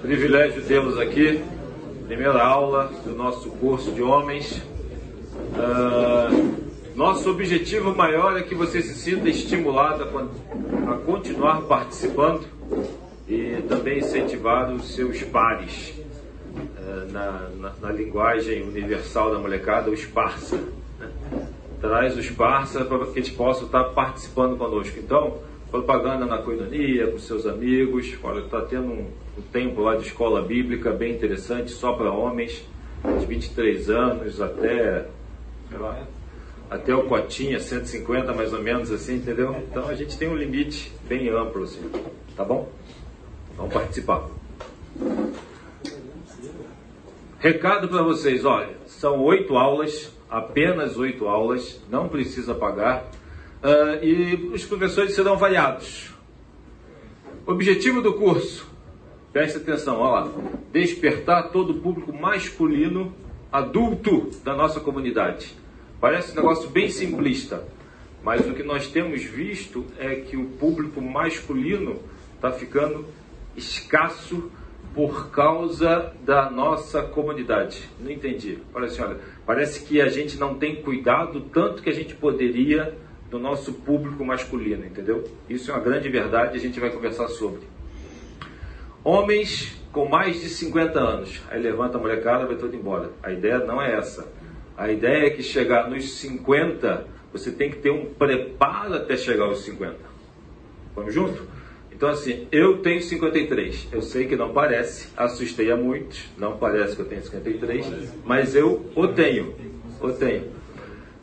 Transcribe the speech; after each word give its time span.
Privilégio 0.00 0.62
tê-los 0.62 0.96
aqui, 0.96 1.42
primeira 2.06 2.40
aula 2.40 2.88
do 3.04 3.16
nosso 3.16 3.50
curso 3.50 3.90
de 3.90 4.00
homens. 4.00 4.62
Uh, 5.54 6.54
nosso 6.94 7.28
objetivo 7.28 7.94
maior 7.96 8.38
é 8.38 8.42
que 8.42 8.54
você 8.54 8.80
se 8.80 8.94
sinta 8.94 9.28
estimulado 9.28 10.04
a, 10.04 10.92
a 10.92 10.98
continuar 10.98 11.62
participando 11.62 12.46
e 13.28 13.60
também 13.68 13.98
incentivar 13.98 14.72
os 14.72 14.94
seus 14.94 15.20
pares 15.24 15.94
uh, 16.54 17.12
na, 17.12 17.48
na, 17.58 17.72
na, 17.80 17.90
linguagem 17.90 18.62
universal 18.62 19.32
da 19.32 19.38
molecada, 19.40 19.90
os 19.90 20.04
parça. 20.04 20.56
Né? 21.00 21.10
Traz 21.80 22.16
os 22.16 22.30
parça 22.30 22.84
para 22.84 23.04
que 23.06 23.18
eles 23.18 23.30
possam 23.30 23.66
estar 23.66 23.82
participando 23.84 24.56
conosco. 24.56 24.96
Então, 24.96 25.38
propaganda 25.70 26.24
na 26.26 26.38
coinonia, 26.38 27.08
com 27.08 27.18
seus 27.18 27.46
amigos. 27.46 28.14
Olha, 28.22 28.40
está 28.40 28.60
tendo 28.62 28.86
um, 28.86 29.06
um, 29.38 29.42
tempo 29.52 29.80
lá 29.82 29.96
de 29.96 30.06
escola 30.06 30.42
bíblica 30.42 30.90
bem 30.92 31.14
interessante, 31.14 31.70
só 31.70 31.92
para 31.92 32.10
homens, 32.10 32.64
de 33.18 33.26
23 33.26 33.90
anos 33.90 34.40
até, 34.40 35.06
lá, 35.72 36.06
até 36.70 36.94
o 36.94 37.04
Cotinha, 37.04 37.60
150 37.60 38.32
mais 38.32 38.52
ou 38.52 38.62
menos 38.62 38.90
assim, 38.90 39.16
entendeu? 39.16 39.54
Então 39.70 39.88
a 39.88 39.94
gente 39.94 40.18
tem 40.18 40.28
um 40.28 40.36
limite 40.36 40.92
bem 41.06 41.28
amplo 41.28 41.62
assim, 41.62 41.90
tá 42.36 42.44
bom? 42.44 42.68
Vamos 43.56 43.72
participar. 43.72 44.28
Recado 47.38 47.88
para 47.88 48.02
vocês, 48.02 48.44
olha, 48.44 48.74
são 48.86 49.22
oito 49.22 49.56
aulas, 49.56 50.12
apenas 50.28 50.96
oito 50.96 51.28
aulas, 51.28 51.80
não 51.88 52.08
precisa 52.08 52.52
pagar 52.52 53.08
uh, 53.62 54.04
e 54.04 54.50
os 54.52 54.64
professores 54.64 55.14
serão 55.14 55.36
variados. 55.36 56.10
Objetivo 57.46 58.02
do 58.02 58.14
curso, 58.14 58.68
preste 59.32 59.56
atenção, 59.56 60.00
olha 60.00 60.26
lá, 60.26 60.32
despertar 60.72 61.50
todo 61.50 61.70
o 61.70 61.80
público 61.80 62.12
masculino 62.12 63.14
adulto 63.50 64.30
da 64.44 64.54
nossa 64.54 64.80
comunidade. 64.80 65.54
Parece 66.00 66.32
um 66.32 66.36
negócio 66.36 66.68
bem 66.68 66.90
simplista, 66.90 67.64
mas 68.22 68.46
o 68.46 68.52
que 68.52 68.62
nós 68.62 68.88
temos 68.88 69.22
visto 69.22 69.86
é 69.98 70.16
que 70.16 70.36
o 70.36 70.44
público 70.44 71.00
masculino 71.00 72.00
está 72.34 72.52
ficando 72.52 73.06
escasso 73.56 74.50
por 74.94 75.30
causa 75.30 76.12
da 76.24 76.50
nossa 76.50 77.02
comunidade. 77.02 77.88
Não 78.00 78.10
entendi. 78.10 78.58
Olha, 78.74 78.88
parece 79.46 79.84
que 79.84 80.00
a 80.00 80.08
gente 80.08 80.36
não 80.38 80.54
tem 80.54 80.82
cuidado 80.82 81.40
tanto 81.52 81.82
que 81.82 81.90
a 81.90 81.94
gente 81.94 82.14
poderia 82.14 82.96
do 83.30 83.38
nosso 83.38 83.72
público 83.72 84.24
masculino, 84.24 84.84
entendeu? 84.86 85.24
Isso 85.48 85.70
é 85.70 85.74
uma 85.74 85.82
grande 85.82 86.08
verdade 86.08 86.54
e 86.54 86.58
a 86.58 86.60
gente 86.60 86.80
vai 86.80 86.90
conversar 86.90 87.28
sobre. 87.28 87.60
Homens 89.04 89.76
com 89.92 90.08
mais 90.08 90.40
de 90.40 90.48
50 90.48 90.98
anos, 90.98 91.42
aí 91.50 91.60
levanta 91.60 91.98
a 91.98 92.00
molecada, 92.00 92.46
vai 92.46 92.56
todo 92.56 92.74
embora. 92.74 93.10
A 93.22 93.32
ideia 93.32 93.58
não 93.58 93.80
é 93.80 93.94
essa. 93.94 94.30
A 94.76 94.90
ideia 94.90 95.26
é 95.26 95.30
que 95.30 95.42
chegar 95.42 95.88
nos 95.90 96.18
50, 96.18 97.06
você 97.32 97.50
tem 97.50 97.70
que 97.70 97.78
ter 97.78 97.90
um 97.90 98.06
preparo 98.14 98.94
até 98.94 99.16
chegar 99.16 99.44
aos 99.44 99.60
50. 99.64 99.96
Vamos 100.94 101.14
junto? 101.14 101.42
Então, 101.92 102.10
assim, 102.10 102.46
eu 102.52 102.78
tenho 102.78 103.02
53. 103.02 103.88
Eu 103.90 104.02
sei 104.02 104.26
que 104.26 104.36
não 104.36 104.52
parece, 104.52 105.08
assustei 105.16 105.70
a 105.72 105.76
muitos, 105.76 106.26
não 106.38 106.56
parece 106.56 106.94
que 106.94 107.02
eu 107.02 107.06
tenho 107.06 107.22
53, 107.22 108.14
mas 108.24 108.54
eu 108.54 108.88
o 108.94 109.08
tenho. 109.08 109.54
O 110.00 110.10
tenho. 110.12 110.57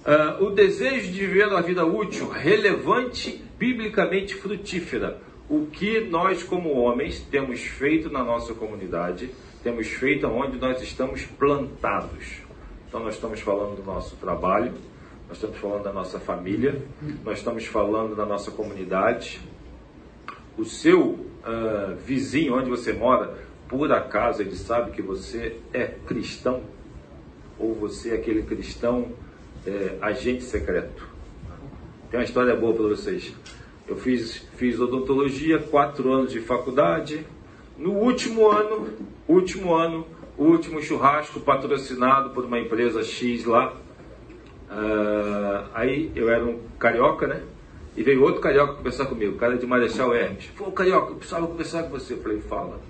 Uh, 0.05 0.45
o 0.45 0.51
desejo 0.51 1.11
de 1.11 1.25
viver 1.25 1.47
uma 1.47 1.63
vida 1.63 1.83
útil, 1.83 2.29
relevante, 2.29 3.43
biblicamente 3.57 4.35
frutífera. 4.35 5.19
O 5.49 5.65
que 5.65 5.99
nós, 5.99 6.43
como 6.43 6.73
homens, 6.73 7.19
temos 7.21 7.61
feito 7.61 8.07
na 8.11 8.23
nossa 8.23 8.53
comunidade, 8.53 9.31
temos 9.63 9.87
feito 9.87 10.27
onde 10.27 10.57
nós 10.57 10.79
estamos 10.83 11.25
plantados. 11.25 12.43
Então, 12.87 12.99
nós 12.99 13.15
estamos 13.15 13.41
falando 13.41 13.77
do 13.77 13.83
nosso 13.83 14.15
trabalho, 14.17 14.73
nós 15.27 15.37
estamos 15.37 15.57
falando 15.57 15.81
da 15.81 15.91
nossa 15.91 16.19
família, 16.19 16.83
nós 17.23 17.39
estamos 17.39 17.65
falando 17.65 18.15
da 18.15 18.27
nossa 18.27 18.51
comunidade. 18.51 19.41
O 20.55 20.63
seu 20.65 21.01
uh, 21.01 21.95
vizinho, 22.05 22.55
onde 22.55 22.69
você 22.69 22.93
mora, 22.93 23.35
por 23.67 23.91
acaso 23.91 24.43
ele 24.43 24.55
sabe 24.55 24.91
que 24.91 25.01
você 25.01 25.57
é 25.73 25.85
cristão? 26.05 26.61
Ou 27.57 27.73
você 27.73 28.11
é 28.11 28.15
aquele 28.17 28.43
cristão 28.43 29.11
é, 29.65 29.97
agente 30.01 30.43
secreto. 30.43 31.07
Tem 32.09 32.19
uma 32.19 32.25
história 32.25 32.55
boa 32.55 32.73
para 32.73 32.87
vocês. 32.87 33.33
Eu 33.87 33.95
fiz, 33.97 34.37
fiz 34.55 34.79
odontologia, 34.79 35.59
quatro 35.59 36.11
anos 36.11 36.31
de 36.31 36.39
faculdade. 36.39 37.25
No 37.77 37.91
último 37.91 38.49
ano, 38.49 38.87
último 39.27 39.73
ano, 39.73 40.07
último 40.37 40.81
churrasco 40.81 41.39
patrocinado 41.39 42.31
por 42.31 42.45
uma 42.45 42.59
empresa 42.59 43.03
X 43.03 43.45
lá. 43.45 43.73
Uh, 44.69 45.69
aí 45.73 46.11
eu 46.15 46.29
era 46.29 46.43
um 46.43 46.59
carioca, 46.79 47.27
né? 47.27 47.43
E 47.95 48.03
veio 48.03 48.23
outro 48.23 48.41
carioca 48.41 48.73
conversar 48.73 49.05
comigo, 49.05 49.37
cara 49.37 49.57
de 49.57 49.65
Marechal 49.65 50.13
Hermes. 50.13 50.45
Falou, 50.55 50.73
carioca, 50.73 51.11
eu 51.11 51.15
precisava 51.15 51.47
conversar 51.47 51.83
com 51.83 51.89
você. 51.91 52.13
Eu 52.13 52.21
falei, 52.21 52.41
fala. 52.41 52.81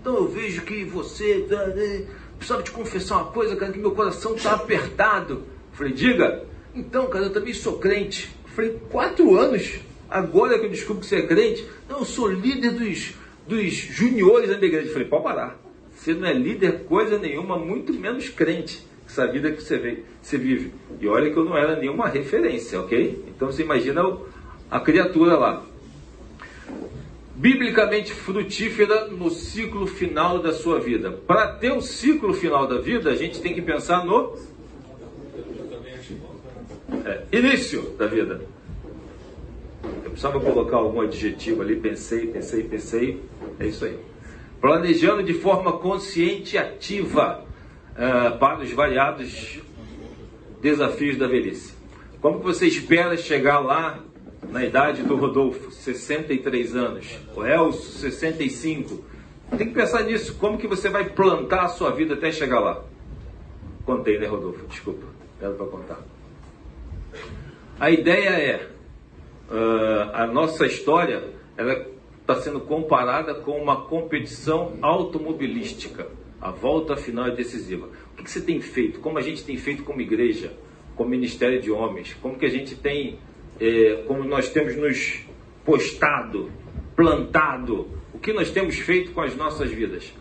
Então 0.00 0.14
eu 0.16 0.28
vejo 0.28 0.62
que 0.62 0.84
você. 0.84 1.46
Tá, 1.48 1.66
né, 1.68 2.06
precisava 2.36 2.62
te 2.62 2.70
confessar 2.70 3.16
uma 3.16 3.32
coisa, 3.32 3.56
cara, 3.56 3.72
que 3.72 3.78
meu 3.78 3.92
coração 3.92 4.34
está 4.34 4.52
apertado. 4.54 5.42
Falei, 5.72 5.92
diga. 5.92 6.44
Então, 6.74 7.06
cara, 7.06 7.26
eu 7.26 7.32
também 7.32 7.52
sou 7.52 7.78
crente. 7.78 8.30
Falei, 8.46 8.78
quatro 8.90 9.36
anos? 9.36 9.80
Agora 10.08 10.58
que 10.58 10.66
eu 10.66 10.70
descubro 10.70 11.00
que 11.00 11.06
você 11.06 11.16
é 11.16 11.26
crente? 11.26 11.66
Não, 11.88 12.00
eu 12.00 12.04
sou 12.04 12.28
líder 12.28 12.72
dos, 12.72 13.14
dos 13.46 13.72
juniores 13.72 14.48
da 14.48 14.66
igreja. 14.66 14.92
Falei, 14.92 15.08
pode 15.08 15.24
parar. 15.24 15.58
Você 15.94 16.14
não 16.14 16.26
é 16.26 16.32
líder 16.32 16.84
coisa 16.84 17.18
nenhuma, 17.18 17.56
muito 17.56 17.92
menos 17.92 18.28
crente. 18.28 18.86
Essa 19.06 19.26
vida 19.26 19.50
que 19.50 19.62
você, 19.62 19.78
vê, 19.78 20.02
você 20.20 20.38
vive. 20.38 20.72
E 21.00 21.06
olha 21.06 21.30
que 21.30 21.36
eu 21.36 21.44
não 21.44 21.56
era 21.56 21.76
nenhuma 21.76 22.08
referência, 22.08 22.80
ok? 22.80 23.24
Então 23.28 23.50
você 23.50 23.62
imagina 23.62 24.02
a 24.70 24.80
criatura 24.80 25.36
lá. 25.36 25.62
Biblicamente 27.34 28.12
frutífera 28.12 29.08
no 29.08 29.30
ciclo 29.30 29.86
final 29.86 30.38
da 30.38 30.52
sua 30.52 30.80
vida. 30.80 31.10
Para 31.10 31.48
ter 31.48 31.72
o 31.72 31.80
ciclo 31.80 32.32
final 32.32 32.66
da 32.66 32.78
vida, 32.78 33.10
a 33.10 33.16
gente 33.16 33.40
tem 33.40 33.54
que 33.54 33.62
pensar 33.62 34.04
no 34.04 34.36
é, 37.04 37.22
início 37.32 37.82
da 37.98 38.06
vida. 38.06 38.40
Eu 40.04 40.10
precisava 40.10 40.38
colocar 40.38 40.76
algum 40.76 41.00
adjetivo 41.00 41.62
ali, 41.62 41.76
pensei, 41.76 42.26
pensei, 42.26 42.62
pensei. 42.62 43.22
É 43.58 43.66
isso 43.66 43.84
aí. 43.84 43.98
Planejando 44.60 45.22
de 45.22 45.34
forma 45.34 45.72
consciente 45.72 46.54
e 46.54 46.58
ativa 46.58 47.44
uh, 47.92 48.38
para 48.38 48.60
os 48.60 48.70
variados 48.72 49.60
desafios 50.60 51.16
da 51.16 51.26
velhice. 51.26 51.74
Como 52.20 52.38
que 52.38 52.44
você 52.44 52.66
espera 52.66 53.16
chegar 53.16 53.58
lá 53.58 53.98
na 54.48 54.64
idade 54.64 55.02
do 55.02 55.16
Rodolfo, 55.16 55.72
63 55.72 56.76
anos, 56.76 57.18
o 57.34 57.44
Elcio, 57.44 57.90
65? 58.00 59.04
Tem 59.58 59.66
que 59.66 59.74
pensar 59.74 60.04
nisso. 60.04 60.36
Como 60.38 60.56
que 60.56 60.68
você 60.68 60.88
vai 60.88 61.10
plantar 61.10 61.62
a 61.64 61.68
sua 61.68 61.90
vida 61.90 62.14
até 62.14 62.30
chegar 62.30 62.60
lá? 62.60 62.84
Contei, 63.84 64.18
né, 64.18 64.26
Rodolfo? 64.26 64.64
Desculpa, 64.66 65.04
era 65.40 65.52
para 65.52 65.66
contar. 65.66 66.11
A 67.82 67.90
ideia 67.90 68.28
é, 68.28 68.68
uh, 69.50 70.10
a 70.12 70.24
nossa 70.24 70.64
história 70.66 71.24
está 72.20 72.36
sendo 72.36 72.60
comparada 72.60 73.34
com 73.34 73.60
uma 73.60 73.86
competição 73.86 74.78
automobilística. 74.80 76.06
A 76.40 76.52
volta 76.52 76.94
final 76.94 77.26
é 77.26 77.32
decisiva. 77.32 77.86
O 77.86 78.16
que, 78.16 78.22
que, 78.22 78.30
você 78.30 78.40
tem 78.40 78.60
feito? 78.60 79.00
Como 79.00 79.18
a 79.18 79.20
gente 79.20 79.42
tem 79.42 79.56
feito 79.56 79.82
como 79.82 80.00
igreja, 80.00 80.52
como 80.94 81.10
ministério 81.10 81.60
de 81.60 81.72
homens? 81.72 82.14
Como 82.22 82.38
que 82.38 82.46
a 82.46 82.48
gente 82.48 82.76
tem, 82.76 83.18
eh, 83.60 84.04
como 84.06 84.22
nós 84.22 84.48
temos 84.48 84.76
nos 84.76 85.26
postado, 85.64 86.52
plantado? 86.94 87.88
O 88.14 88.18
que 88.20 88.32
nós 88.32 88.52
temos 88.52 88.78
feito 88.78 89.10
com 89.10 89.22
as 89.22 89.34
nossas 89.34 89.72
vidas? 89.72 90.14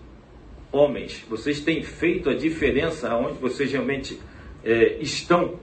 Homens, 0.71 1.23
vocês 1.29 1.59
têm 1.59 1.83
feito 1.83 2.27
a 2.27 2.33
diferença 2.33 3.15
onde 3.15 3.37
vocês 3.37 3.71
realmente 3.71 4.19
eh, 4.65 4.97
estão? 4.99 5.59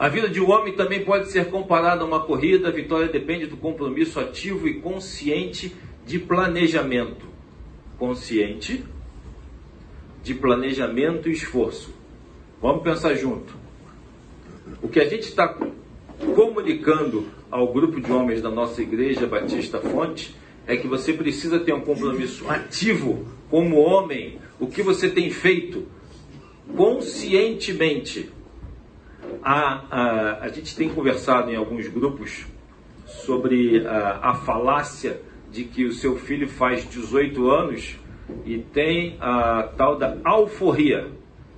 A 0.00 0.08
vida 0.08 0.30
de 0.30 0.40
um 0.40 0.50
homem 0.50 0.72
também 0.72 1.04
pode 1.04 1.30
ser 1.30 1.50
comparada 1.50 2.02
a 2.02 2.06
uma 2.06 2.20
corrida. 2.20 2.68
A 2.68 2.72
vitória 2.72 3.06
depende 3.06 3.44
do 3.44 3.58
compromisso 3.58 4.18
ativo 4.18 4.66
e 4.66 4.80
consciente 4.80 5.76
de 6.06 6.18
planejamento. 6.18 7.26
Consciente 7.98 8.82
de 10.22 10.32
planejamento 10.32 11.28
e 11.28 11.32
esforço. 11.32 11.94
Vamos 12.62 12.82
pensar 12.82 13.14
junto. 13.14 13.54
O 14.80 14.88
que 14.88 15.00
a 15.00 15.06
gente 15.06 15.24
está 15.24 15.54
comunicando 16.34 17.26
ao 17.50 17.70
grupo 17.70 18.00
de 18.00 18.10
homens 18.10 18.40
da 18.40 18.50
nossa 18.50 18.80
igreja 18.80 19.26
Batista 19.26 19.80
Fonte 19.80 20.34
é 20.66 20.78
que 20.78 20.88
você 20.88 21.12
precisa 21.12 21.60
ter 21.60 21.74
um 21.74 21.82
compromisso 21.82 22.48
ativo 22.48 23.26
como 23.50 23.76
homem. 23.76 24.38
O 24.58 24.66
que 24.66 24.82
você 24.82 25.10
tem 25.10 25.28
feito 25.28 25.86
conscientemente 26.74 28.30
a, 29.42 29.84
a, 29.90 30.38
a 30.42 30.48
gente 30.48 30.76
tem 30.76 30.88
conversado 30.88 31.50
em 31.50 31.56
alguns 31.56 31.88
grupos 31.88 32.46
sobre 33.06 33.86
a, 33.86 34.30
a 34.30 34.34
falácia 34.34 35.20
de 35.50 35.64
que 35.64 35.84
o 35.84 35.92
seu 35.92 36.16
filho 36.16 36.48
faz 36.48 36.88
18 36.88 37.50
anos 37.50 37.98
e 38.44 38.58
tem 38.58 39.16
a 39.20 39.64
tal 39.76 39.96
da 39.96 40.16
alforria. 40.24 41.08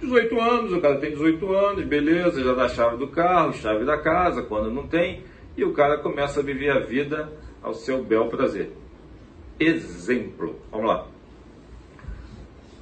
18 0.00 0.40
anos, 0.40 0.72
o 0.72 0.80
cara 0.80 0.98
tem 0.98 1.10
18 1.10 1.52
anos, 1.52 1.84
beleza, 1.84 2.42
já 2.42 2.54
dá 2.54 2.68
chave 2.68 2.96
do 2.96 3.08
carro, 3.08 3.52
chave 3.52 3.84
da 3.84 3.98
casa, 3.98 4.42
quando 4.42 4.70
não 4.70 4.86
tem, 4.86 5.22
e 5.56 5.64
o 5.64 5.72
cara 5.72 5.98
começa 5.98 6.40
a 6.40 6.42
viver 6.42 6.70
a 6.70 6.80
vida 6.80 7.32
ao 7.62 7.74
seu 7.74 8.02
bel 8.02 8.26
prazer. 8.26 8.72
Exemplo, 9.60 10.56
vamos 10.70 10.86
lá. 10.86 11.06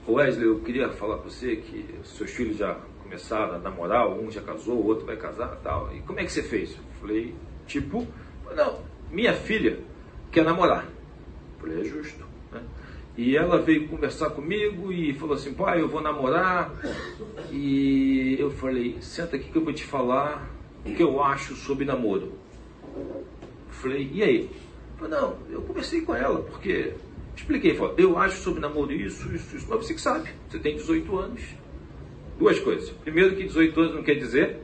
Wesley, 0.09 0.47
eu 0.47 0.61
queria 0.61 0.89
falar 0.89 1.19
com 1.19 1.29
você 1.29 1.57
que 1.57 1.85
seus 2.05 2.31
filhos 2.31 2.57
já 2.57 2.77
começaram 3.11 3.57
a 3.57 3.59
namorar, 3.59 4.09
um 4.09 4.31
já 4.31 4.41
casou, 4.41 4.77
o 4.77 4.87
outro 4.87 5.05
vai 5.05 5.17
casar 5.17 5.59
tal. 5.65 5.93
E 5.93 6.01
como 6.03 6.21
é 6.21 6.25
que 6.25 6.31
você 6.31 6.45
fez? 6.45 6.71
Eu 6.71 7.01
falei, 7.01 7.35
tipo, 7.67 8.07
não, 8.55 8.79
minha 9.11 9.35
filha 9.35 9.81
quer 10.31 10.45
namorar. 10.45 10.85
Eu 10.85 11.61
falei, 11.61 11.81
é 11.81 11.85
justo. 11.85 12.25
Né? 12.53 12.63
E 13.19 13.37
ela 13.37 13.61
veio 13.61 13.89
conversar 13.89 14.31
comigo 14.31 14.93
e 14.93 15.13
falou 15.15 15.35
assim, 15.35 15.53
pai, 15.53 15.81
eu 15.81 15.89
vou 15.89 16.01
namorar. 16.01 16.73
E 17.51 18.37
eu 18.39 18.49
falei, 18.53 18.97
senta 19.01 19.35
aqui 19.35 19.51
que 19.51 19.59
eu 19.59 19.65
vou 19.65 19.73
te 19.73 19.83
falar 19.85 20.49
o 20.87 20.95
que 20.95 21.03
eu 21.03 21.21
acho 21.21 21.57
sobre 21.57 21.85
namoro. 21.85 22.33
Eu 22.97 23.25
falei, 23.71 24.09
e 24.13 24.23
aí? 24.23 24.45
Eu 24.45 24.99
falei, 24.99 25.21
não, 25.21 25.37
eu 25.51 25.63
conversei 25.63 26.03
com 26.03 26.15
ela, 26.15 26.43
porque 26.43 26.95
Expliquei, 27.37 27.75
falei, 27.75 27.95
eu 27.97 28.19
acho 28.19 28.43
sobre 28.43 28.61
namoro 28.61 28.93
isso, 28.93 29.35
isso, 29.35 29.57
isso, 29.57 29.67
mas 29.69 29.79
você 29.79 29.95
que 29.95 30.01
sabe, 30.01 30.29
você 30.49 30.59
tem 30.59 30.77
18 30.77 31.17
anos. 31.17 31.41
Duas 32.41 32.59
coisas. 32.59 32.89
Primeiro, 32.89 33.37
que 33.37 33.45
18 33.45 33.81
anos 33.81 33.95
não 33.97 34.03
quer 34.03 34.15
dizer 34.15 34.57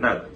nada. 0.00 0.30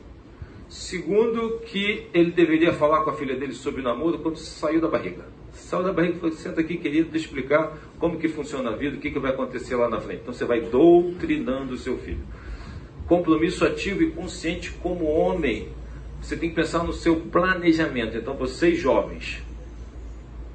Segundo, 0.69 1.61
que 1.61 2.07
ele 2.13 2.31
deveria 2.33 2.75
falar 2.75 3.03
com 3.03 3.09
a 3.09 3.15
filha 3.15 3.35
dele 3.35 3.55
sobre 3.55 3.81
namoro 3.81 4.19
quando 4.19 4.37
saiu 4.37 4.79
da 4.79 4.87
barriga. 4.87 5.25
Saiu 5.53 5.83
da 5.83 5.93
barriga 5.93 6.17
e 6.17 6.21
falou, 6.21 6.37
senta 6.37 6.61
aqui, 6.61 6.77
querido, 6.77 7.11
te 7.11 7.17
explicar 7.17 7.79
como 7.99 8.19
que 8.19 8.29
funciona 8.29 8.71
a 8.71 8.77
vida, 8.77 8.97
o 8.97 9.01
que, 9.01 9.11
que 9.11 9.19
vai 9.19 9.31
acontecer 9.31 9.75
lá 9.75 9.89
na 9.89 10.03
frente. 10.03 10.21
Então 10.21 10.35
você 10.35 10.45
vai 10.45 10.61
doutrinando 10.61 11.73
o 11.73 11.79
seu 11.79 11.97
filho. 11.97 12.21
Compromisso 13.09 13.65
ativo 13.65 14.03
e 14.03 14.11
consciente 14.11 14.71
como 14.73 15.07
homem. 15.07 15.71
Você 16.21 16.37
tem 16.37 16.51
que 16.51 16.57
pensar 16.57 16.85
no 16.85 16.93
seu 16.93 17.17
planejamento. 17.21 18.19
Então, 18.19 18.35
vocês 18.35 18.79
jovens, 18.79 19.43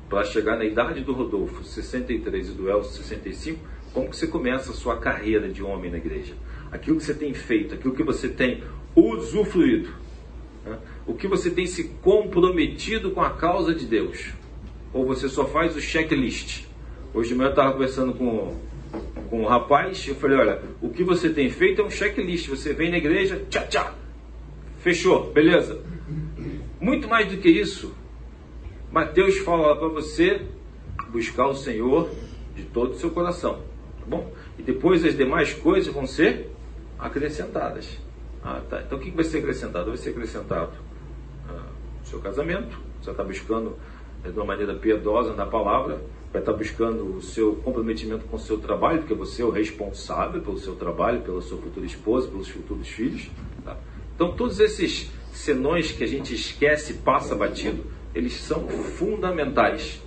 para 0.08 0.24
chegar 0.24 0.56
na 0.56 0.66
idade 0.66 1.02
do 1.02 1.14
Rodolfo, 1.14 1.64
63, 1.64 2.50
e 2.50 2.52
do 2.52 2.70
Elcio, 2.70 3.02
65, 3.02 3.71
como 3.94 4.10
que 4.10 4.16
você 4.16 4.28
começa 4.28 4.72
a 4.72 4.74
sua 4.74 4.98
carreira 4.98 5.50
de 5.50 5.62
homem 5.62 5.92
na 5.92 5.98
igreja? 5.98 6.34
Aquilo 6.72 6.98
que 6.98 7.04
você 7.04 7.14
tem 7.14 7.34
feito, 7.34 7.76
aquilo 7.76 7.94
que 7.94 8.04
você 8.04 8.30
tem 8.30 8.64
usufruído, 8.96 9.90
né? 10.66 10.78
o 11.06 11.14
que 11.14 11.28
você 11.28 11.50
tem 11.50 11.66
se 11.66 11.86
comprometido 12.02 13.12
com 13.12 13.22
a 13.22 13.32
causa 13.32 13.74
de 13.74 13.86
Deus, 13.86 14.30
ou 14.94 15.06
você 15.06 15.28
só 15.28 15.46
faz 15.46 15.76
o 15.76 15.82
checklist. 15.82 16.66
Hoje 17.14 17.30
de 17.30 17.36
manhã 17.36 17.48
eu 17.48 17.52
estava 17.52 17.74
conversando 17.74 18.14
com, 18.14 18.56
com 19.30 19.42
um 19.42 19.46
rapaz, 19.46 20.08
eu 20.08 20.16
falei, 20.16 20.38
olha, 20.38 20.62
o 20.82 20.90
que 20.90 21.04
você 21.04 21.30
tem 21.30 21.50
feito 21.50 21.82
é 21.82 21.86
um 21.86 21.90
checklist, 21.90 22.48
você 22.48 22.74
vem 22.74 22.90
na 22.90 22.98
igreja, 22.98 23.46
tchá, 23.50 23.64
tchá, 23.64 23.94
fechou, 24.80 25.32
beleza? 25.32 25.82
Muito 26.80 27.08
mais 27.08 27.30
do 27.30 27.38
que 27.38 27.50
isso, 27.50 27.94
Mateus 28.92 29.38
fala 29.40 29.76
para 29.76 29.88
você 29.88 30.42
buscar 31.10 31.48
o 31.48 31.56
Senhor 31.56 32.10
de 32.56 32.64
todo 32.64 32.92
o 32.92 32.96
seu 32.96 33.10
coração, 33.12 33.62
bom? 34.12 34.32
E 34.60 34.62
depois 34.62 35.04
as 35.06 35.16
demais 35.16 35.54
coisas 35.54 35.92
vão 35.92 36.06
ser 36.06 36.52
acrescentadas. 37.00 37.98
Ah, 38.44 38.62
tá. 38.70 38.82
Então 38.82 38.98
o 38.98 39.02
que 39.02 39.10
vai 39.10 39.24
ser 39.24 39.40
acrescentado? 39.40 39.88
Vai 39.88 39.98
ser 39.98 40.10
acrescentado 40.10 40.74
ah, 41.48 41.66
o 42.04 42.08
seu 42.08 42.20
casamento, 42.20 42.78
você 43.02 43.12
está 43.12 43.24
buscando 43.24 43.78
é, 44.24 44.30
de 44.30 44.38
uma 44.38 44.46
maneira 44.46 44.74
piedosa 44.76 45.34
na 45.34 45.46
palavra, 45.46 46.02
vai 46.32 46.42
estar 46.42 46.52
tá 46.52 46.58
buscando 46.58 47.16
o 47.16 47.22
seu 47.22 47.56
comprometimento 47.56 48.26
com 48.26 48.36
o 48.36 48.40
seu 48.40 48.58
trabalho, 48.58 49.00
porque 49.00 49.14
você 49.14 49.42
é 49.42 49.46
o 49.46 49.50
responsável 49.50 50.42
pelo 50.42 50.58
seu 50.58 50.76
trabalho, 50.76 51.22
pela 51.22 51.42
sua 51.42 51.58
futura 51.58 51.86
esposa, 51.86 52.28
pelos 52.28 52.50
futuros 52.50 52.88
filhos. 52.90 53.30
Tá? 53.64 53.78
Então 54.16 54.34
todos 54.34 54.60
esses 54.60 55.10
senões 55.32 55.92
que 55.92 56.04
a 56.04 56.08
gente 56.08 56.34
esquece, 56.34 56.96
passa 56.96 57.34
batido, 57.34 57.86
eles 58.14 58.34
são 58.34 58.68
fundamentais. 58.68 60.02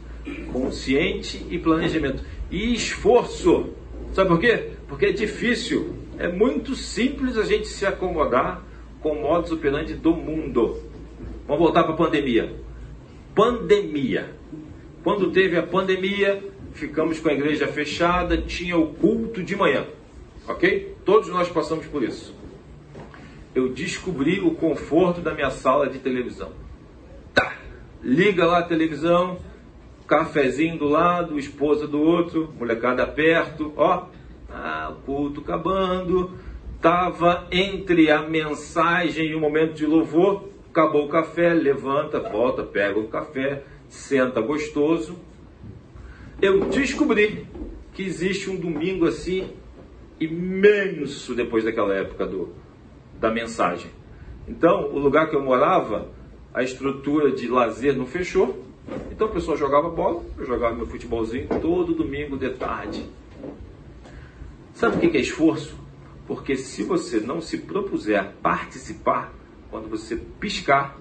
Consciente 0.53 1.47
e 1.51 1.59
planejamento. 1.59 2.23
E 2.51 2.75
esforço. 2.75 3.71
Sabe 4.15 4.29
por 4.29 4.41
quê? 4.41 4.71
Porque 4.89 5.07
é 5.07 5.13
difícil. 5.13 5.95
É 6.19 6.29
muito 6.29 6.75
simples 6.75 7.37
a 7.37 7.45
gente 7.45 7.67
se 7.67 7.85
acomodar 7.85 8.63
com 9.01 9.11
o 9.11 9.23
modus 9.23 9.53
operandi 9.53 9.95
do 9.95 10.15
mundo. 10.15 10.81
Vamos 11.47 11.63
voltar 11.63 11.83
para 11.83 11.93
a 11.93 11.97
pandemia. 11.97 12.55
Pandemia. 13.35 14.31
Quando 15.03 15.31
teve 15.33 15.59
a 15.59 15.63
pandemia, 15.63 16.43
ficamos 16.73 17.21
com 17.21 17.29
a 17.29 17.33
igreja 17.35 17.67
fechada, 17.67 18.39
tinha 18.39 18.79
o 18.79 18.95
culto 18.95 19.43
de 19.43 19.55
manhã. 19.55 19.85
Ok? 20.49 20.97
Todos 21.05 21.29
nós 21.29 21.49
passamos 21.49 21.85
por 21.87 22.03
isso. 22.03 22.35
Eu 23.55 23.69
descobri 23.69 24.41
o 24.41 24.53
conforto 24.53 25.21
da 25.21 25.35
minha 25.35 25.51
sala 25.51 25.89
de 25.89 25.99
televisão 25.99 26.65
liga 28.05 28.45
lá 28.45 28.59
a 28.59 28.63
televisão, 28.63 29.39
cafezinho 30.07 30.79
do 30.79 30.89
lado, 30.89 31.39
esposa 31.39 31.87
do 31.87 32.01
outro, 32.01 32.53
molecada 32.59 33.07
perto, 33.07 33.73
ó, 33.77 34.07
ah, 34.51 34.93
o 34.93 35.03
culto 35.07 35.41
acabando, 35.41 36.33
tava 36.81 37.47
entre 37.51 38.11
a 38.11 38.23
mensagem 38.23 39.27
e 39.27 39.35
o 39.35 39.41
momento 39.41 39.75
de 39.75 39.87
louvor, 39.87 40.49
acabou 40.71 41.07
o 41.07 41.09
café, 41.09 41.55
levanta, 41.55 42.21
volta, 42.21 42.63
pega 42.63 42.99
o 42.99 43.09
café, 43.09 43.63
senta 43.89 44.41
gostoso. 44.41 45.17
Eu 46.43 46.69
descobri 46.69 47.47
que 47.93 48.03
existe 48.03 48.51
um 48.51 48.57
domingo 48.57 49.07
assim 49.07 49.51
imenso 50.21 51.35
depois 51.35 51.65
daquela 51.65 51.95
época 51.95 52.27
do, 52.27 52.55
da 53.19 53.31
mensagem. 53.31 53.91
Então, 54.47 54.91
o 54.93 54.99
lugar 54.99 55.31
que 55.31 55.37
eu 55.37 55.43
morava, 55.43 56.09
a 56.53 56.63
estrutura 56.63 57.33
de 57.33 57.49
lazer 57.49 57.97
não 57.97 58.07
fechou. 58.07 58.64
Então 59.11 59.29
o 59.29 59.31
pessoal 59.31 59.57
jogava 59.57 59.89
bola, 59.89 60.23
eu 60.37 60.45
jogava 60.45 60.75
meu 60.75 60.87
futebolzinho 60.87 61.49
todo 61.61 61.95
domingo 61.95 62.37
de 62.37 62.51
tarde. 62.51 63.07
Sabe 64.75 64.97
o 64.97 65.11
que 65.11 65.17
é 65.17 65.21
esforço? 65.21 65.79
Porque 66.27 66.57
se 66.57 66.83
você 66.83 67.21
não 67.21 67.41
se 67.41 67.59
propuser 67.59 68.19
a 68.19 68.25
participar, 68.25 69.33
quando 69.71 69.89
você 69.89 70.17
piscar, 70.17 70.99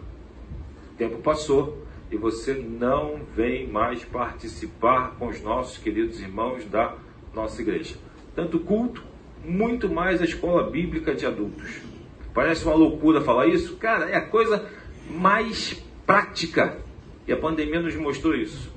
o 0.94 0.96
tempo 0.98 1.18
passou 1.20 1.84
e 2.12 2.18
você 2.18 2.54
não 2.54 3.22
vem 3.36 3.68
mais 3.68 4.04
participar 4.06 5.16
com 5.18 5.28
os 5.28 5.42
nossos 5.42 5.78
queridos 5.78 6.20
irmãos 6.20 6.66
da 6.66 6.96
nossa 7.34 7.62
igreja. 7.62 7.96
Tanto 8.36 8.60
culto, 8.60 9.04
muito 9.44 9.90
mais 9.90 10.22
a 10.22 10.26
escola 10.26 10.70
bíblica 10.70 11.16
de 11.16 11.26
adultos. 11.26 11.82
Parece 12.34 12.66
uma 12.66 12.76
loucura 12.76 13.22
falar 13.22 13.48
isso? 13.48 13.76
Cara, 13.78 14.10
é 14.10 14.16
a 14.16 14.28
coisa 14.28 14.70
mais 15.10 15.74
prática. 16.06 16.78
E 17.28 17.32
a 17.32 17.38
pandemia 17.38 17.82
nos 17.82 17.96
mostrou 17.96 18.36
isso. 18.36 18.72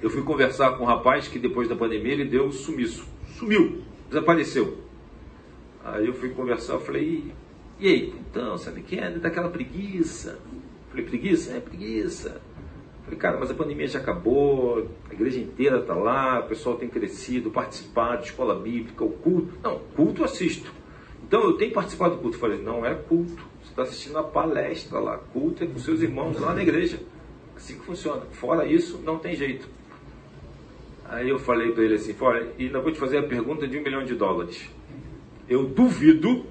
Eu 0.00 0.10
fui 0.10 0.22
conversar 0.22 0.76
com 0.76 0.84
um 0.84 0.86
rapaz 0.86 1.28
que 1.28 1.38
depois 1.38 1.68
da 1.68 1.76
pandemia 1.76 2.12
ele 2.12 2.24
deu 2.24 2.50
sumiço. 2.52 3.06
Sumiu, 3.36 3.82
desapareceu. 4.08 4.78
Aí 5.84 6.06
eu 6.06 6.14
fui 6.14 6.30
conversar, 6.30 6.74
eu 6.74 6.80
falei, 6.80 7.32
e 7.78 7.88
aí, 7.88 8.14
então, 8.20 8.56
sabe 8.56 8.82
que 8.82 8.98
é? 8.98 9.10
Daquela 9.10 9.48
preguiça. 9.48 10.38
falei, 10.90 11.04
preguiça? 11.04 11.52
É 11.52 11.60
preguiça. 11.60 12.40
falei, 13.04 13.18
cara, 13.18 13.38
mas 13.38 13.50
a 13.50 13.54
pandemia 13.54 13.88
já 13.88 13.98
acabou, 13.98 14.88
a 15.10 15.14
igreja 15.14 15.40
inteira 15.40 15.78
está 15.78 15.94
lá, 15.94 16.40
o 16.40 16.48
pessoal 16.48 16.76
tem 16.76 16.88
crescido, 16.88 17.50
participado, 17.50 18.24
escola 18.24 18.54
bíblica, 18.54 19.04
o 19.04 19.10
culto. 19.10 19.58
Não, 19.62 19.78
culto 19.96 20.24
assisto. 20.24 20.72
Então 21.26 21.42
eu 21.42 21.54
tenho 21.54 21.72
participado 21.72 22.16
do 22.16 22.22
culto. 22.22 22.36
Eu 22.36 22.40
falei, 22.40 22.62
não 22.62 22.84
é 22.84 22.94
culto 22.94 23.48
está 23.78 23.82
assistindo 23.82 24.18
a 24.18 24.24
palestra 24.24 24.98
lá, 24.98 25.18
culto 25.32 25.66
com 25.66 25.78
seus 25.78 26.02
irmãos 26.02 26.38
lá 26.40 26.54
na 26.54 26.62
igreja. 26.62 26.98
Assim 27.58 27.74
que 27.74 27.84
funciona. 27.84 28.22
Fora 28.30 28.64
isso, 28.64 29.02
não 29.04 29.18
tem 29.18 29.34
jeito. 29.34 29.68
Aí 31.04 31.28
eu 31.28 31.40
falei 31.40 31.72
para 31.72 31.82
ele 31.82 31.94
assim, 31.94 32.14
fora, 32.14 32.52
e 32.56 32.66
ainda 32.66 32.80
vou 32.80 32.92
te 32.92 33.00
fazer 33.00 33.18
a 33.18 33.22
pergunta 33.24 33.66
de 33.66 33.76
um 33.76 33.82
milhão 33.82 34.04
de 34.04 34.14
dólares. 34.14 34.70
Eu 35.48 35.64
duvido, 35.64 36.46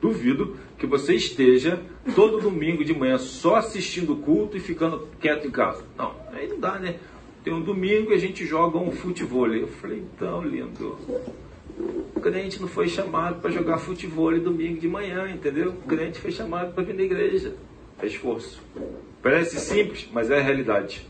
duvido 0.00 0.56
que 0.78 0.86
você 0.86 1.14
esteja 1.14 1.82
todo 2.14 2.40
domingo 2.40 2.84
de 2.84 2.94
manhã 2.94 3.18
só 3.18 3.56
assistindo 3.56 4.12
o 4.12 4.18
culto 4.18 4.56
e 4.56 4.60
ficando 4.60 5.08
quieto 5.18 5.48
em 5.48 5.50
casa. 5.50 5.84
Não, 5.98 6.14
aí 6.32 6.46
não 6.46 6.60
dá, 6.60 6.78
né? 6.78 7.00
Tem 7.42 7.52
um 7.52 7.62
domingo 7.62 8.12
e 8.12 8.14
a 8.14 8.18
gente 8.18 8.46
joga 8.46 8.78
um 8.78 8.92
futebol. 8.92 9.52
Eu 9.52 9.66
falei, 9.66 9.98
então, 9.98 10.42
lindo. 10.42 10.96
O 12.14 12.20
crente 12.20 12.60
não 12.60 12.68
foi 12.68 12.86
chamado 12.86 13.40
para 13.40 13.50
jogar 13.50 13.78
futebol 13.78 14.38
domingo 14.38 14.78
de 14.78 14.86
manhã, 14.86 15.28
entendeu? 15.28 15.70
O 15.70 15.88
crente 15.88 16.20
foi 16.20 16.30
chamado 16.30 16.72
para 16.72 16.84
vir 16.84 16.94
na 16.94 17.02
igreja. 17.02 17.54
É 18.00 18.06
esforço. 18.06 18.62
Parece 19.26 19.58
simples, 19.58 20.08
mas 20.12 20.30
é 20.30 20.38
a 20.38 20.40
realidade. 20.40 21.04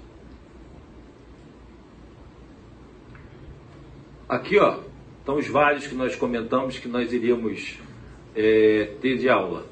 Aqui, 4.26 4.58
ó, 4.58 4.78
estão 5.18 5.36
os 5.36 5.46
vários 5.46 5.86
que 5.86 5.94
nós 5.94 6.16
comentamos 6.16 6.78
que 6.78 6.88
nós 6.88 7.12
iríamos 7.12 7.78
é, 8.34 8.94
ter 9.02 9.18
de 9.18 9.28
aula. 9.28 9.66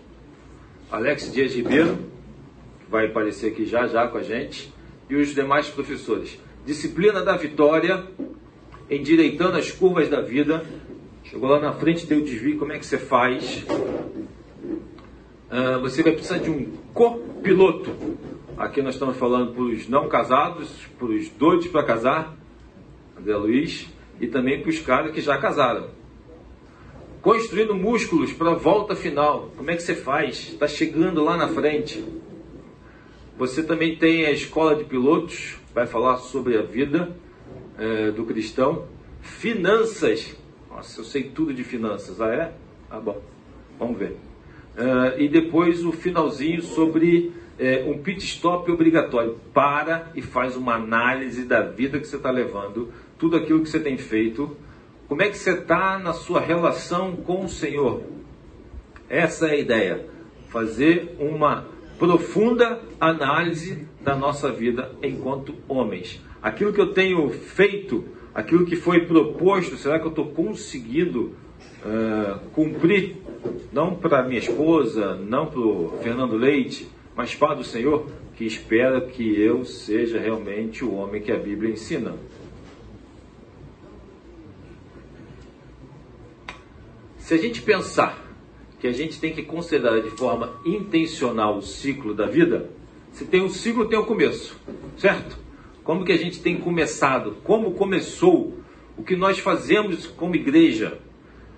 Alex 0.93 1.33
Dias 1.33 1.55
Ribeiro, 1.55 1.97
que 2.81 2.91
vai 2.91 3.07
aparecer 3.07 3.53
aqui 3.53 3.65
já 3.65 3.87
já 3.87 4.07
com 4.09 4.19
a 4.19 4.23
gente. 4.23 4.71
e 5.09 5.17
os 5.17 5.35
demais 5.35 5.71
professores. 5.71 6.39
Disciplina 6.67 7.23
da 7.23 7.39
vitória, 7.39 8.05
endireitando 8.91 9.57
as 9.57 9.71
curvas 9.71 10.11
da 10.11 10.21
vida. 10.21 10.63
Chegou 11.25 11.49
lá 11.49 11.61
na 11.61 11.73
frente, 11.73 12.05
o 12.13 12.23
desvio, 12.23 12.59
como 12.59 12.73
é 12.75 12.79
que 12.79 12.85
você 12.85 12.99
faz? 12.99 13.65
Uh, 15.55 15.79
você 15.81 16.03
vai 16.03 16.11
precisar 16.11 16.39
de 16.39 16.51
um 16.51 16.73
copiloto. 16.93 17.95
Aqui 18.59 18.83
nós 18.83 18.95
estamos 18.95 19.17
falando 19.17 19.53
para 19.55 19.63
os 19.63 19.89
não 19.89 20.09
casados, 20.09 20.69
para 20.99 21.07
os 21.07 21.29
doidos 21.29 21.69
para 21.69 21.85
casar, 21.85 22.37
André 23.17 23.37
Luiz, 23.37 23.89
e 24.21 24.27
também 24.27 24.61
para 24.61 24.71
os 24.71 24.81
caras 24.81 25.13
que 25.13 25.21
já 25.21 25.39
casaram. 25.39 25.91
Construindo 27.23 27.73
músculos 27.73 28.33
para 28.33 28.51
a 28.51 28.55
volta 28.57 28.97
final. 28.97 29.53
Como 29.57 29.71
é 29.71 29.77
que 29.77 29.83
você 29.85 29.95
faz? 29.95 30.49
Está 30.55 30.67
chegando 30.67 31.23
lá 31.23 31.37
na 31.37 31.47
frente. 31.47 32.05
Você 33.39 33.63
também 33.63 33.95
tem 33.95 34.27
a 34.27 34.33
escola 34.33 34.75
de 34.75 34.83
pilotos, 34.83 35.57
vai 35.73 35.87
falar 35.87 36.17
sobre 36.17 36.59
a 36.59 36.63
vida 36.63 37.17
é, 37.79 38.11
do 38.11 38.25
cristão. 38.25 38.89
Finanças. 39.21 40.35
Nossa, 40.69 41.01
eu 41.01 41.05
sei 41.05 41.23
tudo 41.31 41.55
de 41.55 41.63
finanças. 41.63 42.21
Ah, 42.21 42.35
é? 42.35 42.53
Ah, 42.91 42.99
bom. 42.99 43.23
Vamos 43.79 43.97
ver. 43.97 44.34
Uh, 44.77 45.21
e 45.21 45.29
depois 45.29 45.85
o 45.85 45.93
finalzinho 45.93 46.61
sobre 46.63 47.33
é, 47.59 47.85
um 47.87 47.99
pit 47.99 48.25
stop 48.25 48.71
obrigatório. 48.71 49.39
Para 49.53 50.11
e 50.15 50.23
faz 50.23 50.57
uma 50.57 50.75
análise 50.75 51.45
da 51.45 51.63
vida 51.63 51.99
que 51.99 52.07
você 52.07 52.17
está 52.17 52.31
levando, 52.31 52.93
tudo 53.19 53.37
aquilo 53.37 53.61
que 53.63 53.69
você 53.69 53.81
tem 53.81 53.97
feito, 53.97 54.57
como 55.09 55.23
é 55.23 55.29
que 55.29 55.39
você 55.39 55.53
está 55.53 55.99
na 55.99 56.13
sua 56.13 56.41
relação 56.41 57.15
com 57.17 57.45
o 57.45 57.49
Senhor. 57.49 58.03
Essa 59.09 59.49
é 59.49 59.51
a 59.53 59.57
ideia. 59.57 60.07
Fazer 60.49 61.17
uma 61.19 61.67
profunda 61.99 62.81
análise 63.01 63.87
da 64.01 64.17
nossa 64.17 64.51
vida 64.51 64.93
enquanto 65.03 65.55
homens. 65.69 66.21
Aquilo 66.43 66.73
que 66.73 66.81
eu 66.81 66.93
tenho 66.93 67.29
feito, 67.31 68.05
aquilo 68.35 68.67
que 68.67 68.77
foi 68.77 69.07
proposto, 69.07 69.77
será 69.77 69.99
que 69.99 70.07
eu 70.07 70.11
estou 70.11 70.27
conseguindo 70.27 71.35
uh, 71.85 72.39
cumprir? 72.51 73.17
Não 73.73 73.95
para 73.95 74.23
minha 74.23 74.39
esposa, 74.39 75.15
não 75.15 75.47
para 75.47 75.61
o 75.61 75.99
Fernando 76.03 76.37
Leite, 76.37 76.89
mas 77.15 77.35
para 77.35 77.59
o 77.59 77.65
Senhor, 77.65 78.07
que 78.37 78.45
espera 78.45 79.01
que 79.01 79.41
eu 79.41 79.65
seja 79.65 80.19
realmente 80.19 80.85
o 80.85 80.95
homem 80.95 81.23
que 81.23 81.31
a 81.31 81.37
Bíblia 81.37 81.73
ensina. 81.73 82.15
Se 87.19 87.35
a 87.35 87.39
gente 87.39 87.63
pensar 87.63 88.23
que 88.79 88.87
a 88.87 88.93
gente 88.93 89.19
tem 89.19 89.33
que 89.33 89.43
considerar 89.43 90.01
de 90.03 90.11
forma 90.11 90.61
intencional 90.65 91.57
o 91.57 91.63
ciclo 91.63 92.13
da 92.13 92.27
vida, 92.27 92.69
se 93.13 93.25
tem 93.25 93.41
um 93.41 93.49
ciclo, 93.49 93.89
tem 93.89 93.99
um 93.99 94.05
começo, 94.05 94.61
certo? 94.99 95.39
Como 95.83 96.05
que 96.05 96.13
a 96.13 96.19
gente 96.19 96.43
tem 96.43 96.59
começado? 96.59 97.37
Como 97.45 97.73
começou? 97.73 98.59
O 98.97 99.03
que 99.03 99.17
nós 99.17 99.39
fazemos 99.39 100.07
como 100.07 100.35
igreja? 100.35 100.99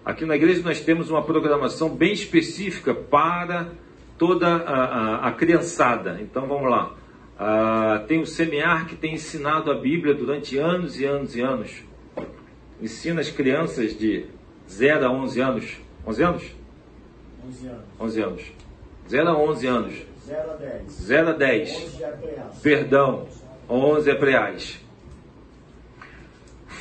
Aqui 0.07 0.25
na 0.25 0.37
igreja 0.37 0.63
nós 0.63 0.81
temos 0.81 1.11
uma 1.11 1.21
programação 1.21 1.89
bem 1.89 2.13
específica 2.13 2.95
para 2.95 3.73
toda 4.17 4.47
a, 4.47 4.85
a, 4.85 5.29
a 5.29 5.33
criançada. 5.33 6.19
Então 6.21 6.47
vamos 6.47 6.71
lá. 6.71 6.95
Ah, 7.37 8.05
tem 8.07 8.21
o 8.21 8.25
Semear 8.25 8.87
que 8.87 8.95
tem 8.95 9.15
ensinado 9.15 9.69
a 9.69 9.75
Bíblia 9.75 10.15
durante 10.15 10.57
anos 10.59 11.01
e 11.01 11.05
anos 11.05 11.35
e 11.35 11.41
anos. 11.41 11.83
Ensina 12.81 13.21
as 13.21 13.31
crianças 13.31 13.99
de 13.99 14.27
0 14.71 15.07
a 15.07 15.11
11 15.11 15.41
anos. 15.41 15.77
11 16.07 16.23
anos? 16.23 16.57
11 17.45 17.67
anos. 17.67 17.85
11 17.99 18.23
anos. 18.23 18.53
0 19.09 19.29
a 19.29 19.37
11 19.37 19.67
anos. 19.67 19.95
0 20.25 20.51
a 20.51 20.55
10. 20.55 20.93
0 20.93 21.29
a 21.29 21.33
10. 21.33 21.71
11 21.71 22.05
é. 22.05 22.17
Perdão. 22.63 23.27
11 23.69 24.09
é 24.09 24.15
preais. 24.15 24.86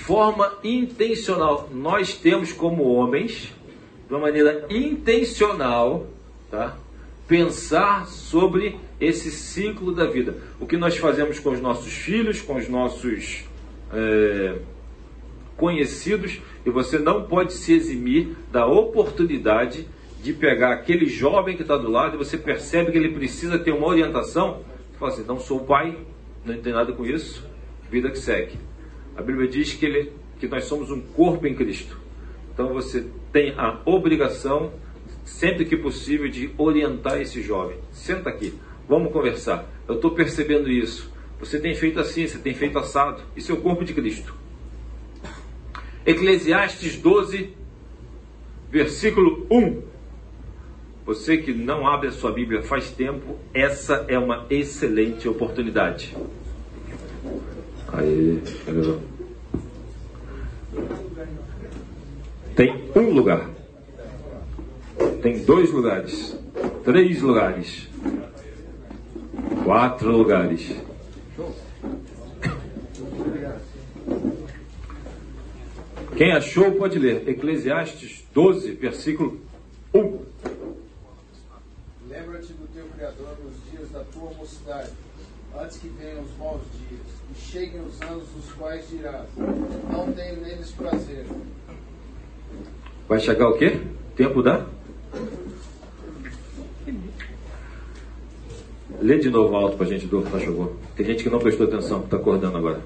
Forma 0.06 0.54
intencional. 0.64 1.68
Nós 1.74 2.16
temos 2.16 2.54
como 2.54 2.84
homens, 2.84 3.52
de 4.08 4.14
uma 4.14 4.20
maneira 4.20 4.68
intencional, 4.70 6.06
tá? 6.52 6.78
pensar 7.28 8.06
sobre 8.06 8.80
esse 9.02 9.32
ciclo 9.32 9.92
da 9.92 10.06
vida. 10.06 10.38
O 10.60 10.68
que 10.68 10.78
nós 10.78 10.96
fazemos 10.96 11.40
com 11.40 11.50
os 11.50 11.60
nossos 11.60 11.92
filhos, 11.92 12.40
com 12.40 12.56
os 12.56 12.70
nossos 12.70 13.46
é, 13.92 14.60
conhecidos, 15.58 16.40
e 16.64 16.70
você 16.70 17.00
não 17.00 17.24
pode 17.24 17.54
se 17.54 17.74
eximir 17.74 18.36
da 18.52 18.68
oportunidade 18.68 19.88
de 20.22 20.34
pegar 20.34 20.72
aquele 20.74 21.08
jovem 21.08 21.56
que 21.56 21.64
está 21.64 21.78
do 21.78 21.90
lado 21.90 22.14
e 22.14 22.18
você 22.20 22.38
percebe 22.38 22.92
que 22.92 22.98
ele 23.00 23.10
precisa 23.10 23.58
ter 23.58 23.72
uma 23.72 23.88
orientação. 23.88 24.62
Você 24.92 25.00
fala 25.00 25.12
assim: 25.12 25.24
não 25.24 25.40
sou 25.40 25.62
pai, 25.62 25.98
não 26.46 26.56
tem 26.62 26.74
nada 26.74 26.94
com 26.94 27.04
isso, 27.08 27.44
vida 27.90 28.12
que 28.12 28.20
segue. 28.20 28.56
A 29.18 29.22
Bíblia 29.22 29.48
diz 29.48 29.74
que, 29.74 29.86
ele, 29.86 30.12
que 30.40 30.48
nós 30.48 30.66
somos 30.66 30.92
um 30.92 31.02
corpo 31.02 31.48
em 31.48 31.56
Cristo. 31.56 31.98
Então 32.54 32.74
você 32.74 33.06
tem 33.32 33.54
a 33.58 33.80
obrigação, 33.86 34.74
sempre 35.24 35.66
que 35.66 35.76
possível, 35.76 36.30
de 36.30 36.52
orientar 36.58 37.20
esse 37.22 37.42
jovem. 37.42 37.78
Senta 37.92 38.30
aqui, 38.30 38.54
vamos 38.88 39.12
conversar. 39.12 39.66
Eu 39.88 39.96
estou 39.96 40.12
percebendo 40.12 40.70
isso. 40.70 41.12
Você 41.40 41.60
tem 41.60 41.76
feito 41.76 42.00
assim, 42.00 42.28
você 42.28 42.38
tem 42.38 42.54
feito 42.54 42.78
assado. 42.80 43.22
Isso 43.36 43.52
é 43.52 43.56
o 43.56 43.62
corpo 43.62 43.84
de 43.84 43.94
Cristo. 43.94 44.34
Eclesiastes 46.06 46.98
12, 46.98 47.54
versículo 48.70 49.46
1. 49.50 49.82
Você 51.06 51.38
que 51.38 51.54
não 51.54 51.88
abre 51.88 52.08
a 52.08 52.12
sua 52.12 52.32
Bíblia 52.32 52.64
faz 52.64 52.90
tempo, 52.90 53.38
essa 53.54 54.06
é 54.08 54.18
uma 54.18 54.46
excelente 54.50 55.28
oportunidade. 55.28 56.16
Aí, 57.98 58.42
tem 62.56 62.74
um 62.96 63.14
lugar, 63.14 63.50
tem 65.22 65.44
dois 65.46 65.72
lugares, 65.72 66.38
três 66.84 67.22
lugares, 67.22 67.90
quatro 69.64 70.12
lugares. 70.12 70.76
Quem 76.18 76.32
achou 76.32 76.72
pode 76.74 76.98
ler. 76.98 77.28
Eclesiastes 77.28 78.24
12, 78.34 78.72
versículo 78.72 79.42
1. 79.94 80.20
Lembra-te 82.10 82.54
do 82.54 82.68
teu 82.74 82.86
Criador 82.96 83.38
nos 83.44 83.72
dias 83.72 83.90
da 83.92 84.04
tua 84.06 84.32
mocidade, 84.34 84.92
antes 85.58 85.78
que 85.78 85.88
venham 85.90 86.22
os 86.22 86.38
maus 86.38 86.62
dias, 86.90 87.05
cheguem 87.56 87.82
os 87.82 88.02
anos 88.02 88.28
dos 88.36 88.52
quais 88.58 88.90
dirás: 88.90 89.28
Não 89.90 90.12
tenho 90.12 90.42
neles 90.42 90.72
prazer. 90.72 91.26
Vai 93.08 93.20
chegar 93.20 93.48
o 93.48 93.58
quê? 93.58 93.80
Tempo 94.18 94.44
da? 94.44 94.66
Lê 99.02 99.20
de 99.20 99.30
novo 99.30 99.56
alto 99.56 99.78
para 99.78 99.86
a 99.86 99.90
gente, 99.90 100.06
Dor, 100.06 100.28
chegou. 100.40 100.76
Tem 100.98 101.06
gente 101.06 101.24
que 101.24 101.30
não 101.30 101.40
prestou 101.40 101.68
atenção, 101.68 102.04
está 102.04 102.18
acordando 102.18 102.58
agora. 102.58 102.82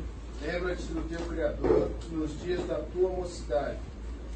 Lembra-te 0.45 0.83
do 0.83 1.01
teu 1.09 1.25
Criador 1.25 1.89
nos 2.11 2.41
dias 2.41 2.65
da 2.67 2.75
tua 2.75 3.09
mocidade, 3.09 3.77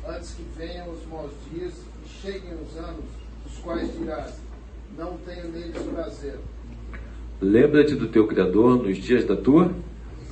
antes 0.08 0.32
que 0.32 0.44
venham 0.58 0.90
os 0.90 1.06
maus 1.08 1.32
dias 1.52 1.74
e 2.06 2.10
cheguem 2.10 2.54
os 2.56 2.78
anos, 2.78 3.06
dos 3.46 3.58
quais 3.64 3.94
dirás: 4.00 4.34
Não 4.98 5.16
tenho 5.18 5.48
neles 5.50 5.84
prazer. 5.94 6.40
Lembra-te 7.40 7.94
do 7.96 8.08
teu 8.08 8.26
Criador 8.26 8.82
nos 8.82 8.98
dias 8.98 9.26
da 9.26 9.36
tua 9.36 9.70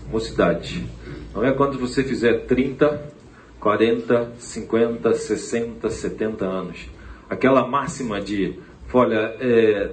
mocidade. 0.09 0.85
Não 1.33 1.43
é 1.43 1.51
quando 1.51 1.77
você 1.77 2.03
fizer 2.03 2.45
30, 2.45 3.11
40, 3.59 4.33
50, 4.37 5.13
60, 5.13 5.89
70 5.89 6.45
anos. 6.45 6.89
Aquela 7.29 7.67
máxima 7.67 8.19
de, 8.19 8.59
olha, 8.93 9.35
é, 9.39 9.91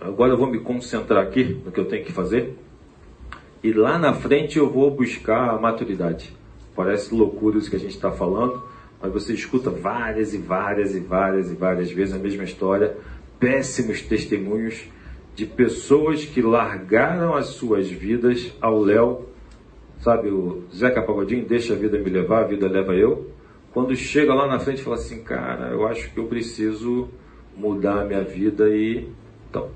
agora 0.00 0.32
eu 0.32 0.36
vou 0.36 0.48
me 0.48 0.60
concentrar 0.60 1.22
aqui 1.22 1.60
no 1.64 1.72
que 1.72 1.80
eu 1.80 1.86
tenho 1.86 2.04
que 2.04 2.12
fazer 2.12 2.56
e 3.62 3.72
lá 3.72 3.98
na 3.98 4.12
frente 4.12 4.58
eu 4.58 4.70
vou 4.70 4.90
buscar 4.90 5.50
a 5.50 5.58
maturidade. 5.58 6.32
Parece 6.76 7.12
loucura 7.12 7.58
isso 7.58 7.68
que 7.68 7.76
a 7.76 7.80
gente 7.80 7.94
está 7.94 8.10
falando, 8.10 8.62
mas 9.02 9.12
você 9.12 9.32
escuta 9.32 9.68
várias 9.68 10.32
e 10.32 10.38
várias 10.38 10.94
e 10.94 11.00
várias 11.00 11.50
e 11.50 11.54
várias 11.54 11.90
vezes 11.90 12.14
a 12.14 12.18
mesma 12.18 12.44
história, 12.44 12.96
péssimos 13.40 14.00
testemunhos 14.00 14.84
de 15.34 15.44
pessoas 15.44 16.24
que 16.24 16.40
largaram 16.40 17.34
as 17.34 17.46
suas 17.46 17.88
vidas 17.88 18.52
ao 18.60 18.80
léu. 18.80 19.28
Sabe 20.00 20.28
o 20.28 20.64
Zeca 20.74 21.02
Pagodinho, 21.02 21.44
deixa 21.44 21.74
a 21.74 21.76
vida 21.76 21.98
me 21.98 22.08
levar, 22.08 22.44
a 22.44 22.46
vida 22.46 22.68
leva 22.68 22.94
eu. 22.94 23.30
Quando 23.72 23.94
chega 23.96 24.32
lá 24.32 24.46
na 24.46 24.58
frente 24.58 24.82
fala 24.82 24.96
assim, 24.96 25.22
cara, 25.22 25.70
eu 25.70 25.86
acho 25.86 26.12
que 26.12 26.18
eu 26.18 26.26
preciso 26.26 27.08
mudar 27.56 28.02
a 28.02 28.04
minha 28.04 28.22
vida 28.22 28.68
e... 28.68 29.08
Então, 29.50 29.70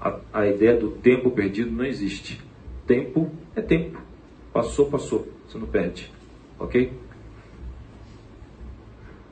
a, 0.00 0.18
a 0.32 0.46
ideia 0.46 0.76
do 0.76 0.90
tempo 0.90 1.30
perdido 1.30 1.70
não 1.70 1.84
existe 1.84 2.40
Tempo 2.86 3.30
é 3.54 3.60
tempo. 3.60 4.00
Passou, 4.50 4.86
passou. 4.86 5.28
Você 5.46 5.58
não 5.58 5.66
perde. 5.66 6.10
Ok? 6.58 6.90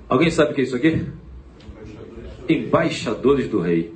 Alguém 0.09 0.31
sabe 0.31 0.53
o 0.53 0.55
que 0.55 0.61
é 0.61 0.65
isso 0.65 0.76
aqui? 0.76 1.07
Embaixadores 2.47 3.49
do 3.49 3.61
Rei. 3.61 3.95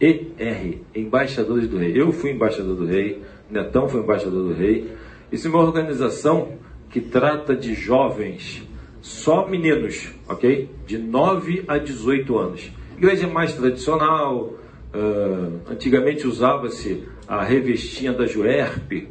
ER, 0.00 0.78
Embaixadores 0.94 1.68
do 1.68 1.78
Rei. 1.78 2.00
Eu 2.00 2.12
fui 2.12 2.30
embaixador 2.30 2.76
do 2.76 2.86
Rei 2.86 3.20
Netão 3.50 3.88
foi 3.88 4.00
embaixador 4.00 4.48
do 4.48 4.54
rei. 4.54 4.90
Isso 5.30 5.48
é 5.48 5.50
uma 5.50 5.62
organização 5.62 6.58
que 6.90 7.00
trata 7.00 7.54
de 7.54 7.74
jovens, 7.74 8.62
só 9.00 9.48
meninos, 9.48 10.08
ok? 10.28 10.70
De 10.86 10.98
9 10.98 11.64
a 11.66 11.78
18 11.78 12.38
anos. 12.38 12.70
Igreja 12.96 13.26
mais 13.26 13.52
tradicional, 13.54 14.54
uh, 14.94 15.60
antigamente 15.70 16.26
usava-se 16.26 17.04
a 17.28 17.42
revestinha 17.42 18.12
da 18.12 18.26
Juerp, 18.26 19.08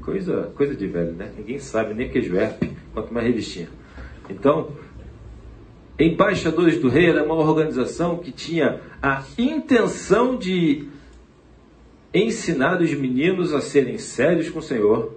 coisa, 0.00 0.52
coisa 0.56 0.74
de 0.74 0.86
velho, 0.86 1.12
né? 1.12 1.30
Ninguém 1.36 1.58
sabe 1.58 1.94
nem 1.94 2.08
o 2.08 2.10
que 2.10 2.18
é 2.18 2.22
Juerp, 2.22 2.62
quanto 2.92 3.12
mais 3.12 3.26
revistinha. 3.26 3.68
Então, 4.28 4.72
Embaixadores 5.98 6.80
do 6.80 6.88
Rei 6.88 7.08
era 7.08 7.22
uma 7.22 7.36
organização 7.36 8.18
que 8.18 8.32
tinha 8.32 8.80
a 9.00 9.22
intenção 9.38 10.36
de 10.36 10.88
ensinar 12.12 12.80
os 12.82 12.92
meninos 12.94 13.54
a 13.54 13.60
serem 13.60 13.96
sérios 13.96 14.50
com 14.50 14.58
o 14.58 14.62
Senhor. 14.62 15.14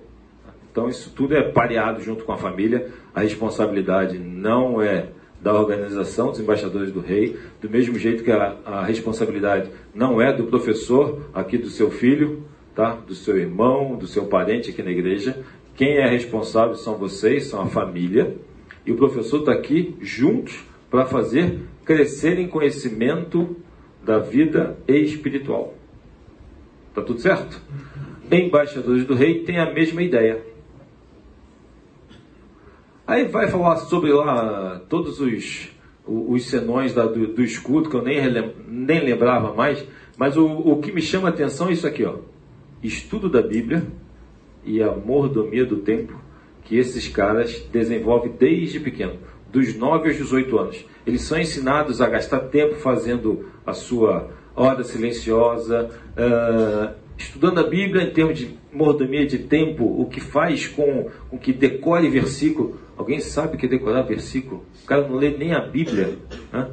Então, 0.77 0.87
isso 0.87 1.09
tudo 1.09 1.35
é 1.35 1.41
pareado 1.41 2.03
junto 2.03 2.23
com 2.23 2.31
a 2.31 2.37
família. 2.37 2.91
A 3.11 3.21
responsabilidade 3.21 4.19
não 4.19 4.79
é 4.79 5.07
da 5.41 5.51
organização 5.51 6.29
dos 6.29 6.39
embaixadores 6.39 6.91
do 6.91 6.99
rei, 6.99 7.35
do 7.59 7.67
mesmo 7.67 7.97
jeito 7.97 8.23
que 8.23 8.31
a, 8.31 8.55
a 8.63 8.85
responsabilidade 8.85 9.71
não 9.91 10.21
é 10.21 10.31
do 10.31 10.43
professor 10.43 11.31
aqui 11.33 11.57
do 11.57 11.67
seu 11.67 11.89
filho, 11.89 12.43
tá? 12.75 12.93
do 12.93 13.15
seu 13.15 13.39
irmão, 13.39 13.95
do 13.95 14.05
seu 14.05 14.27
parente 14.27 14.69
aqui 14.69 14.83
na 14.83 14.91
igreja. 14.91 15.43
Quem 15.75 15.97
é 15.97 16.07
responsável 16.07 16.75
são 16.75 16.95
vocês, 16.95 17.47
são 17.47 17.59
a 17.59 17.65
família. 17.65 18.35
E 18.85 18.91
o 18.91 18.97
professor 18.97 19.39
está 19.39 19.53
aqui 19.53 19.95
juntos 19.99 20.63
para 20.91 21.07
fazer 21.07 21.59
crescer 21.85 22.37
em 22.37 22.47
conhecimento 22.47 23.57
da 24.05 24.19
vida 24.19 24.77
espiritual. 24.87 25.73
Tá 26.93 27.01
tudo 27.01 27.19
certo? 27.19 27.59
Embaixadores 28.31 29.05
do 29.05 29.15
rei 29.15 29.43
têm 29.43 29.57
a 29.57 29.73
mesma 29.73 30.03
ideia. 30.03 30.46
Aí 33.07 33.23
vai 33.23 33.47
falar 33.47 33.77
sobre 33.77 34.11
lá 34.11 34.81
todos 34.89 35.21
os, 35.21 35.69
os 36.05 36.45
senões 36.49 36.93
da, 36.93 37.05
do, 37.05 37.27
do, 37.27 37.41
escudo, 37.41 37.89
que 37.89 37.95
eu 37.95 38.01
nem, 38.01 38.19
nem 38.67 38.99
lembrava 38.99 39.53
mais, 39.53 39.87
mas 40.17 40.35
o, 40.35 40.45
o 40.45 40.81
que 40.81 40.91
me 40.91 41.01
chama 41.01 41.29
a 41.29 41.31
atenção 41.31 41.69
é 41.69 41.71
isso 41.71 41.87
aqui, 41.87 42.03
ó. 42.03 42.15
Estudo 42.83 43.29
da 43.29 43.41
Bíblia 43.41 43.87
e 44.65 44.83
a 44.83 44.91
mordomia 44.91 45.65
do 45.65 45.77
tempo 45.77 46.19
que 46.65 46.77
esses 46.77 47.07
caras 47.07 47.61
desenvolvem 47.71 48.33
desde 48.37 48.81
pequeno, 48.81 49.13
dos 49.49 49.73
9 49.73 50.09
aos 50.09 50.17
18 50.17 50.57
anos. 50.57 50.85
Eles 51.05 51.21
são 51.21 51.39
ensinados 51.39 52.01
a 52.01 52.09
gastar 52.09 52.41
tempo 52.41 52.75
fazendo 52.75 53.45
a 53.65 53.73
sua 53.73 54.29
hora 54.53 54.83
silenciosa, 54.83 55.89
uh, 56.11 56.93
estudando 57.17 57.59
a 57.59 57.63
Bíblia 57.63 58.03
em 58.03 58.11
termos 58.11 58.37
de 58.37 58.57
mordomia 58.71 59.25
de 59.25 59.39
tempo, 59.39 59.83
o 59.83 60.05
que 60.05 60.21
faz 60.21 60.67
com, 60.67 61.09
com 61.29 61.37
que 61.37 61.51
decore 61.51 62.09
versículo. 62.09 62.79
Alguém 62.95 63.19
sabe 63.19 63.55
o 63.55 63.59
que 63.59 63.65
é 63.65 63.69
decorar 63.69 64.03
versículo? 64.03 64.63
O 64.83 64.87
cara 64.87 65.07
não 65.07 65.15
lê 65.15 65.29
nem 65.29 65.53
a 65.53 65.59
Bíblia. 65.59 66.17
Né? 66.51 66.69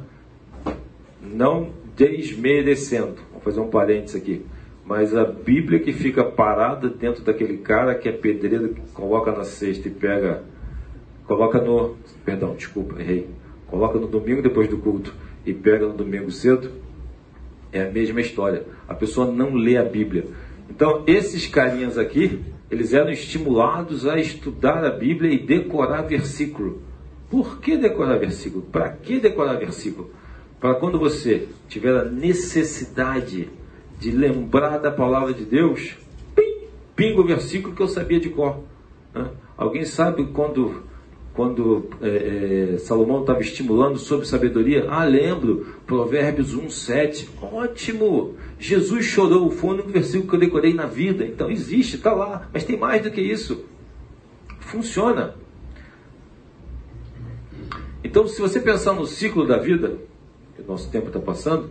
Não 1.21 1.69
desmerecendo. 1.95 3.15
Vou 3.31 3.41
fazer 3.41 3.59
um 3.59 3.69
parênteses 3.69 4.21
aqui. 4.21 4.45
Mas 4.85 5.15
a 5.15 5.25
Bíblia 5.25 5.79
que 5.79 5.91
fica 5.91 6.23
parada 6.23 6.89
dentro 6.89 7.23
daquele 7.23 7.57
cara 7.57 7.95
que 7.95 8.07
é 8.07 8.11
pedreiro, 8.11 8.69
que 8.69 8.81
coloca 8.93 9.31
na 9.31 9.43
cesta 9.43 9.87
e 9.87 9.91
pega. 9.91 10.43
Coloca 11.25 11.59
no. 11.59 11.95
Perdão, 12.23 12.55
desculpa, 12.55 12.99
errei. 13.01 13.27
Coloca 13.65 13.97
no 13.97 14.07
domingo 14.07 14.43
depois 14.43 14.67
do 14.67 14.77
culto 14.77 15.13
e 15.43 15.53
pega 15.53 15.87
no 15.87 15.93
domingo 15.93 16.29
cedo. 16.29 16.69
É 17.75 17.81
a 17.81 17.91
mesma 17.91 18.21
história. 18.21 18.65
A 18.87 18.93
pessoa 18.93 19.29
não 19.29 19.53
lê 19.53 19.75
a 19.75 19.83
Bíblia. 19.83 20.25
Então, 20.69 21.03
esses 21.05 21.45
carinhas 21.45 21.97
aqui, 21.97 22.39
eles 22.71 22.93
eram 22.93 23.11
estimulados 23.11 24.07
a 24.07 24.17
estudar 24.17 24.85
a 24.85 24.91
Bíblia 24.91 25.33
e 25.33 25.45
decorar 25.45 26.03
versículo. 26.03 26.81
Por 27.29 27.59
que 27.59 27.75
decorar 27.75 28.17
versículo? 28.17 28.63
Para 28.63 28.91
que 28.91 29.19
decorar 29.19 29.55
versículo? 29.55 30.09
Para 30.57 30.75
quando 30.75 30.97
você 30.97 31.49
tiver 31.67 31.93
a 31.99 32.05
necessidade 32.05 33.49
de 33.99 34.09
lembrar 34.09 34.77
da 34.77 34.89
palavra 34.89 35.33
de 35.33 35.43
Deus, 35.43 35.97
pim, 36.33 36.67
pinga 36.95 37.19
o 37.19 37.27
versículo 37.27 37.75
que 37.75 37.81
eu 37.81 37.89
sabia 37.89 38.21
de 38.21 38.29
cor. 38.29 38.63
Né? 39.13 39.29
Alguém 39.57 39.83
sabe 39.83 40.25
quando, 40.27 40.83
quando 41.35 41.89
é, 42.01 42.75
é, 42.75 42.77
Salomão 42.77 43.21
estava 43.21 43.41
estimulando 43.41 43.97
sobre 43.99 44.25
sabedoria? 44.25 44.85
Ah, 44.89 45.03
lembro, 45.03 45.67
Provérbios 45.85 46.55
1, 46.55 46.69
7. 46.69 47.29
Ótimo! 47.41 48.35
Jesus 48.57 49.05
chorou, 49.05 49.51
foi 49.51 49.71
o 49.71 49.73
único 49.73 49.89
versículo 49.89 50.29
que 50.29 50.35
eu 50.35 50.39
decorei 50.39 50.73
na 50.73 50.85
vida. 50.85 51.25
Então 51.25 51.51
existe, 51.51 51.97
está 51.97 52.13
lá, 52.13 52.49
mas 52.53 52.63
tem 52.63 52.77
mais 52.77 53.03
do 53.03 53.11
que 53.11 53.21
isso. 53.21 53.65
Funciona. 54.59 55.35
Então, 58.03 58.27
se 58.27 58.39
você 58.39 58.59
pensar 58.59 58.93
no 58.93 59.05
ciclo 59.05 59.45
da 59.45 59.57
vida, 59.57 59.97
que 60.55 60.61
o 60.61 60.65
nosso 60.65 60.89
tempo 60.89 61.07
está 61.07 61.19
passando, 61.19 61.69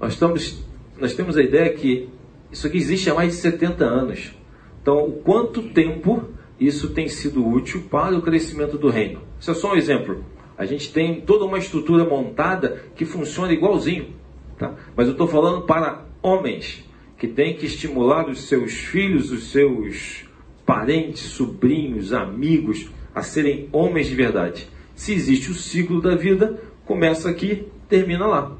nós 0.00 0.14
estamos 0.14 0.66
nós 0.98 1.14
temos 1.14 1.36
a 1.36 1.42
ideia 1.42 1.72
que 1.72 2.08
isso 2.50 2.66
aqui 2.66 2.76
existe 2.76 3.08
há 3.08 3.14
mais 3.14 3.32
de 3.32 3.38
70 3.38 3.84
anos. 3.84 4.34
Então, 4.82 5.06
o 5.06 5.12
quanto 5.12 5.62
tempo 5.62 6.24
isso 6.58 6.90
tem 6.90 7.08
sido 7.08 7.46
útil 7.46 7.84
para 7.90 8.16
o 8.16 8.22
crescimento 8.22 8.76
do 8.76 8.88
reino? 8.88 9.22
Isso 9.38 9.50
é 9.50 9.54
só 9.54 9.72
um 9.72 9.76
exemplo. 9.76 10.24
A 10.56 10.64
gente 10.64 10.92
tem 10.92 11.20
toda 11.20 11.44
uma 11.44 11.58
estrutura 11.58 12.04
montada 12.04 12.84
que 12.96 13.04
funciona 13.04 13.52
igualzinho. 13.52 14.14
Tá? 14.58 14.74
Mas 14.96 15.06
eu 15.06 15.12
estou 15.12 15.28
falando 15.28 15.62
para 15.62 16.04
homens 16.22 16.84
que 17.16 17.28
têm 17.28 17.54
que 17.54 17.66
estimular 17.66 18.28
os 18.28 18.48
seus 18.48 18.72
filhos, 18.72 19.30
os 19.30 19.50
seus 19.50 20.24
parentes, 20.66 21.22
sobrinhos, 21.22 22.12
amigos 22.12 22.90
a 23.14 23.22
serem 23.22 23.68
homens 23.72 24.08
de 24.08 24.14
verdade. 24.14 24.68
Se 24.94 25.12
existe 25.12 25.50
o 25.50 25.54
ciclo 25.54 26.00
da 26.00 26.16
vida, 26.16 26.60
começa 26.84 27.30
aqui, 27.30 27.68
termina 27.88 28.26
lá. 28.26 28.56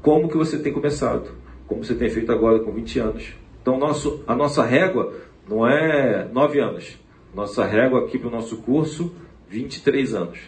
Como 0.00 0.28
que 0.28 0.36
você 0.36 0.58
tem 0.58 0.72
começado? 0.72 1.44
como 1.66 1.84
você 1.84 1.94
tem 1.94 2.08
feito 2.10 2.30
agora 2.30 2.58
com 2.60 2.72
20 2.72 2.98
anos. 2.98 3.34
Então, 3.60 3.78
nosso, 3.78 4.22
a 4.26 4.34
nossa 4.34 4.62
régua 4.64 5.12
não 5.48 5.66
é 5.66 6.28
9 6.32 6.60
anos. 6.60 6.98
Nossa 7.34 7.66
régua 7.66 8.04
aqui 8.04 8.16
para 8.16 8.28
o 8.28 8.30
nosso 8.30 8.58
curso, 8.58 9.12
23 9.48 10.14
anos. 10.14 10.38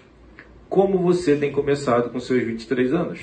Como 0.69 0.99
você 0.99 1.37
tem 1.37 1.51
começado 1.51 2.11
com 2.11 2.21
seus 2.21 2.45
23 2.45 2.93
anos? 2.93 3.21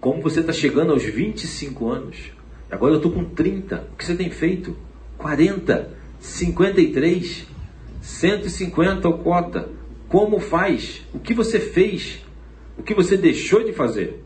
Como 0.00 0.20
você 0.20 0.40
está 0.40 0.52
chegando 0.52 0.92
aos 0.92 1.04
25 1.04 1.88
anos? 1.88 2.32
Agora 2.70 2.94
eu 2.94 2.96
estou 2.96 3.12
com 3.12 3.24
30. 3.24 3.88
O 3.92 3.96
que 3.96 4.04
você 4.04 4.16
tem 4.16 4.30
feito? 4.30 4.76
40, 5.16 5.96
53, 6.18 7.46
150 8.00 9.08
ou 9.08 9.18
cota. 9.18 9.68
Como 10.08 10.40
faz? 10.40 11.06
O 11.14 11.18
que 11.18 11.34
você 11.34 11.60
fez? 11.60 12.24
O 12.76 12.82
que 12.82 12.94
você 12.94 13.16
deixou 13.16 13.62
de 13.62 13.72
fazer? 13.72 14.24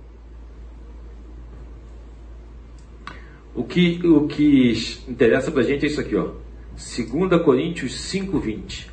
O 3.55 3.64
que, 3.64 4.01
o 4.07 4.27
que 4.27 4.73
interessa 5.07 5.51
para 5.51 5.61
a 5.61 5.64
gente 5.64 5.85
é 5.85 5.88
isso 5.88 6.01
aqui, 6.01 6.16
ó. 6.16 6.41
2 6.76 7.42
Coríntios 7.42 7.92
5,20. 7.92 8.87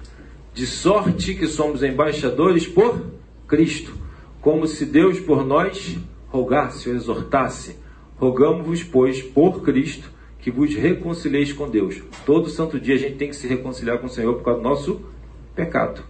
De 0.53 0.65
sorte 0.65 1.35
que 1.35 1.47
somos 1.47 1.81
embaixadores 1.83 2.67
por 2.67 3.01
Cristo, 3.47 3.93
como 4.41 4.67
se 4.67 4.85
Deus 4.85 5.19
por 5.19 5.45
nós 5.45 5.97
rogasse 6.27 6.89
ou 6.89 6.95
exortasse. 6.95 7.77
Rogamos-vos, 8.17 8.83
pois, 8.83 9.21
por 9.21 9.61
Cristo, 9.61 10.11
que 10.39 10.51
vos 10.51 10.73
reconcilieis 10.75 11.53
com 11.53 11.69
Deus. 11.69 12.01
Todo 12.25 12.49
santo 12.49 12.79
dia 12.79 12.95
a 12.95 12.97
gente 12.97 13.15
tem 13.15 13.29
que 13.29 13.35
se 13.35 13.47
reconciliar 13.47 13.99
com 13.99 14.07
o 14.07 14.09
Senhor 14.09 14.35
por 14.35 14.43
causa 14.43 14.61
do 14.61 14.67
nosso 14.67 15.01
pecado. 15.55 16.03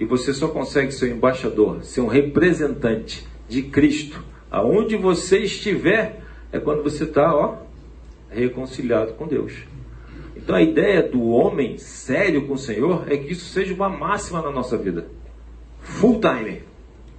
E 0.00 0.04
você 0.04 0.32
só 0.32 0.48
consegue 0.48 0.92
ser 0.92 1.12
um 1.12 1.16
embaixador, 1.16 1.84
ser 1.84 2.00
um 2.00 2.06
representante 2.06 3.26
de 3.48 3.62
Cristo, 3.62 4.22
aonde 4.50 4.96
você 4.96 5.38
estiver, 5.38 6.22
é 6.52 6.58
quando 6.58 6.82
você 6.82 7.04
está, 7.04 7.34
ó, 7.34 7.56
reconciliado 8.30 9.14
com 9.14 9.26
Deus. 9.26 9.52
Então 10.48 10.56
a 10.56 10.62
ideia 10.62 11.02
do 11.02 11.28
homem 11.28 11.76
sério 11.76 12.46
com 12.46 12.54
o 12.54 12.58
Senhor 12.58 13.04
é 13.12 13.18
que 13.18 13.32
isso 13.32 13.44
seja 13.52 13.74
uma 13.74 13.90
máxima 13.90 14.40
na 14.40 14.50
nossa 14.50 14.78
vida. 14.78 15.06
Full 15.82 16.22
time. 16.22 16.62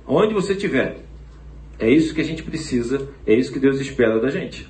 Onde 0.08 0.34
você 0.34 0.54
estiver. 0.54 1.02
É 1.78 1.88
isso 1.88 2.16
que 2.16 2.22
a 2.22 2.24
gente 2.24 2.42
precisa, 2.42 3.08
é 3.28 3.36
isso 3.36 3.54
que 3.54 3.60
Deus 3.60 3.80
espera 3.80 4.20
da 4.20 4.32
gente. 4.32 4.68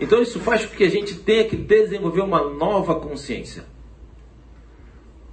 Então 0.00 0.22
isso 0.22 0.40
faz 0.40 0.64
com 0.64 0.74
que 0.74 0.84
a 0.84 0.88
gente 0.88 1.16
tenha 1.16 1.44
que 1.44 1.54
desenvolver 1.54 2.22
uma 2.22 2.48
nova 2.48 2.94
consciência. 2.94 3.64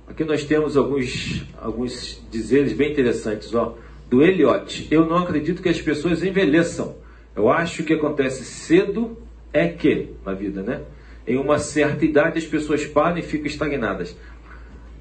Aqui 0.05 0.25
nós 0.25 0.43
temos 0.43 0.75
alguns, 0.75 1.45
alguns 1.61 2.21
dizeres 2.29 2.73
bem 2.73 2.91
interessantes, 2.91 3.55
ó, 3.55 3.77
do 4.09 4.21
Eliot. 4.21 4.85
Eu 4.91 5.05
não 5.05 5.19
acredito 5.19 5.61
que 5.61 5.69
as 5.69 5.81
pessoas 5.81 6.25
envelheçam 6.25 6.97
eu 7.39 7.49
acho 7.49 7.83
que 7.83 7.93
acontece 7.93 8.43
cedo 8.43 9.17
é 9.53 9.67
que, 9.67 10.09
na 10.25 10.33
vida, 10.33 10.61
né? 10.61 10.81
Em 11.27 11.37
uma 11.37 11.59
certa 11.59 12.05
idade 12.05 12.39
as 12.39 12.45
pessoas 12.45 12.85
param 12.85 13.17
e 13.17 13.21
ficam 13.21 13.47
estagnadas. 13.47 14.15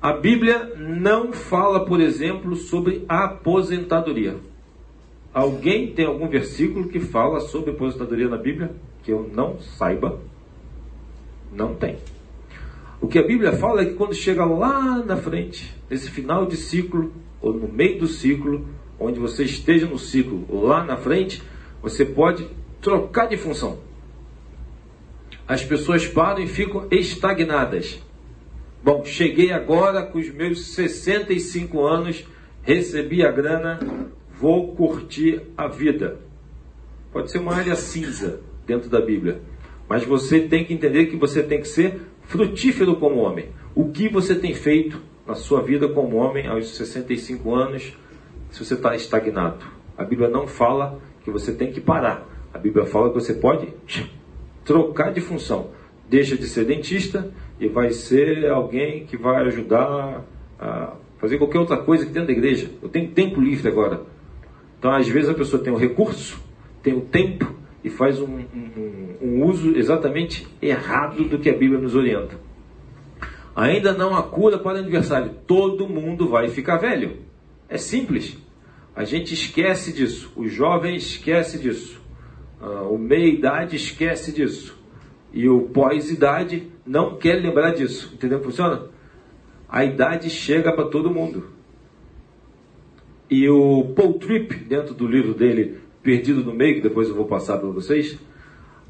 A 0.00 0.12
Bíblia 0.12 0.74
não 0.76 1.32
fala, 1.32 1.84
por 1.84 2.00
exemplo, 2.00 2.54
sobre 2.54 3.04
aposentadoria. 3.08 4.37
Alguém 5.34 5.92
tem 5.92 6.06
algum 6.06 6.28
versículo 6.28 6.88
que 6.88 7.00
fala 7.00 7.40
sobre 7.40 7.70
aposentadoria 7.70 8.28
na 8.28 8.37
Bíblia? 8.37 8.70
Que 9.02 9.12
eu 9.12 9.28
não 9.34 9.58
saiba. 9.58 10.20
Não 11.52 11.74
tem. 11.74 11.96
O 13.00 13.06
que 13.06 13.18
a 13.18 13.26
Bíblia 13.26 13.52
fala 13.52 13.82
é 13.82 13.87
que 13.87 13.94
quando 13.94 14.14
chega 14.14 14.44
lá 14.44 14.98
na 15.04 15.16
frente, 15.16 15.74
nesse 15.88 16.11
final 16.11 16.46
de 16.46 16.56
ciclo, 16.56 17.12
ou 17.40 17.52
no 17.52 17.68
meio 17.68 18.00
do 18.00 18.06
ciclo, 18.06 18.66
onde 18.98 19.18
você 19.18 19.44
esteja 19.44 19.87
no 19.87 19.98
ciclo, 19.98 20.44
ou 20.48 20.64
lá 20.64 20.84
na 20.84 20.96
frente, 20.96 21.42
você 21.80 22.04
pode 22.04 22.48
trocar 22.80 23.26
de 23.26 23.37
função. 23.37 23.78
As 25.48 25.64
pessoas 25.64 26.06
param 26.06 26.42
e 26.42 26.46
ficam 26.46 26.87
estagnadas. 26.90 27.98
Bom, 28.84 29.02
cheguei 29.02 29.50
agora 29.50 30.02
com 30.02 30.18
os 30.18 30.28
meus 30.30 30.74
65 30.74 31.87
anos, 31.87 32.28
recebi 32.62 33.24
a 33.24 33.32
grana, 33.32 33.80
vou 34.38 34.74
curtir 34.74 35.40
a 35.56 35.66
vida. 35.66 36.18
Pode 37.11 37.30
ser 37.30 37.38
uma 37.38 37.54
área 37.54 37.74
cinza 37.74 38.42
dentro 38.66 38.90
da 38.90 39.00
Bíblia, 39.00 39.40
mas 39.88 40.04
você 40.04 40.40
tem 40.40 40.66
que 40.66 40.74
entender 40.74 41.06
que 41.06 41.16
você 41.16 41.42
tem 41.42 41.62
que 41.62 41.68
ser 41.68 41.98
frutífero 42.24 42.96
como 42.96 43.20
homem. 43.20 43.48
O 43.74 43.88
que 43.90 44.06
você 44.06 44.34
tem 44.34 44.52
feito 44.52 45.00
na 45.26 45.34
sua 45.34 45.62
vida 45.62 45.88
como 45.88 46.18
homem 46.18 46.46
aos 46.46 46.76
65 46.76 47.54
anos, 47.54 47.96
se 48.50 48.62
você 48.62 48.74
está 48.74 48.94
estagnado? 48.94 49.64
A 49.96 50.04
Bíblia 50.04 50.28
não 50.28 50.46
fala 50.46 51.00
que 51.24 51.30
você 51.30 51.52
tem 51.52 51.72
que 51.72 51.80
parar. 51.80 52.28
A 52.52 52.58
Bíblia 52.58 52.84
fala 52.84 53.08
que 53.08 53.14
você 53.14 53.32
pode 53.32 53.72
trocar 54.68 55.12
de 55.12 55.22
função. 55.22 55.70
Deixa 56.11 56.37
de 56.37 56.46
ser 56.46 56.66
dentista 56.66 57.33
e 57.59 57.66
vai 57.68 57.90
ser 57.90 58.46
alguém 58.50 59.07
que 59.07 59.16
vai 59.16 59.46
ajudar 59.46 60.22
a 60.61 60.94
fazer 61.18 61.38
qualquer 61.38 61.59
outra 61.59 61.78
coisa 61.78 62.04
que 62.04 62.12
dentro 62.12 62.28
da 62.28 62.35
igreja. 62.35 62.70
Eu 62.83 62.88
tenho 62.90 63.11
tempo 63.11 63.40
livre 63.40 63.66
agora. 63.66 64.02
Então, 64.78 64.92
às 64.92 65.09
vezes, 65.09 65.31
a 65.31 65.35
pessoa 65.35 65.62
tem 65.62 65.72
o 65.72 65.76
recurso, 65.76 66.38
tem 66.83 66.94
o 66.94 67.00
tempo 67.00 67.50
e 67.83 67.88
faz 67.88 68.20
um, 68.20 68.26
um, 68.26 69.16
um 69.22 69.44
uso 69.46 69.74
exatamente 69.74 70.46
errado 70.61 71.24
do 71.24 71.38
que 71.38 71.48
a 71.48 71.57
Bíblia 71.57 71.81
nos 71.81 71.96
orienta. 71.96 72.38
Ainda 73.57 73.92
não 73.92 74.14
há 74.14 74.22
cura 74.22 74.59
para 74.59 74.76
o 74.76 74.81
aniversário. 74.81 75.33
Todo 75.46 75.88
mundo 75.88 76.28
vai 76.28 76.48
ficar 76.48 76.76
velho. 76.76 77.16
É 77.68 77.78
simples. 77.78 78.37
A 78.94 79.04
gente 79.04 79.33
esquece 79.33 79.92
disso. 79.92 80.31
O 80.37 80.46
jovem 80.46 80.94
esquece 80.94 81.59
disso. 81.59 82.00
Uh, 82.61 82.92
o 82.92 82.99
meia-idade 82.99 83.77
esquece 83.77 84.33
disso. 84.33 84.77
E 85.33 85.49
o 85.49 85.62
pós-idade 85.62 86.68
não 86.85 87.16
quer 87.16 87.35
lembrar 87.35 87.73
disso. 87.73 88.11
Entendeu 88.14 88.38
como 88.38 88.51
funciona? 88.51 88.87
A 89.68 89.85
idade 89.85 90.31
chega 90.31 90.73
para 90.73 90.88
todo 90.88 91.11
mundo. 91.11 91.59
E 93.31 93.49
o 93.49 93.92
Paul 93.94 94.14
Tripp, 94.14 94.55
dentro 94.55 94.94
do 94.94 95.07
livro 95.07 95.35
dele, 95.35 95.79
Perdido 96.03 96.42
no 96.42 96.55
Meio, 96.55 96.77
que 96.77 96.81
depois 96.81 97.09
eu 97.09 97.14
vou 97.14 97.27
passar 97.27 97.59
para 97.59 97.68
vocês, 97.68 98.18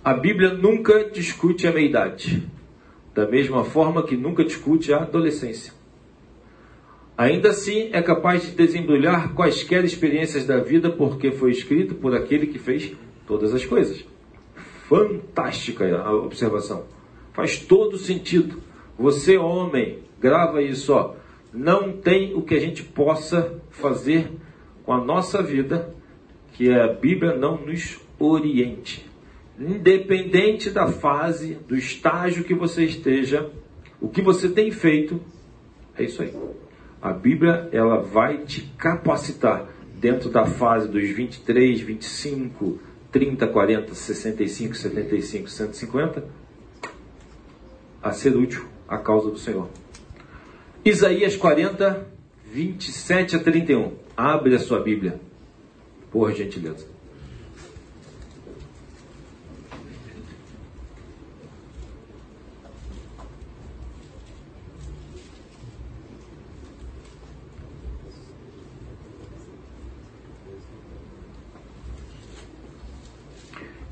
a 0.05 0.15
Bíblia 0.15 0.55
nunca 0.55 1.11
discute 1.11 1.67
a 1.67 1.73
meia-idade, 1.73 2.47
da 3.13 3.27
mesma 3.27 3.65
forma 3.65 4.05
que 4.05 4.17
nunca 4.17 4.45
discute 4.45 4.93
a 4.93 4.99
adolescência. 4.99 5.73
Ainda 7.17 7.49
assim, 7.49 7.91
é 7.93 8.01
capaz 8.01 8.43
de 8.43 8.53
desembrulhar 8.53 9.35
quaisquer 9.35 9.85
experiências 9.85 10.47
da 10.47 10.59
vida, 10.59 10.89
porque 10.89 11.33
foi 11.33 11.51
escrito 11.51 11.97
por 11.97 12.15
aquele 12.15 12.47
que 12.47 12.61
fez 12.61 12.95
todas 13.29 13.55
as 13.55 13.64
coisas. 13.64 14.05
Fantástica 14.88 15.87
a 15.97 16.12
observação. 16.12 16.87
Faz 17.35 17.59
todo 17.59 17.99
sentido. 17.99 18.61
Você, 18.99 19.37
homem, 19.37 19.99
grava 20.19 20.62
isso, 20.62 20.95
ó. 20.95 21.14
Não 21.53 21.93
tem 21.93 22.35
o 22.35 22.43
que 22.43 22.55
a 22.55 22.61
gente 22.61 22.83
possa 22.83 23.61
fazer 23.71 24.33
com 24.83 24.93
a 24.93 25.05
nossa 25.05 25.43
vida 25.43 25.95
que 26.55 26.73
a 26.73 26.88
Bíblia 26.88 27.37
não 27.37 27.59
nos 27.59 28.01
oriente. 28.19 29.07
Independente 29.59 30.71
da 30.71 30.88
fase, 30.88 31.55
do 31.55 31.77
estágio 31.77 32.45
que 32.45 32.55
você 32.55 32.85
esteja, 32.85 33.51
o 34.01 34.09
que 34.09 34.23
você 34.23 34.49
tem 34.49 34.71
feito, 34.71 35.21
é 35.97 36.05
isso 36.05 36.23
aí. 36.23 36.33
A 37.01 37.12
Bíblia 37.12 37.69
ela 37.73 38.01
vai 38.01 38.38
te 38.38 38.62
capacitar 38.77 39.69
dentro 39.95 40.31
da 40.31 40.47
fase 40.47 40.88
dos 40.88 41.09
23, 41.11 41.81
25, 41.81 42.79
30, 43.11 43.47
40, 43.47 43.94
65, 43.94 44.75
75, 44.75 45.51
150 45.51 46.25
a 48.03 48.12
ser 48.12 48.37
útil 48.37 48.64
à 48.87 48.99
causa 48.99 49.31
do 49.31 49.38
Senhor. 49.38 49.68
Isaías 50.85 51.37
40, 51.37 52.07
27 52.53 53.37
a 53.37 53.38
31. 53.38 53.92
Abre 54.16 54.55
a 54.55 54.59
sua 54.59 54.81
Bíblia. 54.81 55.21
Por 56.11 56.33
gentileza. 56.33 56.87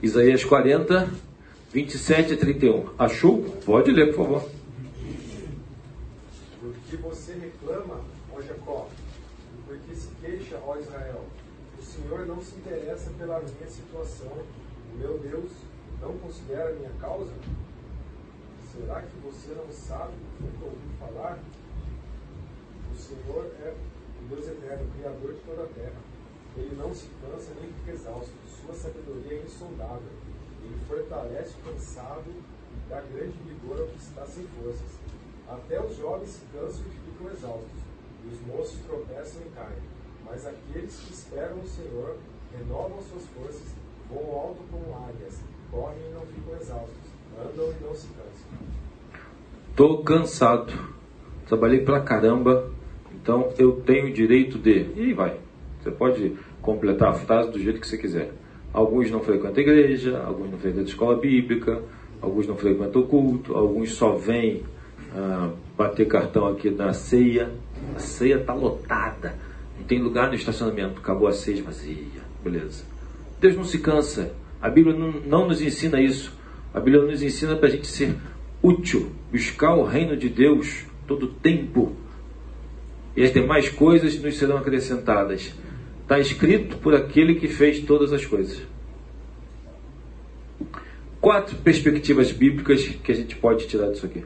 Isaías 0.03 0.45
40, 0.45 1.11
27 1.73 2.35
a 2.35 2.37
31. 2.37 2.91
Achou? 2.99 3.43
Pode 3.65 3.91
ler, 3.91 4.15
por 4.15 4.27
favor. 4.27 4.51
Porque 6.61 6.97
você 6.97 7.33
reclama, 7.33 8.01
ó 8.35 8.43
Jacó, 8.43 8.89
porque 9.67 9.95
se 9.95 10.09
queixa, 10.21 10.61
ó 10.67 10.77
Israel. 10.77 11.25
O 11.79 11.83
Senhor 11.83 12.27
não 12.27 12.43
se 12.43 12.57
interessa 12.57 13.11
pela 13.19 13.41
minha 13.41 13.69
situação. 13.69 14.33
O 14.95 14.99
meu 14.99 15.19
Deus 15.19 15.51
não 16.03 16.17
considera 16.19 16.71
a 16.71 16.73
minha 16.73 16.93
causa? 17.01 17.33
Será 18.73 19.01
que 19.01 19.17
você 19.25 19.55
não 19.55 19.73
sabe 19.73 20.13
o 20.41 20.47
que 20.47 20.65
ouviu 20.65 20.91
falar? 21.01 21.39
O 22.93 22.97
Senhor 22.97 23.51
é 23.65 23.75
o 24.23 24.29
Deus 24.29 24.47
eterno, 24.47 24.91
Criador 24.99 25.33
de 25.33 25.41
toda 25.41 25.63
a 25.63 25.67
terra. 25.69 26.16
Ele 26.57 26.75
não 26.77 26.95
se 26.95 27.09
cansa 27.21 27.53
nem 27.61 27.71
fica 27.73 27.93
exausto. 27.93 28.33
Sua 28.47 28.75
sabedoria 28.75 29.39
é 29.39 29.43
insondável. 29.43 30.11
Ele 30.65 30.79
fortalece 30.89 31.55
o 31.61 31.71
cansado 31.71 32.25
e 32.29 32.91
dá 32.91 33.01
grande 33.01 33.37
vigor 33.47 33.81
ao 33.81 33.87
que 33.87 33.99
está 33.99 34.25
sem 34.27 34.45
forças. 34.61 34.99
Até 35.49 35.81
os 35.81 35.97
jovens 35.97 36.31
se 36.31 36.41
cansam 36.53 36.85
e 36.87 37.11
ficam 37.11 37.31
exaustos, 37.31 37.81
e 38.25 38.35
os 38.35 38.41
moços 38.47 38.79
tropeçam 38.81 39.43
e 39.43 39.51
caem. 39.51 39.97
Mas 40.25 40.45
aqueles 40.45 40.97
que 40.97 41.13
esperam 41.13 41.59
o 41.59 41.69
Senhor 41.69 42.17
renovam 42.57 43.01
suas 43.03 43.25
forças, 43.27 43.75
voam 44.09 44.41
alto 44.41 44.63
como 44.71 45.07
águias, 45.07 45.39
correm 45.71 45.99
e 46.09 46.15
não 46.15 46.23
ficam 46.23 46.57
exaustos, 46.61 46.97
andam 47.39 47.71
e 47.71 47.85
não 47.85 47.95
se 47.95 48.09
cansam. 48.09 48.77
Tô 49.77 49.99
cansado, 49.99 50.73
trabalhei 51.47 51.85
pra 51.85 52.01
caramba, 52.01 52.73
então 53.15 53.53
eu 53.57 53.81
tenho 53.83 54.13
direito 54.13 54.59
de. 54.59 54.91
E 54.97 55.13
vai. 55.13 55.46
Você 55.87 55.93
pode 55.93 56.33
completar 56.61 57.11
a 57.11 57.15
frase 57.15 57.53
do 57.53 57.61
jeito 57.61 57.81
que 57.81 57.87
você 57.87 57.97
quiser. 57.97 58.33
Alguns 58.73 59.09
não 59.09 59.21
frequentam 59.21 59.59
a 59.59 59.61
igreja, 59.61 60.19
alguns 60.19 60.51
não 60.51 60.59
frequentam 60.59 60.83
a 60.83 60.89
escola 60.89 61.17
bíblica, 61.17 61.81
alguns 62.21 62.49
não 62.49 62.57
frequentam 62.57 63.03
o 63.03 63.07
culto, 63.07 63.55
alguns 63.55 63.93
só 63.93 64.17
vêm 64.17 64.65
ah, 65.15 65.53
bater 65.77 66.09
cartão 66.09 66.49
aqui 66.49 66.71
na 66.71 66.93
ceia. 66.93 67.53
A 67.95 68.01
ceia 68.01 68.39
está 68.39 68.53
lotada, 68.53 69.37
não 69.79 69.87
tem 69.87 70.03
lugar 70.03 70.29
no 70.29 70.35
estacionamento, 70.35 70.99
acabou 70.99 71.29
a 71.29 71.33
ceia 71.33 71.63
vazia, 71.63 71.97
beleza. 72.43 72.85
Deus 73.41 73.55
não 73.55 73.65
se 73.65 73.79
cansa, 73.79 74.33
a 74.61 74.69
Bíblia 74.69 74.97
não, 74.97 75.13
não 75.13 75.47
nos 75.47 75.63
ensina 75.63 76.01
isso. 76.01 76.37
A 76.75 76.81
Bíblia 76.81 77.05
nos 77.05 77.23
ensina 77.23 77.55
para 77.55 77.69
a 77.69 77.71
gente 77.71 77.87
ser 77.87 78.17
útil, 78.61 79.13
buscar 79.31 79.77
o 79.77 79.85
reino 79.85 80.17
de 80.17 80.29
Deus 80.29 80.85
todo 81.07 81.29
tempo. 81.29 81.95
E 83.17 83.23
as 83.23 83.33
demais 83.33 83.69
coisas 83.69 84.21
nos 84.21 84.37
serão 84.37 84.59
acrescentadas. 84.59 85.55
Está 86.07 86.21
escrito 86.21 86.79
por 86.79 86.95
aquele 86.95 87.35
que 87.35 87.49
fez 87.49 87.81
todas 87.81 88.13
as 88.13 88.25
coisas. 88.25 88.63
Quatro 91.21 91.57
perspectivas 91.57 92.31
bíblicas 92.31 92.87
que 92.87 93.11
a 93.11 93.15
gente 93.17 93.35
pode 93.35 93.67
tirar 93.67 93.91
disso 93.91 94.07
aqui. 94.07 94.25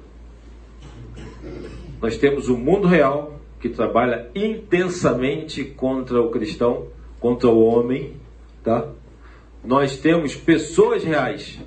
Nós 1.99 2.19
temos 2.19 2.51
o 2.51 2.59
mundo 2.59 2.87
real, 2.87 3.41
que 3.59 3.71
trabalha 3.71 4.31
intensamente 4.35 5.65
contra 5.65 6.21
o 6.21 6.31
cristão, 6.31 6.89
contra 7.19 7.49
o 7.49 7.65
homem, 7.65 8.15
tá? 8.63 8.87
Nós 9.65 9.97
temos 9.97 10.37
pessoas 10.37 11.03
reais. 11.03 11.63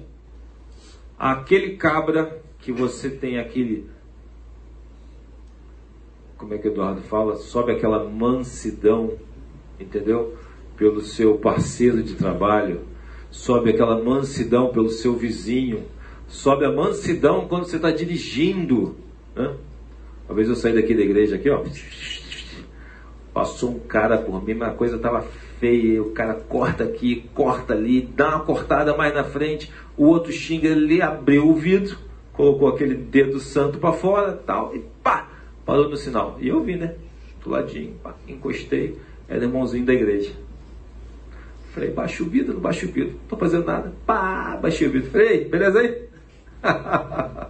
Aquele 1.18 1.76
cabra 1.76 2.40
que 2.60 2.72
você 2.72 3.10
tem 3.10 3.40
aquele 3.40 3.90
como 6.38 6.54
é 6.54 6.60
que 6.60 6.68
Eduardo 6.68 7.02
fala? 7.02 7.38
Sobe 7.38 7.72
aquela 7.72 8.08
mansidão 8.08 9.18
entendeu? 9.84 10.36
Pelo 10.76 11.02
seu 11.02 11.38
parceiro 11.38 12.02
de 12.02 12.16
trabalho, 12.16 12.82
sobe 13.30 13.70
aquela 13.70 14.04
mansidão 14.04 14.70
pelo 14.70 14.90
seu 14.90 15.16
vizinho, 15.16 15.84
sobe 16.28 16.66
a 16.66 16.72
mansidão 16.72 17.48
quando 17.48 17.66
você 17.66 17.76
está 17.76 17.92
dirigindo. 17.92 18.96
Né? 19.36 19.56
Uma 20.28 20.36
vez 20.36 20.50
eu 20.50 20.56
saí 20.56 20.74
daqui 20.74 20.94
da 20.94 21.02
igreja 21.02 21.36
aqui, 21.36 21.50
ó. 21.50 21.64
Passou 23.34 23.72
um 23.72 23.80
cara 23.80 24.18
por 24.18 24.44
mim, 24.44 24.54
mas 24.54 24.70
a 24.70 24.74
coisa 24.74 24.96
estava 24.96 25.22
feia. 25.60 26.02
O 26.02 26.12
cara 26.12 26.36
corta 26.36 26.84
aqui, 26.84 27.30
corta 27.34 27.74
ali, 27.74 28.02
dá 28.02 28.30
uma 28.30 28.46
cortada 28.46 28.96
mais 28.96 29.14
na 29.14 29.24
frente. 29.24 29.72
O 29.98 30.06
outro 30.06 30.32
xinga, 30.32 30.68
ele 30.68 31.02
abriu 31.02 31.48
o 31.48 31.56
vidro. 31.56 31.98
colocou 32.34 32.68
aquele 32.68 32.96
dedo 32.96 33.40
santo 33.40 33.78
para 33.78 33.94
fora 33.94 34.34
tal, 34.34 34.76
e 34.76 34.80
pá, 35.04 35.30
parou 35.66 35.88
no 35.88 35.96
sinal. 35.96 36.38
E 36.40 36.48
eu 36.50 36.64
vi, 36.64 36.76
né? 36.76 36.96
Do 37.44 37.52
ladinho, 37.52 37.94
pá, 38.04 38.16
encostei, 38.28 38.98
era 39.28 39.44
irmãozinho 39.44 39.86
da 39.86 39.94
igreja. 39.94 40.32
Falei, 41.74 41.90
baixa 41.90 42.24
o 42.24 42.28
vidro, 42.28 42.54
não 42.54 42.62
baixa 42.62 42.86
o 42.86 42.90
vidro. 42.90 43.14
Não 43.14 43.28
tô 43.28 43.38
fazendo 43.38 43.66
nada. 43.66 43.94
Pá, 44.06 44.58
baixei 44.62 44.88
o 44.88 44.92
vidro. 44.92 45.10
Falei, 45.10 45.46
beleza 45.46 45.80
aí? 45.80 46.04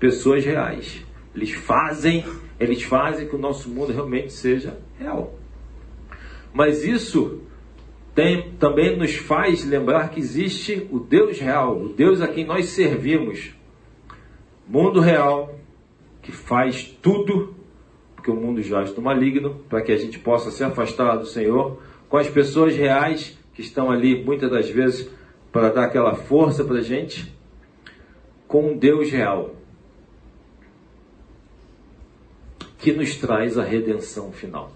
Pessoas 0.00 0.44
reais. 0.44 1.04
Eles 1.34 1.52
fazem, 1.52 2.24
eles 2.58 2.82
fazem 2.82 3.28
que 3.28 3.36
o 3.36 3.38
nosso 3.38 3.68
mundo 3.68 3.92
realmente 3.92 4.32
seja 4.32 4.78
real. 4.98 5.38
Mas 6.52 6.82
isso 6.82 7.42
tem, 8.14 8.52
também 8.52 8.96
nos 8.96 9.14
faz 9.14 9.62
lembrar 9.62 10.08
que 10.08 10.18
existe 10.18 10.88
o 10.90 10.98
Deus 10.98 11.38
real, 11.38 11.78
o 11.78 11.90
Deus 11.90 12.22
a 12.22 12.28
quem 12.28 12.46
nós 12.46 12.70
servimos. 12.70 13.54
Mundo 14.66 15.00
real, 15.00 15.54
que 16.22 16.32
faz 16.32 16.84
tudo, 17.02 17.54
porque 18.26 18.30
o 18.32 18.34
mundo 18.34 18.60
já 18.60 18.82
está 18.82 19.00
maligno, 19.00 19.60
para 19.68 19.80
que 19.80 19.92
a 19.92 19.96
gente 19.96 20.18
possa 20.18 20.50
se 20.50 20.64
afastar 20.64 21.14
do 21.14 21.26
Senhor, 21.26 21.80
com 22.08 22.16
as 22.16 22.28
pessoas 22.28 22.74
reais 22.74 23.38
que 23.54 23.60
estão 23.60 23.88
ali 23.88 24.24
muitas 24.24 24.50
das 24.50 24.68
vezes 24.68 25.08
para 25.52 25.70
dar 25.70 25.84
aquela 25.84 26.16
força 26.16 26.64
para 26.64 26.78
a 26.78 26.82
gente, 26.82 27.32
com 28.48 28.72
um 28.72 28.76
Deus 28.76 29.12
real, 29.12 29.54
que 32.78 32.92
nos 32.92 33.14
traz 33.16 33.56
a 33.56 33.62
redenção 33.62 34.32
final. 34.32 34.72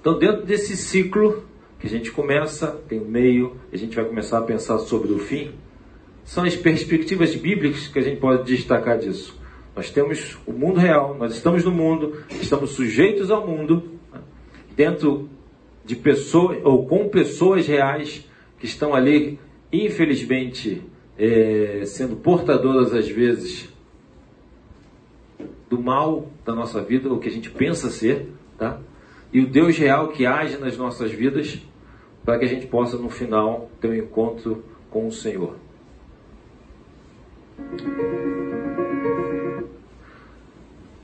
Então, 0.00 0.16
dentro 0.16 0.46
desse 0.46 0.76
ciclo 0.76 1.42
que 1.80 1.88
a 1.88 1.90
gente 1.90 2.12
começa, 2.12 2.80
tem 2.88 3.00
o 3.00 3.04
meio, 3.04 3.56
a 3.72 3.76
gente 3.76 3.96
vai 3.96 4.04
começar 4.04 4.38
a 4.38 4.42
pensar 4.42 4.78
sobre 4.78 5.12
o 5.12 5.18
fim, 5.18 5.50
são 6.24 6.44
as 6.44 6.54
perspectivas 6.54 7.34
bíblicas 7.34 7.88
que 7.88 7.98
a 7.98 8.02
gente 8.02 8.20
pode 8.20 8.44
destacar 8.44 8.98
disso. 8.98 9.36
Nós 9.78 9.92
temos 9.92 10.36
o 10.44 10.52
mundo 10.52 10.80
real, 10.80 11.14
nós 11.16 11.36
estamos 11.36 11.64
no 11.64 11.70
mundo, 11.70 12.24
estamos 12.30 12.70
sujeitos 12.70 13.30
ao 13.30 13.46
mundo, 13.46 13.92
dentro 14.74 15.30
de 15.84 15.94
pessoas 15.94 16.58
ou 16.64 16.84
com 16.84 17.08
pessoas 17.08 17.64
reais 17.64 18.28
que 18.58 18.66
estão 18.66 18.92
ali, 18.92 19.38
infelizmente, 19.72 20.82
é, 21.16 21.84
sendo 21.86 22.16
portadoras 22.16 22.92
às 22.92 23.08
vezes 23.08 23.72
do 25.70 25.80
mal 25.80 26.28
da 26.44 26.56
nossa 26.56 26.82
vida, 26.82 27.08
o 27.12 27.20
que 27.20 27.28
a 27.28 27.32
gente 27.32 27.48
pensa 27.48 27.88
ser, 27.88 28.26
tá? 28.58 28.80
E 29.32 29.40
o 29.40 29.46
Deus 29.46 29.78
real 29.78 30.08
que 30.08 30.26
age 30.26 30.58
nas 30.58 30.76
nossas 30.76 31.12
vidas 31.12 31.56
para 32.24 32.36
que 32.36 32.44
a 32.44 32.48
gente 32.48 32.66
possa 32.66 32.98
no 32.98 33.08
final 33.08 33.70
ter 33.80 33.90
um 33.90 33.94
encontro 33.94 34.64
com 34.90 35.06
o 35.06 35.12
Senhor. 35.12 35.54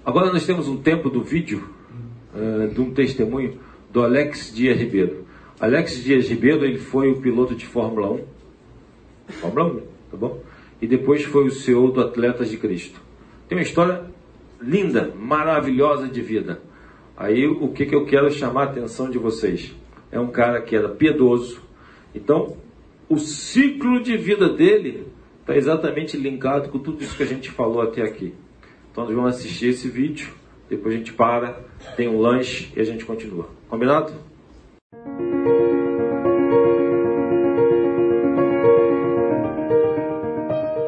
Agora 0.04 0.30
nós 0.30 0.44
temos 0.44 0.68
um 0.68 0.76
tempo 0.76 1.08
do 1.08 1.22
vídeo 1.22 1.66
uh, 2.34 2.68
de 2.68 2.78
um 2.78 2.92
testemunho 2.92 3.58
do 3.90 4.02
Alex 4.02 4.54
Dias 4.54 4.78
Ribeiro. 4.78 5.24
Alex 5.58 6.04
Dias 6.04 6.28
Ribeiro 6.28 6.62
ele 6.62 6.78
foi 6.78 7.10
o 7.10 7.20
piloto 7.20 7.54
de 7.54 7.64
Fórmula 7.64 8.10
1, 8.10 8.24
Fórmula 9.28 9.66
1, 9.66 9.80
tá 10.10 10.16
bom? 10.18 10.42
E 10.82 10.86
depois 10.86 11.24
foi 11.24 11.46
o 11.46 11.50
CEO 11.50 11.90
do 11.90 12.02
Atletas 12.02 12.50
de 12.50 12.58
Cristo. 12.58 13.00
Tem 13.48 13.56
uma 13.56 13.62
história 13.62 14.04
linda, 14.60 15.10
maravilhosa 15.18 16.06
de 16.06 16.20
vida. 16.20 16.60
Aí 17.16 17.46
o 17.46 17.68
que, 17.68 17.86
que 17.86 17.94
eu 17.94 18.04
quero 18.04 18.30
chamar 18.30 18.62
a 18.62 18.70
atenção 18.70 19.08
de 19.08 19.16
vocês? 19.16 19.74
É 20.12 20.20
um 20.20 20.28
cara 20.28 20.60
que 20.60 20.76
era 20.76 20.90
piedoso. 20.90 21.62
Então, 22.14 22.58
o 23.08 23.18
ciclo 23.18 24.02
de 24.02 24.18
vida 24.18 24.50
dele 24.50 25.06
está 25.40 25.56
exatamente 25.56 26.14
linkado 26.18 26.68
com 26.68 26.78
tudo 26.78 27.02
isso 27.02 27.16
que 27.16 27.22
a 27.22 27.26
gente 27.26 27.50
falou 27.50 27.80
até 27.80 28.02
aqui. 28.02 28.34
Então, 28.94 29.04
vamos 29.06 29.34
assistir 29.34 29.70
esse 29.70 29.88
vídeo, 29.88 30.32
depois 30.70 30.94
a 30.94 30.98
gente 30.98 31.12
para, 31.12 31.58
tem 31.96 32.06
um 32.06 32.20
lanche 32.20 32.72
e 32.76 32.80
a 32.80 32.84
gente 32.84 33.04
continua. 33.04 33.48
Combinado? 33.68 34.12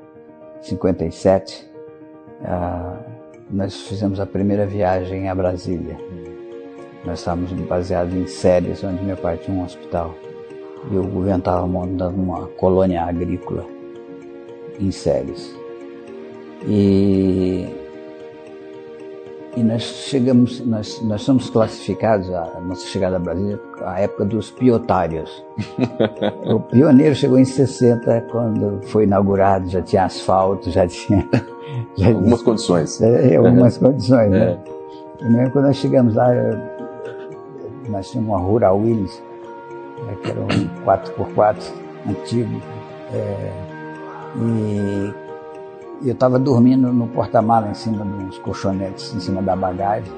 57. 0.61 1.67
Ah, 2.45 2.99
nós 3.51 3.81
fizemos 3.89 4.21
a 4.21 4.27
primeira 4.27 4.67
viagem 4.67 5.31
a 5.31 5.35
Brasília. 5.35 5.97
Nós 7.07 7.21
estávamos 7.21 7.53
baseados 7.53 8.13
em 8.13 8.27
Séries, 8.27 8.83
onde 8.83 9.05
meu 9.05 9.17
pai 9.17 9.37
tinha 9.37 9.57
um 9.57 9.65
hospital. 9.65 10.15
E 10.91 10.97
o 10.97 11.05
governo 11.05 11.39
estava 11.39 11.67
montando 11.67 12.21
uma 12.21 12.47
colônia 12.49 13.05
agrícola 13.05 13.65
em 14.81 14.91
Séries. 14.91 15.55
E 16.67 17.67
e 19.57 19.63
nós 19.63 19.83
chegamos, 19.83 20.61
nós, 20.67 21.01
nós 21.01 21.23
somos 21.23 21.49
classificados, 21.49 22.31
a 22.31 22.61
nossa 22.61 22.87
chegada 22.89 23.17
a 23.17 23.19
Brasília, 23.19 23.59
a 23.87 24.01
época 24.01 24.27
dos 24.27 24.51
piotários. 24.51 25.43
o 26.45 26.61
pioneiro 26.61 27.15
chegou 27.15 27.39
em 27.39 27.45
60, 27.47 28.27
quando 28.31 28.83
foi 28.89 29.05
inaugurado, 29.05 29.71
já 29.71 29.81
tinha 29.81 30.05
asfalto, 30.05 30.71
já 30.71 30.87
tinha. 30.87 31.27
Já 31.97 32.09
algumas 32.09 32.43
condições. 32.43 33.01
É, 33.01 33.37
algumas 33.37 33.79
condições, 33.79 34.31
né? 34.31 34.59
É. 35.23 35.25
E 35.25 35.31
mesmo 35.31 35.51
quando 35.53 35.65
nós 35.65 35.77
chegamos 35.77 36.15
lá, 36.15 36.29
nós 37.91 38.11
tínhamos 38.11 38.35
uma 38.35 38.39
Rural 38.39 38.79
Willis, 38.79 39.23
né, 40.05 40.17
que 40.23 40.31
era 40.31 40.41
um 40.41 40.85
4x4 40.85 41.73
antigo. 42.09 42.61
É, 43.13 43.53
e 44.39 45.15
eu 46.05 46.13
estava 46.13 46.39
dormindo 46.39 46.93
no 46.93 47.07
porta-mala 47.09 47.69
em 47.69 47.75
cima 47.75 48.05
uns 48.05 48.39
colchonetes, 48.39 49.15
em 49.15 49.21
cima 49.21 49.43
da 49.43 49.57
bagagem, 49.57 50.13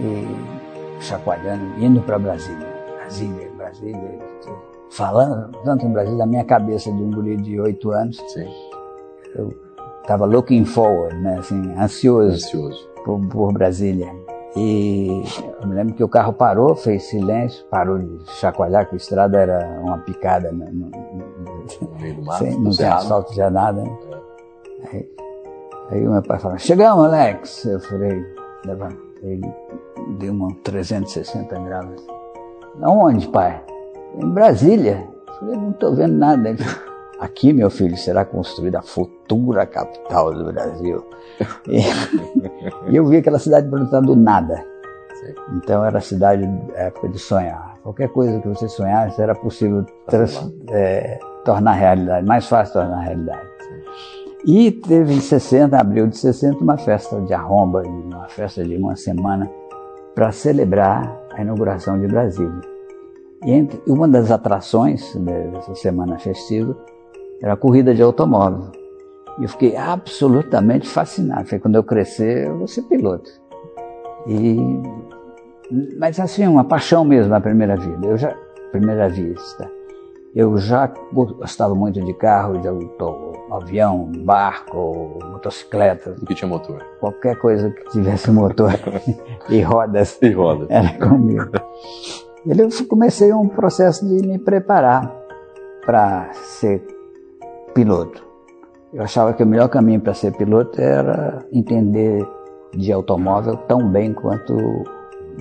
e 0.00 1.02
chacoalhando, 1.02 1.64
indo 1.78 2.00
para 2.02 2.18
Brasília. 2.18 2.66
Brasília, 2.98 3.50
Brasília. 3.56 4.18
Falando 4.90 5.56
tanto 5.64 5.86
em 5.86 5.92
Brasília, 5.92 6.18
na 6.18 6.26
minha 6.26 6.44
cabeça 6.44 6.90
de 6.90 7.02
um 7.02 7.10
guri 7.10 7.36
de 7.36 7.60
oito 7.60 7.90
anos, 7.90 8.16
Sim. 8.28 8.48
eu 9.34 9.52
estava 10.00 10.24
looking 10.24 10.64
forward, 10.64 11.16
né, 11.20 11.38
assim, 11.38 11.72
ansioso, 11.78 12.34
ansioso. 12.34 12.88
Por, 13.04 13.20
por 13.28 13.52
Brasília. 13.52 14.12
E 14.56 15.22
eu 15.60 15.68
me 15.68 15.74
lembro 15.74 15.94
que 15.94 16.02
o 16.02 16.08
carro 16.08 16.32
parou, 16.32 16.74
fez 16.74 17.02
silêncio, 17.04 17.62
parou 17.66 17.98
de 17.98 18.24
chacoalhar, 18.32 18.88
que 18.88 18.94
a 18.94 18.96
estrada 18.96 19.38
era 19.38 19.78
uma 19.82 19.98
picada. 19.98 20.50
Né, 20.50 20.66
meio 22.00 22.14
do 22.14 22.22
mato, 22.24 22.38
sem, 22.38 22.58
não 22.58 22.70
tinha 22.70 22.94
asfalto, 22.94 23.34
já 23.34 23.50
nada. 23.50 23.82
Né? 23.82 23.98
Aí, 24.90 25.10
aí 25.90 26.08
o 26.08 26.12
meu 26.12 26.22
pai 26.22 26.38
falou, 26.38 26.58
chegamos, 26.58 27.04
Alex. 27.04 27.66
Eu 27.66 27.80
falei, 27.80 28.24
levantei, 28.64 28.98
ele 29.22 29.54
deu 30.18 30.32
uma 30.32 30.54
360 30.64 31.54
graus. 31.60 32.06
Aonde, 32.80 33.28
pai? 33.28 33.62
Em 34.14 34.30
Brasília. 34.30 35.06
Eu 35.28 35.34
falei, 35.34 35.56
não 35.56 35.70
estou 35.70 35.94
vendo 35.94 36.14
nada. 36.14 36.56
Aqui, 37.20 37.52
meu 37.52 37.70
filho, 37.70 37.96
será 37.96 38.24
construída 38.24 38.80
a 38.80 38.82
futura 38.82 39.64
capital 39.64 40.34
do 40.34 40.52
Brasil. 40.52 41.04
E, 41.66 41.80
e 42.90 42.96
eu 42.96 43.06
vi 43.06 43.18
aquela 43.18 43.38
cidade 43.38 43.68
brotando 43.68 44.14
do 44.14 44.16
nada. 44.16 44.62
Então 45.56 45.84
era 45.84 45.98
a 45.98 46.00
cidade 46.00 46.44
época 46.74 47.08
de 47.08 47.18
sonhar. 47.18 47.76
Qualquer 47.82 48.08
coisa 48.08 48.40
que 48.40 48.48
você 48.48 48.68
sonhasse 48.68 49.20
era 49.20 49.34
possível 49.34 49.84
trans, 50.06 50.52
é, 50.68 51.18
tornar 51.44 51.72
realidade, 51.72 52.26
mais 52.26 52.46
fácil 52.46 52.74
tornar 52.74 53.00
realidade. 53.00 53.46
E 54.44 54.70
teve 54.70 55.14
em 55.14 55.20
60, 55.20 55.76
abril 55.76 56.06
de 56.06 56.18
60, 56.18 56.62
uma 56.62 56.76
festa 56.76 57.20
de 57.22 57.32
arromba, 57.32 57.82
uma 57.82 58.28
festa 58.28 58.62
de 58.62 58.76
uma 58.76 58.94
semana, 58.94 59.50
para 60.14 60.30
celebrar 60.30 61.18
a 61.32 61.42
inauguração 61.42 61.98
de 61.98 62.06
Brasília. 62.06 62.60
E 63.44 63.52
entre, 63.52 63.80
uma 63.86 64.06
das 64.06 64.30
atrações 64.30 65.14
dessa 65.16 65.74
semana 65.74 66.18
festiva 66.18 66.76
era 67.42 67.52
a 67.52 67.56
corrida 67.56 67.94
de 67.94 68.02
automóvel. 68.02 68.70
E 69.38 69.42
eu 69.42 69.48
fiquei 69.48 69.76
absolutamente 69.76 70.88
fascinado. 70.88 71.44
Falei, 71.44 71.60
quando 71.60 71.74
eu 71.76 71.84
crescer, 71.84 72.46
eu 72.46 72.58
vou 72.58 72.66
ser 72.66 72.82
piloto. 72.82 73.30
E, 74.26 74.56
mas 75.98 76.18
assim, 76.18 76.46
uma 76.46 76.64
paixão 76.64 77.04
mesmo 77.04 77.30
na 77.30 77.40
primeira 77.40 77.76
vida. 77.76 78.06
Eu 78.06 78.16
já, 78.16 78.34
primeira 78.72 79.08
vista. 79.08 79.70
Eu 80.34 80.56
já 80.58 80.92
gostava 81.12 81.74
muito 81.74 81.98
de 82.04 82.12
carro, 82.12 82.58
de 82.58 82.68
auto, 82.68 83.32
avião, 83.50 84.10
barco, 84.18 85.18
motocicleta. 85.30 86.10
O 86.10 86.26
que 86.26 86.34
tinha 86.34 86.48
motor? 86.48 86.84
Qualquer 87.00 87.38
coisa 87.38 87.70
que 87.70 87.90
tivesse 87.90 88.30
motor 88.30 88.72
e 89.48 89.60
rodas. 89.62 90.18
E 90.20 90.30
rodas. 90.30 90.68
Era 90.68 90.92
comigo. 90.98 91.52
E 92.44 92.58
eu 92.58 92.68
comecei 92.86 93.32
um 93.32 93.48
processo 93.48 94.06
de 94.06 94.26
me 94.26 94.38
preparar 94.38 95.10
para 95.86 96.30
ser 96.34 96.95
piloto. 97.76 98.26
Eu 98.94 99.02
achava 99.02 99.34
que 99.34 99.42
o 99.42 99.46
melhor 99.46 99.68
caminho 99.68 100.00
para 100.00 100.14
ser 100.14 100.32
piloto 100.32 100.80
era 100.80 101.44
entender 101.52 102.26
de 102.74 102.90
automóvel 102.90 103.54
tão 103.68 103.86
bem 103.90 104.14
quanto 104.14 104.54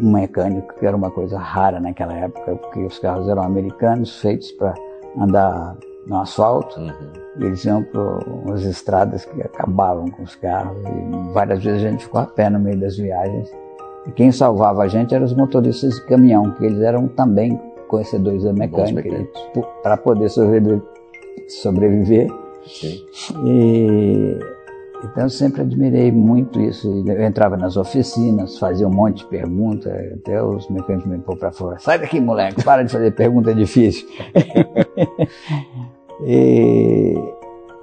um 0.01 0.11
mecânico, 0.11 0.73
que 0.77 0.85
era 0.85 0.97
uma 0.97 1.09
coisa 1.09 1.39
rara 1.39 1.79
naquela 1.79 2.13
época, 2.13 2.57
porque 2.57 2.83
os 2.83 2.99
carros 2.99 3.29
eram 3.29 3.43
americanos, 3.43 4.19
feitos 4.19 4.51
para 4.51 4.73
andar 5.17 5.77
no 6.05 6.17
asfalto, 6.19 6.77
uhum. 6.77 6.91
e 7.39 7.45
eles 7.45 7.63
iam 7.63 7.81
para 7.81 8.01
umas 8.27 8.63
estradas 8.63 9.23
que 9.23 9.41
acabavam 9.41 10.11
com 10.11 10.23
os 10.23 10.35
carros, 10.35 10.77
e 10.83 11.33
várias 11.33 11.63
vezes 11.63 11.85
a 11.85 11.89
gente 11.89 12.03
ficou 12.03 12.19
a 12.19 12.25
pé 12.25 12.49
no 12.49 12.59
meio 12.59 12.77
das 12.77 12.97
viagens. 12.97 13.49
E 14.05 14.11
quem 14.11 14.31
salvava 14.31 14.83
a 14.83 14.87
gente 14.89 15.15
eram 15.15 15.25
os 15.25 15.33
motoristas 15.33 15.95
de 15.95 16.05
caminhão, 16.05 16.51
que 16.51 16.65
eles 16.65 16.81
eram 16.81 17.07
também 17.07 17.57
conhecedores 17.87 18.43
da 18.43 18.51
mecânica, 18.51 19.25
para 19.81 19.95
poder 19.95 20.29
sobreviver. 20.29 20.81
Sobreviver. 21.47 22.29
E 23.45 24.39
então 25.03 25.23
eu 25.23 25.29
sempre 25.29 25.61
admirei 25.61 26.11
muito 26.11 26.59
isso. 26.59 27.03
Eu 27.05 27.23
entrava 27.23 27.55
nas 27.55 27.77
oficinas, 27.77 28.57
fazia 28.57 28.87
um 28.87 28.93
monte 28.93 29.19
de 29.19 29.25
perguntas, 29.25 29.93
até 30.13 30.41
os 30.41 30.67
mecânicos 30.69 31.09
me 31.09 31.19
pôr 31.19 31.37
para 31.37 31.51
fora. 31.51 31.77
Sai 31.79 31.99
daqui, 31.99 32.19
moleque, 32.19 32.63
para 32.63 32.83
de 32.83 32.91
fazer 32.91 33.11
pergunta 33.11 33.53
difícil. 33.53 34.07
e 36.25 37.15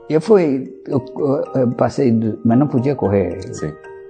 eu 0.09 0.21
fui, 0.21 0.75
eu, 0.87 1.05
eu 1.55 1.71
passei, 1.73 2.13
mas 2.45 2.59
não 2.59 2.67
podia 2.67 2.97
correr. 2.97 3.39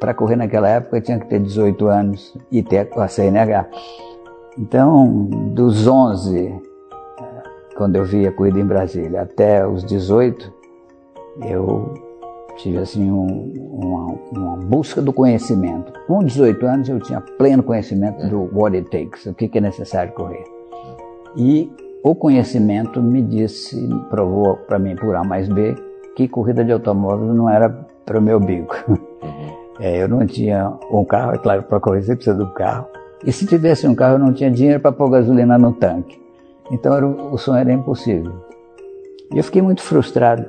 Para 0.00 0.14
correr 0.14 0.36
naquela 0.36 0.68
época 0.68 0.96
eu 0.96 1.02
tinha 1.02 1.18
que 1.18 1.28
ter 1.28 1.40
18 1.40 1.86
anos 1.86 2.34
e 2.50 2.62
ter 2.62 2.88
a 2.96 3.08
CNH. 3.08 3.68
Então, 4.58 5.28
dos 5.54 5.86
11, 5.86 6.54
quando 7.82 7.96
eu 7.96 8.04
vi 8.04 8.28
a 8.28 8.30
corrida 8.30 8.60
em 8.60 8.64
Brasília, 8.64 9.22
até 9.22 9.66
os 9.66 9.82
18, 9.82 10.52
eu 11.44 11.92
tive 12.58 12.78
assim 12.78 13.10
um, 13.10 13.26
uma, 13.72 14.14
uma, 14.30 14.56
busca 14.56 15.02
do 15.02 15.12
conhecimento. 15.12 15.92
Com 16.06 16.22
18 16.22 16.64
anos 16.64 16.88
eu 16.88 17.00
tinha 17.00 17.20
pleno 17.20 17.60
conhecimento 17.60 18.24
do 18.28 18.48
what 18.56 18.76
it 18.76 18.88
takes, 18.88 19.26
o 19.26 19.34
que, 19.34 19.50
é 19.58 19.60
necessário 19.60 20.12
correr. 20.12 20.44
E 21.36 21.72
o 22.04 22.14
conhecimento 22.14 23.02
me 23.02 23.20
disse, 23.20 23.76
provou 24.08 24.58
para 24.58 24.78
mim 24.78 24.94
por 24.94 25.16
A 25.16 25.24
mais 25.24 25.48
B, 25.48 25.74
que 26.14 26.28
corrida 26.28 26.64
de 26.64 26.70
automóvel 26.70 27.34
não 27.34 27.50
era 27.50 27.68
para 28.06 28.16
o 28.16 28.22
meu 28.22 28.38
bico. 28.38 28.76
É, 29.80 30.00
eu 30.00 30.06
não 30.06 30.24
tinha 30.24 30.70
um 30.92 31.02
carro, 31.02 31.32
é 31.32 31.38
claro, 31.38 31.62
para 31.62 31.80
correr 31.80 32.02
você 32.02 32.14
precisa 32.14 32.36
do 32.36 32.52
carro. 32.52 32.86
E 33.24 33.32
se 33.32 33.46
tivesse 33.46 33.88
um 33.88 33.94
carro 33.94 34.14
eu 34.14 34.18
não 34.18 34.32
tinha 34.32 34.50
dinheiro 34.50 34.78
para 34.78 34.92
pôr 34.92 35.10
gasolina 35.10 35.58
no 35.58 35.72
tanque. 35.72 36.21
Então 36.70 36.94
era, 36.94 37.06
o 37.06 37.36
sonho 37.38 37.58
era 37.58 37.72
impossível. 37.72 38.32
E 39.32 39.38
eu 39.38 39.44
fiquei 39.44 39.62
muito 39.62 39.82
frustrado 39.82 40.44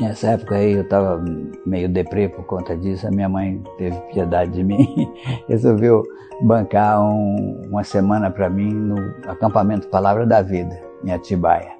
Nessa 0.00 0.28
época 0.28 0.54
aí 0.54 0.72
eu 0.72 0.82
estava 0.82 1.22
meio 1.66 1.86
deprê 1.86 2.26
por 2.26 2.44
conta 2.46 2.74
disso, 2.74 3.06
a 3.06 3.10
minha 3.10 3.28
mãe 3.28 3.62
teve 3.76 3.96
piedade 4.12 4.52
de 4.52 4.64
mim, 4.64 5.12
resolveu 5.46 6.02
bancar 6.40 7.02
um, 7.02 7.60
uma 7.68 7.84
semana 7.84 8.30
para 8.30 8.48
mim 8.48 8.72
no 8.72 8.96
acampamento 9.28 9.88
Palavra 9.88 10.24
da 10.24 10.40
Vida, 10.40 10.80
em 11.04 11.12
Atibaia. 11.12 11.72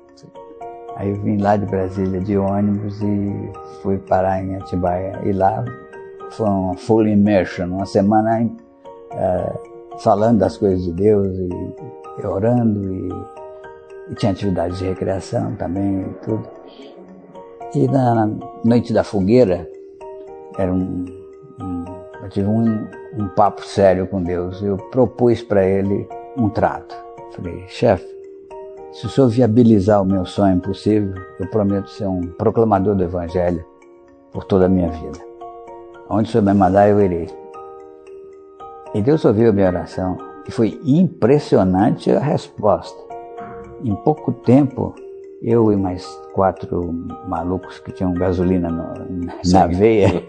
Aí 0.96 1.08
eu 1.08 1.16
vim 1.22 1.38
lá 1.38 1.56
de 1.56 1.64
Brasília 1.64 2.20
de 2.20 2.36
ônibus 2.36 3.00
e 3.00 3.50
fui 3.82 3.96
parar 3.96 4.44
em 4.44 4.56
Atibaia. 4.56 5.18
E 5.24 5.32
lá 5.32 5.64
foi 6.32 6.46
uma 6.46 6.76
full 6.76 7.06
immersion, 7.06 7.68
uma 7.68 7.86
semana 7.86 8.42
uh, 8.42 9.98
falando 10.00 10.38
das 10.40 10.58
coisas 10.58 10.84
de 10.84 10.92
Deus 10.92 11.34
e, 11.34 11.48
orando 12.24 12.92
e, 12.92 13.08
e 14.10 14.14
tinha 14.14 14.32
atividades 14.32 14.78
de 14.78 14.86
recreação 14.86 15.54
também 15.56 16.02
e 16.02 16.24
tudo. 16.24 16.48
E 17.74 17.88
na 17.88 18.30
noite 18.64 18.92
da 18.92 19.02
fogueira, 19.02 19.68
era 20.58 20.72
um, 20.72 21.06
um 21.60 21.84
eu 22.22 22.28
tive 22.28 22.48
um, 22.48 22.86
um 23.18 23.28
papo 23.28 23.66
sério 23.66 24.06
com 24.06 24.22
Deus. 24.22 24.62
Eu 24.62 24.76
propus 24.76 25.42
para 25.42 25.66
ele 25.66 26.08
um 26.36 26.48
trato. 26.48 26.94
Falei, 27.32 27.64
chefe, 27.66 28.06
se 28.92 29.06
o 29.06 29.08
senhor 29.08 29.28
viabilizar 29.28 30.02
o 30.02 30.04
meu 30.04 30.24
sonho 30.24 30.56
impossível, 30.56 31.14
eu 31.40 31.46
prometo 31.48 31.88
ser 31.90 32.06
um 32.06 32.20
proclamador 32.20 32.94
do 32.94 33.02
Evangelho 33.02 33.64
por 34.30 34.44
toda 34.44 34.66
a 34.66 34.68
minha 34.68 34.88
vida. 34.88 35.18
Onde 36.08 36.28
o 36.28 36.32
senhor 36.32 36.44
me 36.44 36.54
mandar, 36.54 36.88
eu 36.88 37.00
irei. 37.00 37.28
E 38.94 39.02
Deus 39.02 39.24
ouviu 39.24 39.50
a 39.50 39.52
minha 39.52 39.68
oração 39.68 40.16
e 40.46 40.50
foi 40.50 40.80
impressionante 40.84 42.10
a 42.10 42.20
resposta. 42.20 43.00
Em 43.84 43.94
pouco 43.96 44.32
tempo, 44.32 44.94
eu 45.42 45.72
e 45.72 45.76
mais 45.76 46.06
quatro 46.32 46.94
malucos 47.26 47.78
que 47.80 47.92
tinham 47.92 48.14
gasolina 48.14 48.70
no, 48.70 49.26
na 49.50 49.66
veia, 49.66 50.24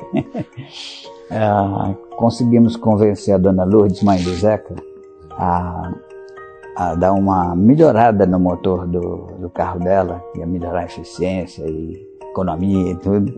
uh, 1.32 1.94
conseguimos 2.18 2.76
convencer 2.76 3.36
a 3.36 3.38
dona 3.38 3.64
Lourdes, 3.64 4.02
mãe 4.02 4.22
do 4.24 4.34
Zeca, 4.34 4.76
a, 5.32 5.94
a 6.76 6.96
dar 6.96 7.14
uma 7.14 7.56
melhorada 7.56 8.26
no 8.26 8.40
motor 8.40 8.88
do, 8.88 9.28
do 9.40 9.50
carro 9.50 9.80
dela, 9.80 10.24
ia 10.36 10.48
melhorar 10.48 10.82
a 10.82 10.86
eficiência 10.86 11.64
e 11.68 12.08
economia 12.30 12.92
e 12.92 12.96
tudo. 12.96 13.32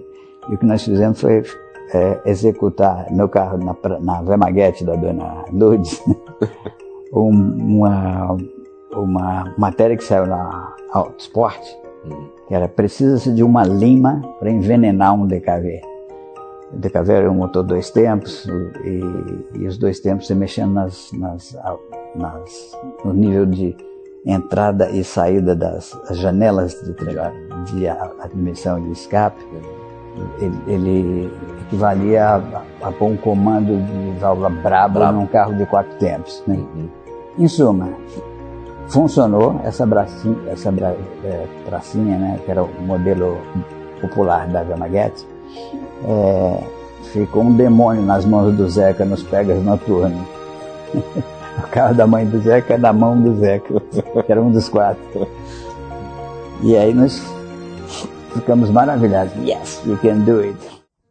E 0.49 0.55
o 0.55 0.57
que 0.57 0.65
nós 0.65 0.83
fizemos 0.83 1.19
foi 1.19 1.43
é, 1.93 2.21
executar 2.25 3.11
no 3.11 3.27
carro, 3.27 3.57
na, 3.57 3.75
na 3.99 4.21
Vemaguete 4.21 4.83
da 4.83 4.95
dona 4.95 5.43
Lourdes, 5.51 6.01
um, 6.07 6.15
uma 7.12 8.38
uma 8.95 9.54
matéria 9.58 9.98
que 9.98 10.04
saiu 10.04 10.26
na 10.26 10.76
Autosport, 10.93 11.62
hum. 12.06 12.28
que 12.48 12.54
era 12.54 12.67
precisa-se 12.67 13.34
de 13.34 13.43
uma 13.43 13.63
lima 13.63 14.21
para 14.39 14.50
envenenar 14.50 15.13
um 15.13 15.28
DKV. 15.28 15.82
O 16.74 16.78
DKV 16.78 17.12
era 17.12 17.32
um 17.32 17.36
motor 17.36 17.63
dois 17.63 17.89
tempos 17.91 18.48
e, 18.84 19.60
e 19.60 19.67
os 19.67 19.78
dois 19.78 20.00
tempos 20.00 20.28
se 20.28 20.36
mexendo 20.36 20.74
nas, 20.74 21.12
nas, 21.13 21.58
nas, 22.15 22.78
no 23.04 23.13
nível 23.13 23.45
de 23.45 23.76
entrada 24.26 24.89
e 24.89 25.04
saída 25.04 25.56
das 25.56 25.95
janelas 26.12 26.74
de, 26.82 27.76
de 27.76 27.88
admissão 27.88 28.80
e 28.88 28.91
escape, 28.91 29.39
ele, 30.39 30.60
ele 30.67 31.34
equivalia 31.67 32.25
a, 32.25 32.88
a, 32.88 32.91
pôr 32.91 33.08
um 33.08 33.17
comando 33.17 33.78
de 33.78 34.19
válvula 34.19 34.49
braba 34.49 35.12
num 35.12 35.25
carro 35.25 35.54
de 35.54 35.65
quatro 35.65 35.97
tempos. 35.97 36.43
Né? 36.47 36.56
Uhum. 36.56 36.89
Em 37.38 37.47
suma, 37.47 37.89
funcionou 38.88 39.60
essa 39.63 39.86
bracinha, 39.86 40.38
essa 40.47 40.71
bra, 40.71 40.95
é, 41.23 41.45
tracinha, 41.65 42.17
né, 42.17 42.39
que 42.43 42.51
era 42.51 42.63
o 42.63 42.69
modelo 42.82 43.38
popular 43.99 44.47
da 44.47 44.63
Gamaguete, 44.63 45.28
é, 46.08 46.63
ficou 47.12 47.43
um 47.43 47.56
demônio 47.56 48.04
nas 48.04 48.25
mãos 48.25 48.56
do 48.56 48.69
Zeca 48.69 49.04
nos 49.06 49.23
pegas 49.23 49.62
noturnos. 49.63 50.21
o 50.93 51.67
carro 51.71 51.93
da 51.95 52.08
mãe 52.08 52.25
do 52.25 52.39
Zeca 52.39 52.75
é 52.75 52.78
na 52.78 52.93
mão 52.93 53.19
do 53.19 53.36
Zeca, 53.36 53.82
que 54.25 54.32
era 54.32 54.41
um 54.41 54.51
dos 54.51 54.69
quatro. 54.69 55.28
E 56.62 56.78
aí 56.78 56.93
nós 56.93 57.35
ficamos 58.36 58.69
maravilhados. 58.69 59.34
Yes, 59.48 59.82
you 59.86 59.98
can 59.98 60.19
do 60.26 60.41
it. 60.41 60.58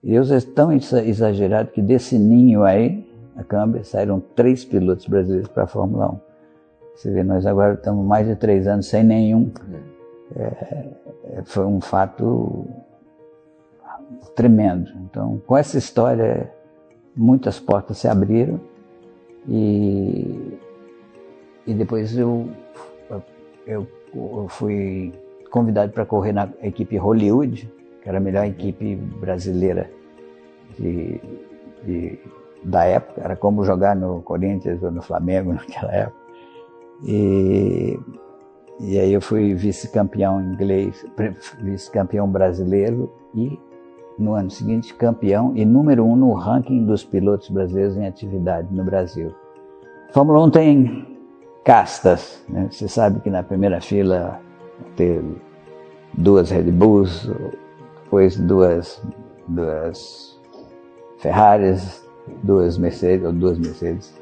Deus 0.03 0.31
é 0.31 0.39
tão 0.41 0.71
exagerado 0.71 1.71
que 1.71 1.81
desse 1.81 2.19
ninho 2.19 2.63
aí, 2.63 3.09
a 3.37 3.43
câmbio, 3.43 3.85
saíram 3.85 4.21
três 4.21 4.65
pilotos 4.65 5.07
brasileiros 5.07 5.49
para 5.49 5.65
a 5.65 5.67
Fórmula 5.67 6.11
1. 6.11 6.21
Você 6.95 7.11
vê, 7.11 7.25
nós 7.25 7.47
agora 7.47 7.75
estamos 7.75 8.07
mais 8.07 8.27
de 8.27 8.37
três 8.37 8.67
anos 8.67 8.87
sem 8.87 9.03
nenhum. 9.03 9.51
É, 10.37 10.43
é, 11.25 11.43
foi 11.45 11.65
um 11.65 11.81
fato 11.81 12.67
tremendo. 14.37 14.91
Então, 15.05 15.41
com 15.47 15.57
essa 15.57 15.79
história, 15.79 16.53
muitas 17.17 17.59
portas 17.59 17.99
se 17.99 18.07
abriram 18.07 18.61
e, 19.49 20.59
e 21.67 21.75
depois 21.75 22.17
eu, 22.17 22.49
eu, 23.67 23.89
eu 24.15 24.47
fui 24.49 25.13
convidado 25.55 25.93
para 25.93 26.05
correr 26.05 26.33
na 26.33 26.49
equipe 26.65 26.97
Hollywood, 26.97 27.73
que 28.03 28.09
era 28.09 28.19
a 28.19 28.21
melhor 28.21 28.45
equipe 28.45 28.97
brasileira 28.97 29.89
de, 30.77 31.21
de, 31.85 32.19
da 32.65 32.83
época. 32.83 33.21
Era 33.21 33.37
como 33.37 33.65
jogar 33.65 33.95
no 33.95 34.21
Corinthians 34.23 34.83
ou 34.83 34.91
no 34.91 35.01
Flamengo 35.01 35.53
naquela 35.55 35.93
época. 35.93 36.19
E, 37.07 37.97
e 38.81 38.99
aí 38.99 39.13
eu 39.13 39.21
fui 39.21 39.55
vice-campeão 39.55 40.43
inglês, 40.43 41.07
vice-campeão 41.63 42.29
brasileiro 42.29 43.13
e 43.33 43.57
no 44.19 44.35
ano 44.35 44.51
seguinte 44.51 44.93
campeão 44.93 45.53
e 45.55 45.65
número 45.65 46.05
um 46.05 46.17
no 46.17 46.33
ranking 46.33 46.85
dos 46.85 47.05
pilotos 47.05 47.49
brasileiros 47.49 47.97
em 47.97 48.09
atividade 48.09 48.75
no 48.75 48.83
Brasil. 48.83 49.33
Fórmula 50.11 50.43
1 50.47 50.51
tem 50.51 51.19
castas, 51.65 52.45
né? 52.49 52.67
você 52.73 52.89
sabe 52.89 53.21
que 53.21 53.31
na 53.31 53.45
primeira 53.45 53.81
fila 53.81 54.41
tem 54.97 55.37
duas 56.19 56.51
Red 56.51 56.71
Bulls, 56.71 57.29
depois 58.05 58.37
duas, 58.37 59.03
duas 59.49 60.39
Ferraris, 61.19 62.07
duas 62.43 62.79
Mercedes, 62.79 63.27
ou 63.27 63.33
duas 63.33 63.59
Mercedes, 63.59 64.15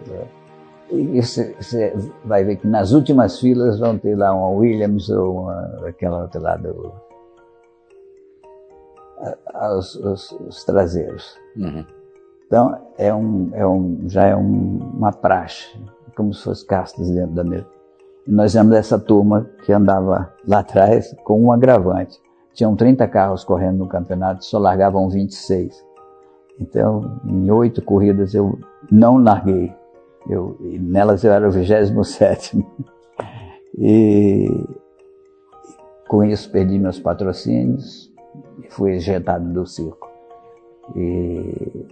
e 0.93 1.23
você 1.23 1.95
vai 2.25 2.45
ver 2.45 2.57
que 2.57 2.67
nas 2.67 2.93
últimas 2.93 3.41
filas 3.41 3.79
vão 3.79 3.97
ter 3.97 4.15
lá 4.15 4.35
uma 4.35 4.49
Williams 4.49 5.09
ou 5.09 5.41
uma, 5.41 5.89
aquela 5.89 6.23
outra 6.23 6.41
lá 6.41 6.57
do. 6.57 6.93
os, 9.79 9.95
os, 9.95 10.33
os 10.33 10.65
traseiros. 10.65 11.35
Uhum. 11.57 11.85
Então, 12.47 12.79
é 12.99 13.15
um, 13.15 13.51
é 13.55 13.67
um, 13.67 14.01
já 14.07 14.27
é 14.27 14.37
um, 14.37 14.79
uma 14.95 15.11
praxe, 15.11 15.75
como 16.15 16.35
se 16.35 16.45
fosse 16.45 16.67
castas 16.67 17.09
dentro 17.11 17.33
da 17.33 17.45
mesa. 17.45 17.67
Nós 18.27 18.55
éramos 18.55 18.77
essa 18.77 18.99
turma 18.99 19.51
que 19.65 19.73
andava 19.73 20.33
lá 20.47 20.59
atrás 20.61 21.15
com 21.25 21.43
um 21.43 21.53
agravante. 21.53 22.21
Tinham 22.55 22.77
30 22.77 23.09
carros 23.09 23.45
correndo 23.45 23.79
no 23.79 23.89
campeonato, 23.89 24.45
só 24.45 24.59
largavam 24.59 25.09
26. 25.09 25.85
Então, 26.61 27.21
em 27.27 27.51
oito 27.51 27.83
corridas 27.83 28.35
eu 28.35 28.59
não 28.91 29.17
larguei. 29.17 29.73
Eu, 30.29 30.57
nelas 30.61 31.25
eu 31.25 31.33
era 31.33 31.49
o 31.49 31.51
27. 31.51 32.65
E 33.75 34.47
com 36.07 36.23
isso 36.23 36.51
perdi 36.51 36.79
meus 36.79 37.01
patrocínios 37.01 38.13
e 38.63 38.71
fui 38.71 38.93
ejetado 38.93 39.51
do 39.51 39.67
circo. 39.67 40.11
E, 40.95 41.87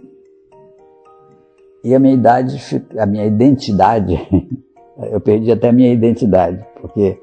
e 1.83 1.95
a 1.95 1.99
minha 1.99 2.13
idade, 2.13 2.55
a 2.99 3.05
minha 3.07 3.25
identidade, 3.25 4.15
eu 5.09 5.19
perdi 5.19 5.51
até 5.51 5.69
a 5.69 5.73
minha 5.73 5.91
identidade, 5.91 6.65
porque 6.79 7.21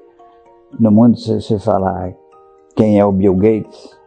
no 0.78 0.90
mundo 0.90 1.18
se 1.18 1.40
você 1.40 1.58
falar 1.58 2.14
quem 2.74 2.98
é 2.98 3.04
o 3.04 3.12
Bill 3.12 3.34
Gates, 3.34 3.98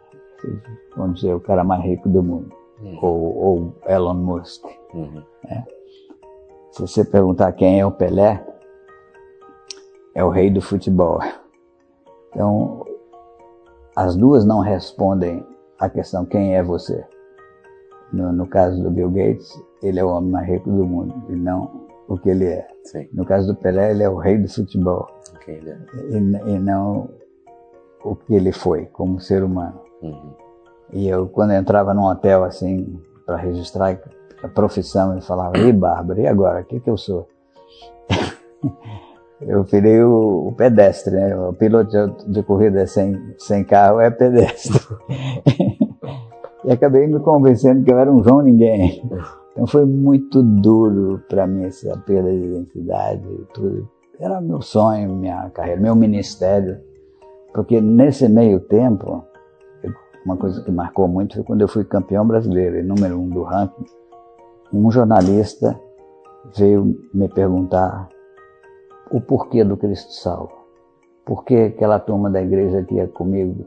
vamos 0.96 1.20
dizer, 1.20 1.34
o 1.34 1.40
cara 1.40 1.64
mais 1.64 1.82
rico 1.84 2.08
do 2.08 2.22
mundo, 2.22 2.52
uhum. 2.80 2.98
ou, 3.02 3.36
ou, 3.36 3.74
Elon 3.86 4.14
Musk. 4.14 4.64
Uhum. 4.94 5.22
Né? 5.44 5.64
Se 6.70 6.80
você 6.80 7.04
perguntar 7.04 7.52
quem 7.52 7.80
é 7.80 7.86
o 7.86 7.90
Pelé, 7.90 8.44
é 10.14 10.24
o 10.24 10.30
rei 10.30 10.50
do 10.50 10.60
futebol. 10.60 11.20
Então, 12.30 12.84
as 13.94 14.16
duas 14.16 14.44
não 14.44 14.60
respondem 14.60 15.44
à 15.78 15.88
questão 15.88 16.24
quem 16.24 16.56
é 16.56 16.62
você. 16.62 17.04
No, 18.12 18.32
no, 18.32 18.46
caso 18.46 18.82
do 18.82 18.90
Bill 18.90 19.10
Gates, 19.10 19.52
ele 19.82 19.98
é 19.98 20.04
o 20.04 20.08
homem 20.08 20.30
mais 20.30 20.48
rico 20.48 20.70
do 20.70 20.84
mundo 20.84 21.14
e 21.30 21.36
não 21.36 21.88
o 22.08 22.18
que 22.18 22.30
ele 22.30 22.46
é. 22.46 22.66
Sim. 22.84 23.08
No 23.12 23.24
caso 23.24 23.46
do 23.46 23.54
Pelé, 23.54 23.90
ele 23.90 24.02
é 24.02 24.08
o 24.08 24.16
rei 24.16 24.38
do 24.38 24.48
futebol 24.48 25.08
okay, 25.42 25.60
é. 25.66 25.76
e, 26.10 26.16
e, 26.16 26.58
não 26.58 27.08
o 28.04 28.16
que 28.16 28.34
ele 28.34 28.52
foi 28.52 28.86
como 28.86 29.20
ser 29.20 29.42
humano. 29.42 29.80
Uhum. 30.02 30.34
E 30.92 31.08
eu, 31.08 31.28
quando 31.28 31.52
eu 31.52 31.60
entrava 31.60 31.94
num 31.94 32.04
hotel 32.04 32.44
assim, 32.44 33.00
para 33.24 33.36
registrar 33.36 33.98
a 34.42 34.48
profissão, 34.48 35.14
eu 35.14 35.22
falava: 35.22 35.58
e 35.58 35.72
Bárbara, 35.72 36.20
e 36.20 36.26
agora? 36.26 36.60
O 36.60 36.64
que, 36.64 36.80
que 36.80 36.90
eu 36.90 36.96
sou? 36.96 37.28
eu 39.40 39.62
virei 39.64 40.02
o, 40.02 40.48
o, 40.48 40.52
pedestre, 40.52 41.14
né? 41.14 41.36
O 41.36 41.52
piloto 41.52 41.90
de, 41.90 42.32
de, 42.32 42.42
corrida 42.42 42.86
sem, 42.86 43.34
sem 43.38 43.64
carro 43.64 44.00
é 44.00 44.10
pedestre. 44.10 44.78
e 46.64 46.72
acabei 46.72 47.06
me 47.06 47.20
convencendo 47.20 47.84
que 47.84 47.92
eu 47.92 47.98
era 47.98 48.12
um 48.12 48.22
João 48.22 48.42
Ninguém. 48.42 49.02
Então 49.52 49.66
foi 49.66 49.84
muito 49.84 50.42
duro 50.42 51.22
para 51.28 51.46
mim 51.46 51.64
essa 51.64 51.96
perda 51.98 52.30
de 52.30 52.44
identidade, 52.44 53.46
tudo. 53.52 53.88
Era 54.18 54.40
meu 54.40 54.62
sonho, 54.62 55.14
minha 55.14 55.50
carreira, 55.50 55.80
meu 55.80 55.94
ministério. 55.94 56.80
Porque 57.52 57.80
nesse 57.80 58.28
meio 58.28 58.60
tempo, 58.60 59.24
uma 60.24 60.36
coisa 60.36 60.62
que 60.62 60.70
marcou 60.70 61.06
muito 61.06 61.34
foi 61.34 61.44
quando 61.44 61.60
eu 61.60 61.68
fui 61.68 61.84
campeão 61.84 62.26
brasileiro, 62.26 62.82
número 62.86 63.18
um 63.18 63.28
do 63.28 63.42
ranking. 63.42 63.84
Um 64.72 64.90
jornalista 64.90 65.78
veio 66.56 66.98
me 67.12 67.28
perguntar 67.28 68.08
o 69.10 69.20
porquê 69.20 69.62
do 69.64 69.76
Cristo 69.76 70.12
Salvo. 70.14 70.52
Por 71.26 71.44
que 71.44 71.54
aquela 71.54 71.98
turma 71.98 72.30
da 72.30 72.40
igreja 72.40 72.82
que 72.82 72.94
ia 72.94 73.06
comigo 73.06 73.66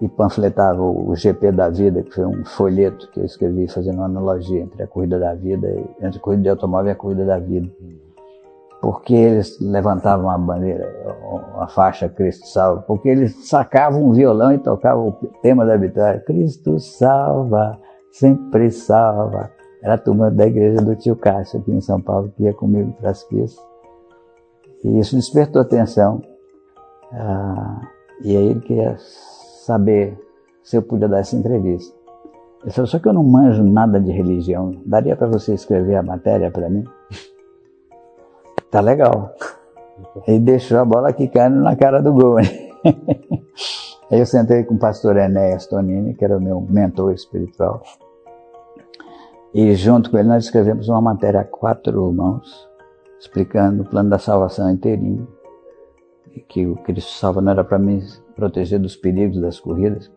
e 0.00 0.08
panfletava 0.08 0.82
o 0.82 1.14
GP 1.16 1.52
da 1.52 1.68
Vida, 1.68 2.02
que 2.02 2.14
foi 2.14 2.24
um 2.24 2.44
folheto 2.44 3.10
que 3.10 3.20
eu 3.20 3.24
escrevi 3.24 3.66
fazendo 3.68 3.96
uma 3.96 4.06
analogia 4.06 4.60
entre 4.60 4.82
a 4.82 4.86
corrida 4.86 5.18
da 5.18 5.34
vida, 5.34 5.68
entre 6.00 6.18
a 6.18 6.22
corrida 6.22 6.42
de 6.42 6.48
automóvel 6.50 6.88
e 6.88 6.92
a 6.92 6.96
corrida 6.96 7.24
da 7.24 7.38
vida 7.38 7.68
porque 8.80 9.14
eles 9.14 9.58
levantavam 9.60 10.30
a 10.30 10.38
bandeira, 10.38 10.88
a 11.58 11.66
faixa 11.66 12.08
Cristo 12.08 12.46
salva, 12.46 12.82
porque 12.82 13.08
eles 13.08 13.48
sacavam 13.48 14.04
um 14.04 14.12
violão 14.12 14.52
e 14.52 14.58
tocavam 14.58 15.08
o 15.08 15.12
tema 15.42 15.66
da 15.66 15.76
vitória, 15.76 16.20
Cristo 16.20 16.78
salva, 16.78 17.78
sempre 18.12 18.70
salva. 18.70 19.50
Era 19.82 19.94
a 19.94 19.98
turma 19.98 20.30
da 20.30 20.46
igreja 20.46 20.80
do 20.80 20.94
tio 20.96 21.16
Cássio 21.16 21.60
aqui 21.60 21.72
em 21.72 21.80
São 21.80 22.00
Paulo 22.00 22.32
que 22.36 22.44
ia 22.44 22.52
comigo 22.52 22.92
para 23.00 23.10
as 23.10 23.22
pistas. 23.24 23.64
E 24.84 24.98
isso 24.98 25.16
despertou 25.16 25.62
atenção. 25.62 26.22
Ah, 27.12 27.80
e 28.22 28.36
aí 28.36 28.46
ele 28.46 28.60
queria 28.60 28.96
saber 29.68 30.18
se 30.62 30.76
eu 30.76 30.82
podia 30.82 31.08
dar 31.08 31.18
essa 31.18 31.36
entrevista. 31.36 31.94
Ele 32.62 32.72
falou, 32.72 32.86
só 32.86 32.98
que 32.98 33.06
eu 33.06 33.12
não 33.12 33.22
manjo 33.22 33.62
nada 33.62 34.00
de 34.00 34.10
religião, 34.10 34.80
daria 34.84 35.14
para 35.14 35.26
você 35.26 35.52
escrever 35.52 35.96
a 35.96 36.02
matéria 36.02 36.50
para 36.50 36.70
mim? 36.70 36.84
tá 38.70 38.80
legal. 38.80 39.34
E 40.26 40.38
deixou 40.38 40.78
a 40.78 40.84
bola 40.84 41.12
quicando 41.12 41.60
na 41.60 41.76
cara 41.76 42.00
do 42.00 42.12
gol. 42.12 42.38
Aí 44.10 44.18
eu 44.18 44.24
sentei 44.24 44.64
com 44.64 44.74
o 44.74 44.78
pastor 44.78 45.16
Enéas 45.18 45.66
Tonini, 45.66 46.14
que 46.14 46.24
era 46.24 46.38
o 46.38 46.40
meu 46.40 46.60
mentor 46.62 47.12
espiritual. 47.12 47.82
E 49.52 49.74
junto 49.74 50.10
com 50.10 50.18
ele 50.18 50.28
nós 50.28 50.44
escrevemos 50.44 50.88
uma 50.88 51.00
matéria 51.00 51.40
a 51.40 51.44
quatro 51.44 52.10
mãos, 52.12 52.68
explicando 53.20 53.82
o 53.82 53.86
plano 53.86 54.08
da 54.08 54.18
salvação 54.18 54.70
inteirinho. 54.70 55.28
Que 56.48 56.66
o 56.66 56.76
Cristo 56.76 57.12
salva 57.12 57.40
não 57.40 57.52
era 57.52 57.64
para 57.64 57.78
me 57.78 58.02
proteger 58.34 58.78
dos 58.78 58.96
perigos 58.96 59.40
das 59.40 59.58
corridas, 59.58 60.10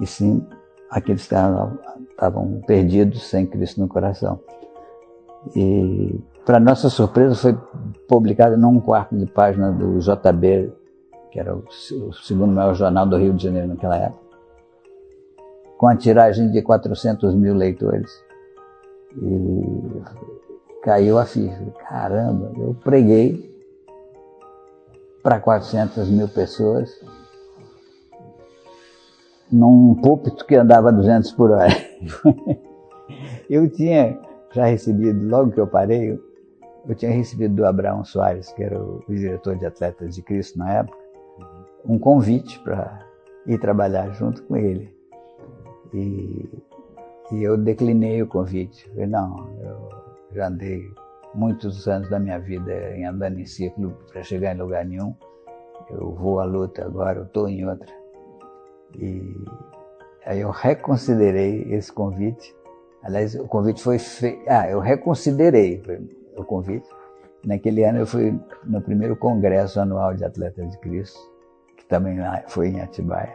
e 0.00 0.06
sim 0.06 0.46
aqueles 0.90 1.26
que 1.26 1.34
estavam 2.10 2.60
perdidos 2.66 3.22
sem 3.22 3.46
Cristo 3.46 3.80
no 3.80 3.88
coração. 3.88 4.40
E 5.54 6.18
para 6.44 6.58
nossa 6.58 6.88
surpresa, 6.88 7.34
foi 7.34 7.56
publicado 8.08 8.56
num 8.56 8.80
quarto 8.80 9.16
de 9.16 9.26
página 9.26 9.70
do 9.70 9.98
JB, 9.98 10.72
que 11.30 11.38
era 11.38 11.54
o, 11.54 11.64
o 12.08 12.12
segundo 12.12 12.52
maior 12.52 12.74
jornal 12.74 13.06
do 13.06 13.16
Rio 13.16 13.32
de 13.32 13.44
Janeiro 13.44 13.68
naquela 13.68 13.96
época, 13.96 14.20
com 15.78 15.86
a 15.86 15.96
tiragem 15.96 16.50
de 16.50 16.60
400 16.60 17.34
mil 17.34 17.54
leitores. 17.54 18.10
E 19.16 20.02
caiu 20.82 21.18
a 21.18 21.24
ficha. 21.24 21.72
Caramba, 21.88 22.52
eu 22.58 22.74
preguei 22.82 23.49
para 25.22 25.38
400 25.38 26.08
mil 26.08 26.28
pessoas 26.28 26.90
num 29.50 29.94
púlpito 29.96 30.46
que 30.46 30.54
andava 30.54 30.90
a 30.90 30.92
200 30.92 31.32
por 31.32 31.50
hora. 31.50 31.70
eu 33.50 33.68
tinha 33.68 34.18
já 34.52 34.66
recebido, 34.66 35.28
logo 35.28 35.52
que 35.52 35.60
eu 35.60 35.66
parei, 35.66 36.18
eu 36.86 36.94
tinha 36.94 37.10
recebido 37.10 37.56
do 37.56 37.66
Abraão 37.66 38.04
Soares, 38.04 38.52
que 38.52 38.62
era 38.62 38.80
o 38.80 39.04
diretor 39.08 39.56
de 39.56 39.66
Atletas 39.66 40.14
de 40.14 40.22
Cristo 40.22 40.58
na 40.58 40.72
época, 40.72 40.98
um 41.84 41.98
convite 41.98 42.58
para 42.60 43.06
ir 43.46 43.58
trabalhar 43.58 44.10
junto 44.12 44.42
com 44.44 44.56
ele. 44.56 44.94
E, 45.92 46.48
e 47.32 47.42
eu 47.42 47.56
declinei 47.56 48.22
o 48.22 48.26
convite. 48.26 48.88
Falei, 48.90 49.06
não, 49.06 49.48
eu 49.60 49.88
já 50.32 50.46
andei 50.46 50.88
muitos 51.34 51.86
anos 51.86 52.08
da 52.08 52.18
minha 52.18 52.38
vida 52.38 52.72
em 52.94 53.04
andando 53.04 53.38
em 53.38 53.46
círculo 53.46 53.96
para 54.12 54.22
chegar 54.22 54.54
em 54.54 54.58
lugar 54.58 54.84
nenhum. 54.84 55.14
Eu 55.90 56.12
vou 56.12 56.40
à 56.40 56.44
luta 56.44 56.84
agora, 56.84 57.18
eu 57.18 57.24
estou 57.24 57.48
em 57.48 57.66
outra. 57.66 57.88
E 58.98 59.34
aí 60.24 60.40
eu 60.40 60.50
reconsiderei 60.50 61.72
esse 61.72 61.92
convite. 61.92 62.54
Aliás, 63.02 63.34
o 63.34 63.46
convite 63.46 63.82
foi 63.82 63.98
feito. 63.98 64.42
Ah, 64.48 64.68
eu 64.68 64.80
reconsiderei 64.80 65.82
o 66.36 66.44
convite. 66.44 66.88
Naquele 67.44 67.84
ano 67.84 68.00
eu 68.00 68.06
fui 68.06 68.38
no 68.64 68.82
primeiro 68.82 69.16
congresso 69.16 69.80
anual 69.80 70.14
de 70.14 70.24
Atletas 70.24 70.70
de 70.70 70.78
Cristo, 70.78 71.18
que 71.76 71.86
também 71.86 72.18
foi 72.48 72.68
em 72.68 72.80
Atibaia. 72.80 73.34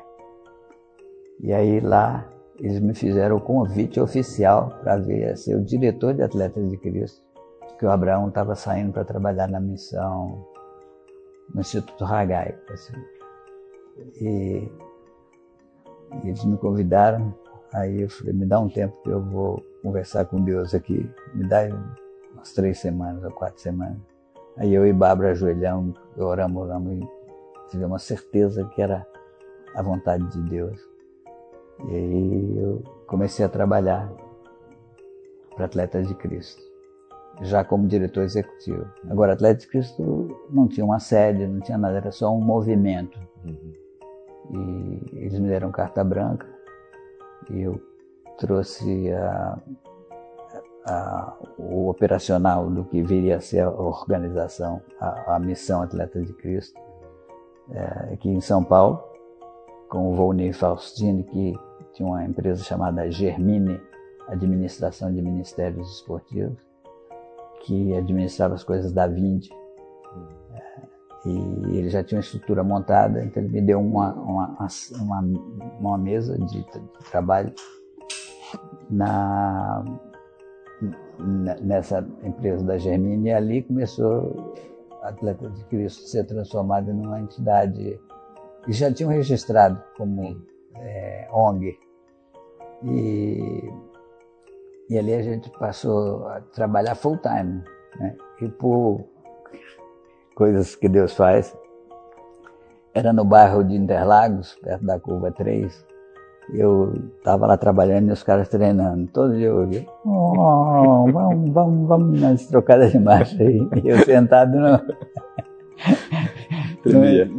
E 1.40 1.52
aí 1.52 1.80
lá 1.80 2.30
eles 2.60 2.80
me 2.80 2.94
fizeram 2.94 3.38
o 3.38 3.42
convite 3.42 4.00
oficial 4.00 4.70
para 4.82 4.98
ver 4.98 5.36
ser 5.38 5.56
o 5.56 5.64
diretor 5.64 6.14
de 6.14 6.22
Atletas 6.22 6.70
de 6.70 6.78
Cristo, 6.78 7.25
que 7.78 7.86
o 7.86 7.92
Abraão 7.92 8.30
estava 8.30 8.56
saindo 8.56 8.94
para 8.94 9.04
trabalhar 9.04 9.48
na 9.48 9.60
missão 9.60 10.48
no 11.54 11.62
Instituto 11.62 12.06
Hagai. 12.06 12.58
Assim. 12.72 12.94
E, 14.22 14.70
e 16.24 16.28
eles 16.28 16.44
me 16.44 16.58
convidaram, 16.58 17.34
aí 17.74 18.02
eu 18.02 18.10
falei, 18.10 18.34
me 18.34 18.46
dá 18.46 18.60
um 18.60 18.70
tempo 18.70 18.96
que 19.04 19.10
eu 19.10 19.22
vou 19.22 19.64
conversar 19.82 20.26
com 20.26 20.42
Deus 20.42 20.74
aqui, 20.74 21.10
me 21.34 21.48
dá 21.48 21.68
umas 22.34 22.52
três 22.54 22.80
semanas 22.80 23.24
ou 23.24 23.32
quatro 23.32 23.62
semanas. 23.62 24.00
Aí 24.58 24.74
eu 24.74 24.86
e 24.86 24.94
Bárbara 24.94 25.32
ajoelhamos, 25.32 26.00
oramos, 26.18 26.64
oramos 26.64 26.94
e 26.94 27.10
tivemos 27.70 27.92
uma 27.92 28.00
certeza 28.00 28.66
que 28.66 28.82
era 28.82 29.06
a 29.76 29.82
vontade 29.82 30.26
de 30.32 30.42
Deus. 30.50 30.80
E 31.90 31.96
aí 31.96 32.58
eu 32.58 32.84
comecei 33.06 33.46
a 33.46 33.50
trabalhar 33.50 34.12
para 35.56 35.66
Atletas 35.66 36.08
de 36.08 36.16
Cristo, 36.16 36.62
já 37.42 37.64
como 37.64 37.88
diretor 37.88 38.24
executivo. 38.24 38.86
Agora, 39.10 39.36
de 39.36 39.68
Cristo 39.68 40.38
não 40.50 40.68
tinha 40.68 40.86
uma 40.86 41.00
sede, 41.00 41.48
não 41.48 41.60
tinha 41.60 41.78
nada, 41.78 41.98
era 41.98 42.12
só 42.12 42.34
um 42.34 42.42
movimento. 42.42 43.20
Uhum. 43.44 43.74
E 44.52 45.18
eles 45.18 45.40
me 45.40 45.48
deram 45.48 45.72
carta 45.72 46.04
branca 46.04 46.48
e 47.50 47.62
eu 47.62 47.82
trouxe 48.38 49.12
a 49.12 49.58
a, 50.86 51.34
o 51.58 51.90
operacional 51.90 52.70
do 52.70 52.84
que 52.86 53.02
viria 53.02 53.38
a 53.38 53.42
ser 53.42 53.62
a 53.62 53.70
organização, 53.70 54.82
a, 55.00 55.36
a 55.36 55.40
missão 55.40 55.82
Atleta 55.82 56.22
de 56.22 56.32
Cristo, 56.34 56.80
é, 57.72 58.14
aqui 58.14 58.30
em 58.30 58.40
São 58.40 58.64
Paulo, 58.64 59.04
com 59.90 60.12
o 60.12 60.16
Volney 60.16 60.54
Faustini, 60.54 61.24
que 61.24 61.54
tinha 61.94 62.08
uma 62.08 62.24
empresa 62.24 62.64
chamada 62.64 63.10
Germine, 63.10 63.82
Administração 64.28 65.12
de 65.12 65.22
Ministérios 65.22 65.92
Esportivos, 65.96 66.58
que 67.66 67.96
administrava 67.96 68.54
as 68.54 68.64
coisas 68.64 68.92
da 68.94 69.08
Vinde. 69.08 69.50
É, 70.54 71.30
e 71.30 71.78
ele 71.78 71.90
já 71.90 72.04
tinha 72.04 72.18
uma 72.18 72.24
estrutura 72.24 72.64
montada, 72.64 73.24
então 73.24 73.42
ele 73.44 73.52
me 73.52 73.62
deu 73.62 73.82
uma, 73.82 74.14
uma, 74.14 74.68
uma, 75.02 75.22
uma 75.80 75.98
mesa 75.98 76.38
de, 76.38 76.64
trabalho 77.10 77.52
na, 78.90 79.84
nessa 81.62 82.08
empresa 82.24 82.64
da 82.64 82.78
Germine 82.78 83.30
e 83.30 83.34
ali 83.34 83.64
começou 83.64 84.54
Atleta 85.02 85.50
de 85.50 85.64
Cristo 85.66 86.04
ser 86.04 86.26
transformada 86.26 86.94
numa 86.94 87.20
entidade 87.20 88.00
e 88.68 88.74
já 88.74 88.92
tinham 88.92 89.12
registrado 89.12 89.82
como 89.98 90.42
é, 90.76 91.28
ONG. 91.32 91.78
E, 92.84 93.72
e 94.90 94.98
ali 94.98 95.14
a 95.14 95.22
gente 95.22 95.50
passou 95.52 96.28
a 96.28 96.42
trabalhar 96.42 96.96
full 96.96 97.18
time. 97.18 97.64
Né? 98.00 98.16
E 98.42 98.48
por 98.48 99.04
coisas 100.36 100.76
que 100.76 100.88
Deus 100.88 101.14
faz, 101.14 101.56
era 102.94 103.12
no 103.12 103.26
bairro 103.26 103.64
de 103.64 103.76
Interlagos, 103.76 104.56
perto 104.62 104.86
da 104.86 105.00
curva 105.00 105.32
3, 105.32 105.86
eu 106.54 106.94
estava 107.18 107.48
lá 107.48 107.58
trabalhando 107.58 108.10
e 108.10 108.12
os 108.12 108.22
caras 108.24 108.48
treinando. 108.48 109.08
Todo 109.08 109.36
dia 109.36 109.48
eu 109.48 109.62
ouvia, 109.62 109.86
oh, 110.06 111.08
vamos, 111.12 111.50
vamos, 111.52 111.88
vamos 111.88 112.22
nas 112.22 112.46
trocadas 112.48 112.92
de 112.92 113.00
marcha 113.00 113.42
aí. 113.42 113.68
E 113.84 113.88
eu 113.88 113.98
sentado 114.00 114.58
no. 114.60 114.80
Tremia. 116.84 117.30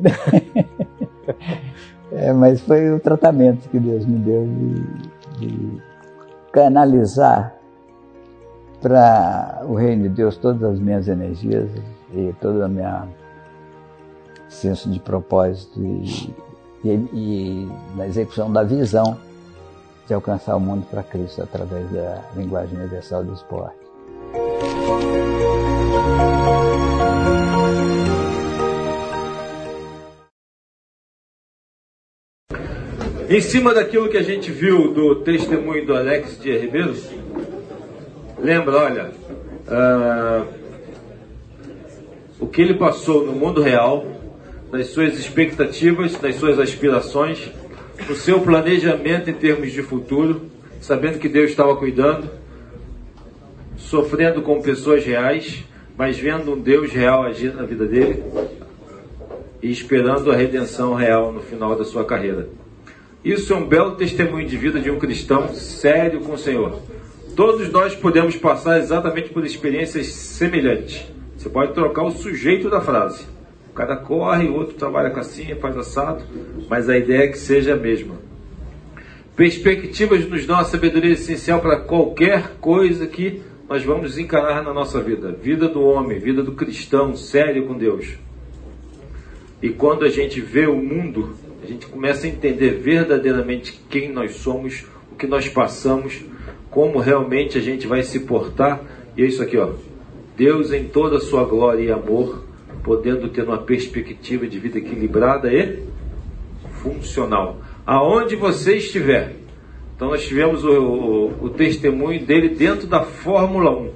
é, 2.13 2.33
mas 2.33 2.61
foi 2.61 2.93
o 2.93 2.99
tratamento 2.99 3.69
que 3.69 3.79
Deus 3.79 4.05
me 4.05 4.19
deu 4.19 4.45
de, 4.45 5.47
de 5.47 5.83
canalizar 6.57 7.55
para 8.81 9.61
o 9.69 9.75
reino 9.75 10.05
de 10.05 10.09
Deus 10.09 10.39
todas 10.39 10.63
as 10.63 10.79
minhas 10.81 11.07
energias 11.07 11.69
e 12.15 12.35
toda 12.41 12.65
a 12.65 12.69
minha 12.69 13.07
senso 14.49 14.89
de 14.89 14.99
propósito 14.99 15.79
e 15.79 16.35
e, 16.83 16.89
e 17.13 17.69
na 17.95 18.07
execução 18.07 18.51
da 18.51 18.63
visão 18.63 19.19
de 20.07 20.15
alcançar 20.15 20.57
o 20.57 20.61
mundo 20.61 20.87
para 20.91 21.03
Cristo 21.03 21.43
através 21.43 21.91
da 21.91 22.23
linguagem 22.35 22.79
universal 22.79 23.23
do 23.23 23.35
esporte. 23.35 23.77
Em 33.29 33.41
cima 33.41 33.75
daquilo 33.75 34.09
que 34.09 34.17
a 34.17 34.23
gente 34.23 34.53
viu 34.53 34.93
do 34.93 35.17
testemunho 35.17 35.85
do 35.85 35.97
Alex 35.97 36.39
de 36.41 36.57
Ribeiro, 36.57 36.95
lembra, 38.39 38.77
olha, 38.77 39.11
uh, 39.67 40.47
o 42.39 42.47
que 42.47 42.63
ele 42.63 42.75
passou 42.75 43.27
no 43.27 43.33
mundo 43.33 43.61
real, 43.61 44.07
das 44.71 44.91
suas 44.91 45.19
expectativas, 45.19 46.15
das 46.15 46.37
suas 46.37 46.57
aspirações, 46.61 47.51
no 48.09 48.15
seu 48.15 48.41
planejamento 48.43 49.29
em 49.29 49.35
termos 49.35 49.73
de 49.73 49.83
futuro, 49.83 50.43
sabendo 50.81 51.19
que 51.19 51.29
Deus 51.29 51.51
estava 51.51 51.75
cuidando, 51.75 52.31
sofrendo 53.77 54.41
com 54.41 54.63
pessoas 54.63 55.05
reais, 55.05 55.65
mas 55.99 56.17
vendo 56.17 56.53
um 56.53 56.61
Deus 56.61 56.93
real 56.93 57.25
agir 57.25 57.53
na 57.53 57.65
vida 57.65 57.87
dele 57.87 58.23
e 59.61 59.69
esperando 59.69 60.31
a 60.31 60.37
redenção 60.37 60.95
real 60.95 61.33
no 61.33 61.41
final 61.41 61.75
da 61.75 61.85
sua 61.85 62.05
carreira. 62.05 62.49
Isso 63.27 63.53
é 63.53 63.57
um 63.57 63.67
belo 63.67 63.97
testemunho 63.97 64.47
de 64.47 64.57
vida 64.57 64.79
de 64.79 64.89
um 64.89 65.01
cristão 65.01 65.53
sério 65.53 66.21
com 66.21 66.35
o 66.35 66.39
Senhor. 66.39 66.81
Todos 67.35 67.73
nós 67.73 67.93
podemos 67.97 68.37
passar 68.37 68.79
exatamente 68.79 69.31
por 69.31 69.45
experiências 69.45 70.07
semelhantes. 70.07 71.05
Você 71.37 71.49
pode 71.49 71.75
trocar 71.75 72.05
o 72.05 72.13
sujeito 72.13 72.71
da 72.71 72.81
frase 72.81 73.27
cada 73.75 73.97
corre, 73.97 74.49
o 74.49 74.55
outro 74.55 74.75
trabalha 74.75 75.11
com 75.11 75.21
assim, 75.21 75.55
faz 75.57 75.77
assado, 75.77 76.25
mas 76.69 76.89
a 76.89 76.97
ideia 76.97 77.25
é 77.25 77.29
que 77.29 77.39
seja 77.39 77.75
a 77.75 77.77
mesma. 77.77 78.15
Perspectivas 79.37 80.27
nos 80.27 80.47
dão 80.47 80.59
a 80.59 80.65
sabedoria 80.65 81.13
essencial 81.13 81.61
para 81.61 81.81
qualquer 81.81 82.53
coisa 82.59 83.07
que 83.07 83.43
nós 83.69 83.85
vamos 83.85 84.17
encarar 84.17 84.63
na 84.63 84.73
nossa 84.73 85.01
vida. 85.03 85.31
Vida 85.31 85.69
do 85.69 85.83
homem, 85.83 86.19
vida 86.19 86.43
do 86.43 86.53
cristão, 86.53 87.15
sério 87.15 87.67
com 87.67 87.77
Deus. 87.77 88.15
E 89.61 89.69
quando 89.69 90.05
a 90.05 90.09
gente 90.09 90.41
vê 90.41 90.67
o 90.67 90.77
mundo, 90.77 91.35
a 91.67 91.69
gente 91.69 91.87
começa 91.89 92.27
a 92.27 92.31
entender 92.31 92.79
verdadeiramente 92.79 93.81
quem 93.91 94.13
nós 94.13 94.37
somos, 94.37 94.87
o 95.11 95.17
que 95.17 95.27
nós 95.27 95.49
passamos, 95.49 96.25
como 96.71 97.01
realmente 97.01 97.59
a 97.59 97.61
gente 97.61 97.89
vai 97.89 98.05
se 98.05 98.21
portar. 98.21 98.81
E 99.17 99.23
é 99.23 99.27
isso 99.27 99.43
aqui, 99.43 99.57
ó. 99.57 99.73
Deus 100.37 100.73
em 100.73 100.85
toda 100.85 101.17
a 101.17 101.21
sua 101.21 101.45
glória 101.45 101.83
e 101.83 101.91
amor 101.91 102.45
podendo 102.85 103.29
ter 103.31 103.43
uma 103.43 103.59
perspectiva 103.59 104.47
de 104.47 104.61
vida 104.61 104.79
equilibrada 104.79 105.53
e 105.53 105.83
funcional. 106.83 107.61
Aonde 107.85 108.37
você 108.37 108.77
estiver. 108.77 109.35
Então 109.97 110.11
nós 110.11 110.25
tivemos 110.25 110.63
o, 110.63 110.71
o, 110.71 111.47
o 111.47 111.51
testemunho 111.51 112.25
dele 112.25 112.51
dentro 112.51 112.87
da 112.87 113.03
Fórmula 113.03 113.77
1. 113.77 113.91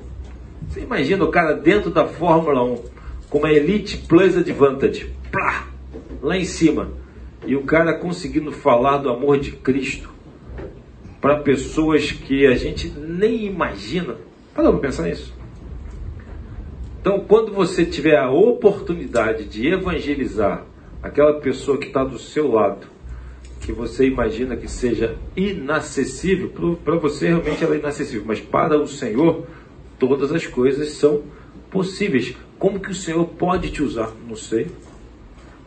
Você 0.68 0.80
imagina 0.80 1.22
o 1.22 1.30
cara 1.30 1.52
dentro 1.52 1.88
da 1.90 2.08
Fórmula 2.08 2.64
1 2.64 2.78
com 3.28 3.38
uma 3.38 3.52
Elite 3.52 3.98
Plus 4.08 4.36
Advantage, 4.36 5.08
plá, 5.30 5.68
lá 6.20 6.36
em 6.36 6.44
cima. 6.44 6.99
E 7.46 7.56
o 7.56 7.62
cara 7.62 7.94
conseguindo 7.94 8.52
falar 8.52 8.98
do 8.98 9.08
amor 9.08 9.38
de 9.38 9.52
Cristo 9.52 10.10
para 11.20 11.40
pessoas 11.40 12.10
que 12.12 12.46
a 12.46 12.54
gente 12.54 12.88
nem 12.90 13.46
imagina. 13.46 14.16
Para 14.54 14.72
pensar 14.74 15.04
nisso? 15.04 15.34
Então, 17.00 17.20
quando 17.20 17.52
você 17.52 17.84
tiver 17.84 18.16
a 18.18 18.30
oportunidade 18.30 19.44
de 19.44 19.68
evangelizar 19.68 20.66
aquela 21.02 21.40
pessoa 21.40 21.78
que 21.78 21.86
está 21.86 22.04
do 22.04 22.18
seu 22.18 22.50
lado, 22.50 22.86
que 23.60 23.72
você 23.72 24.06
imagina 24.06 24.56
que 24.56 24.68
seja 24.68 25.16
inacessível, 25.36 26.50
para 26.84 26.96
você 26.96 27.28
realmente 27.28 27.62
ela 27.64 27.74
é 27.74 27.78
inacessível, 27.78 28.24
mas 28.26 28.40
para 28.40 28.78
o 28.78 28.86
Senhor, 28.86 29.46
todas 29.98 30.32
as 30.32 30.46
coisas 30.46 30.90
são 30.90 31.22
possíveis. 31.70 32.34
Como 32.58 32.80
que 32.80 32.90
o 32.90 32.94
Senhor 32.94 33.24
pode 33.26 33.70
te 33.70 33.82
usar? 33.82 34.12
Não 34.28 34.36
sei. 34.36 34.66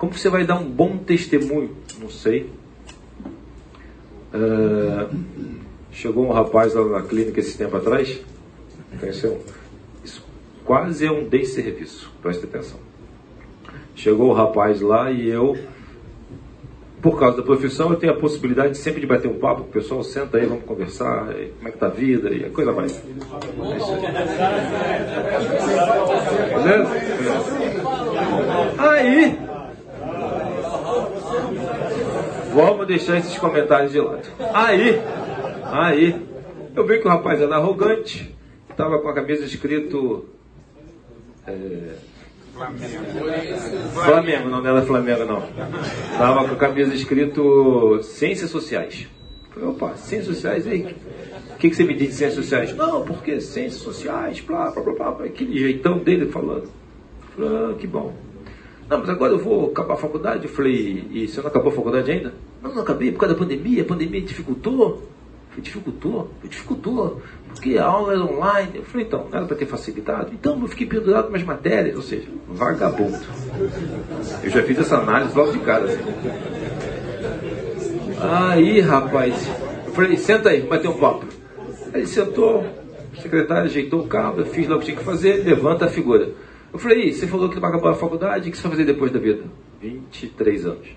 Como 0.03 0.13
você 0.13 0.27
vai 0.27 0.45
dar 0.45 0.55
um 0.55 0.69
bom 0.69 0.97
testemunho? 0.97 1.77
Não 1.97 2.09
sei. 2.09 2.49
Uh, 4.33 5.15
chegou 5.93 6.25
um 6.25 6.31
rapaz 6.33 6.73
lá 6.73 6.83
na 6.99 7.07
clínica 7.07 7.39
esse 7.39 7.57
tempo 7.57 7.77
atrás, 7.77 8.19
conheceu 8.99 9.41
quase 10.65 11.05
é 11.05 11.11
um 11.11 11.23
desserviço, 11.23 12.11
preste 12.21 12.43
atenção. 12.43 12.77
Chegou 13.95 14.31
o 14.31 14.33
rapaz 14.33 14.81
lá 14.81 15.09
e 15.09 15.29
eu, 15.29 15.57
por 17.01 17.17
causa 17.17 17.37
da 17.37 17.43
profissão, 17.43 17.89
eu 17.91 17.95
tenho 17.95 18.11
a 18.11 18.17
possibilidade 18.17 18.77
sempre 18.77 18.99
de 18.99 19.07
bater 19.07 19.31
um 19.31 19.39
papo 19.39 19.61
com 19.61 19.69
o 19.69 19.71
pessoal, 19.71 20.03
senta 20.03 20.37
aí, 20.37 20.45
vamos 20.45 20.65
conversar, 20.65 21.27
como 21.27 21.67
é 21.69 21.71
que 21.71 21.77
tá 21.77 21.85
a 21.85 21.89
vida, 21.89 22.29
e 22.29 22.43
a 22.43 22.49
coisa 22.49 22.73
vai. 22.73 22.87
Aí, 28.77 29.52
vamos 32.53 32.87
deixar 32.87 33.17
esses 33.17 33.37
comentários 33.37 33.91
de 33.91 33.99
lado. 33.99 34.27
Aí, 34.53 35.01
aí, 35.63 36.25
eu 36.75 36.85
vi 36.85 36.99
que 36.99 37.07
o 37.07 37.09
rapaz 37.09 37.41
era 37.41 37.55
arrogante, 37.55 38.35
estava 38.69 38.99
com 38.99 39.09
a 39.09 39.13
camisa 39.13 39.45
escrito 39.45 40.25
é... 41.47 41.95
Flamengo. 42.53 43.05
Flamengo, 43.93 44.49
não, 44.49 44.65
era 44.65 44.81
Flamengo 44.83 45.25
não. 45.25 45.41
Tava 46.17 46.47
com 46.47 46.53
a 46.53 46.57
camisa 46.57 46.93
escrito 46.93 47.99
Ciências 48.03 48.51
Sociais. 48.51 49.07
Falei, 49.51 49.69
opa, 49.69 49.95
Ciências 49.95 50.35
Sociais, 50.35 50.67
aí. 50.67 50.95
O 51.51 51.57
que, 51.57 51.69
que 51.69 51.75
você 51.75 51.83
me 51.83 51.95
diz 51.95 52.09
de 52.09 52.13
Ciências 52.13 52.45
Sociais? 52.45 52.75
Não, 52.75 53.03
porque 53.03 53.41
Ciências 53.41 53.81
Sociais, 53.81 54.39
blá, 54.41 54.69
blá, 54.71 54.83
blá, 54.83 55.11
blá, 55.11 55.25
aquele 55.25 55.57
jeitão 55.57 55.97
dele 55.97 56.27
falando. 56.27 56.69
Falei, 57.35 57.49
ah, 57.55 57.73
que 57.73 57.87
bom. 57.87 58.13
Não, 58.93 58.99
mas 58.99 59.09
agora 59.09 59.33
eu 59.33 59.39
vou 59.39 59.71
acabar 59.71 59.95
a 59.95 59.97
faculdade. 59.97 60.43
Eu 60.43 60.53
falei, 60.53 61.07
e 61.09 61.27
você 61.27 61.41
não 61.41 61.47
acabou 61.47 61.71
a 61.71 61.75
faculdade 61.75 62.11
ainda? 62.11 62.31
Não, 62.61 62.75
não 62.75 62.83
acabei 62.83 63.11
por 63.11 63.21
causa 63.21 63.33
da 63.33 63.39
pandemia, 63.39 63.81
a 63.81 63.85
pandemia 63.85 64.21
dificultou. 64.21 65.01
Dificultou? 65.57 66.29
Dificultou 66.43 67.19
porque 67.47 67.75
a 67.75 67.85
aula 67.85 68.13
era 68.13 68.23
online. 68.23 68.71
Eu 68.75 68.83
falei, 68.83 69.07
então, 69.07 69.27
não 69.31 69.37
era 69.37 69.47
para 69.47 69.57
ter 69.57 69.65
facilitado? 69.65 70.31
Então 70.31 70.61
eu 70.61 70.67
fiquei 70.67 70.85
pendurado 70.85 71.29
com 71.29 71.35
as 71.35 71.41
matérias, 71.41 71.95
ou 71.95 72.03
seja, 72.03 72.27
vagabundo. 72.47 73.17
Eu 74.43 74.49
já 74.51 74.61
fiz 74.61 74.77
essa 74.77 74.97
análise 74.97 75.35
logo 75.35 75.51
de 75.53 75.59
cara. 75.59 75.85
Assim. 75.85 75.99
Aí, 78.21 78.79
rapaz, 78.79 79.49
eu 79.87 79.93
falei, 79.93 80.17
senta 80.17 80.49
aí, 80.49 80.61
bater 80.61 80.87
um 80.87 80.97
papo. 80.99 81.25
Aí 81.91 82.01
ele 82.01 82.07
sentou, 82.07 82.63
secretária 83.19 83.63
ajeitou 83.63 84.01
o 84.01 84.07
cabo, 84.07 84.41
eu 84.41 84.45
fiz 84.45 84.67
lá 84.67 84.75
o 84.75 84.79
que 84.79 84.85
tinha 84.85 84.97
que 84.97 85.03
fazer, 85.03 85.43
levanta 85.43 85.85
a 85.85 85.89
figura. 85.89 86.29
Eu 86.73 86.79
falei, 86.79 87.13
você 87.13 87.27
falou 87.27 87.47
que 87.49 87.59
vai 87.59 87.69
acabar 87.69 87.91
a 87.91 87.95
faculdade, 87.95 88.49
o 88.49 88.51
que 88.51 88.57
você 88.57 88.63
vai 88.63 88.71
fazer 88.71 88.85
depois 88.85 89.11
da 89.11 89.19
vida? 89.19 89.43
23 89.79 90.65
anos, 90.65 90.87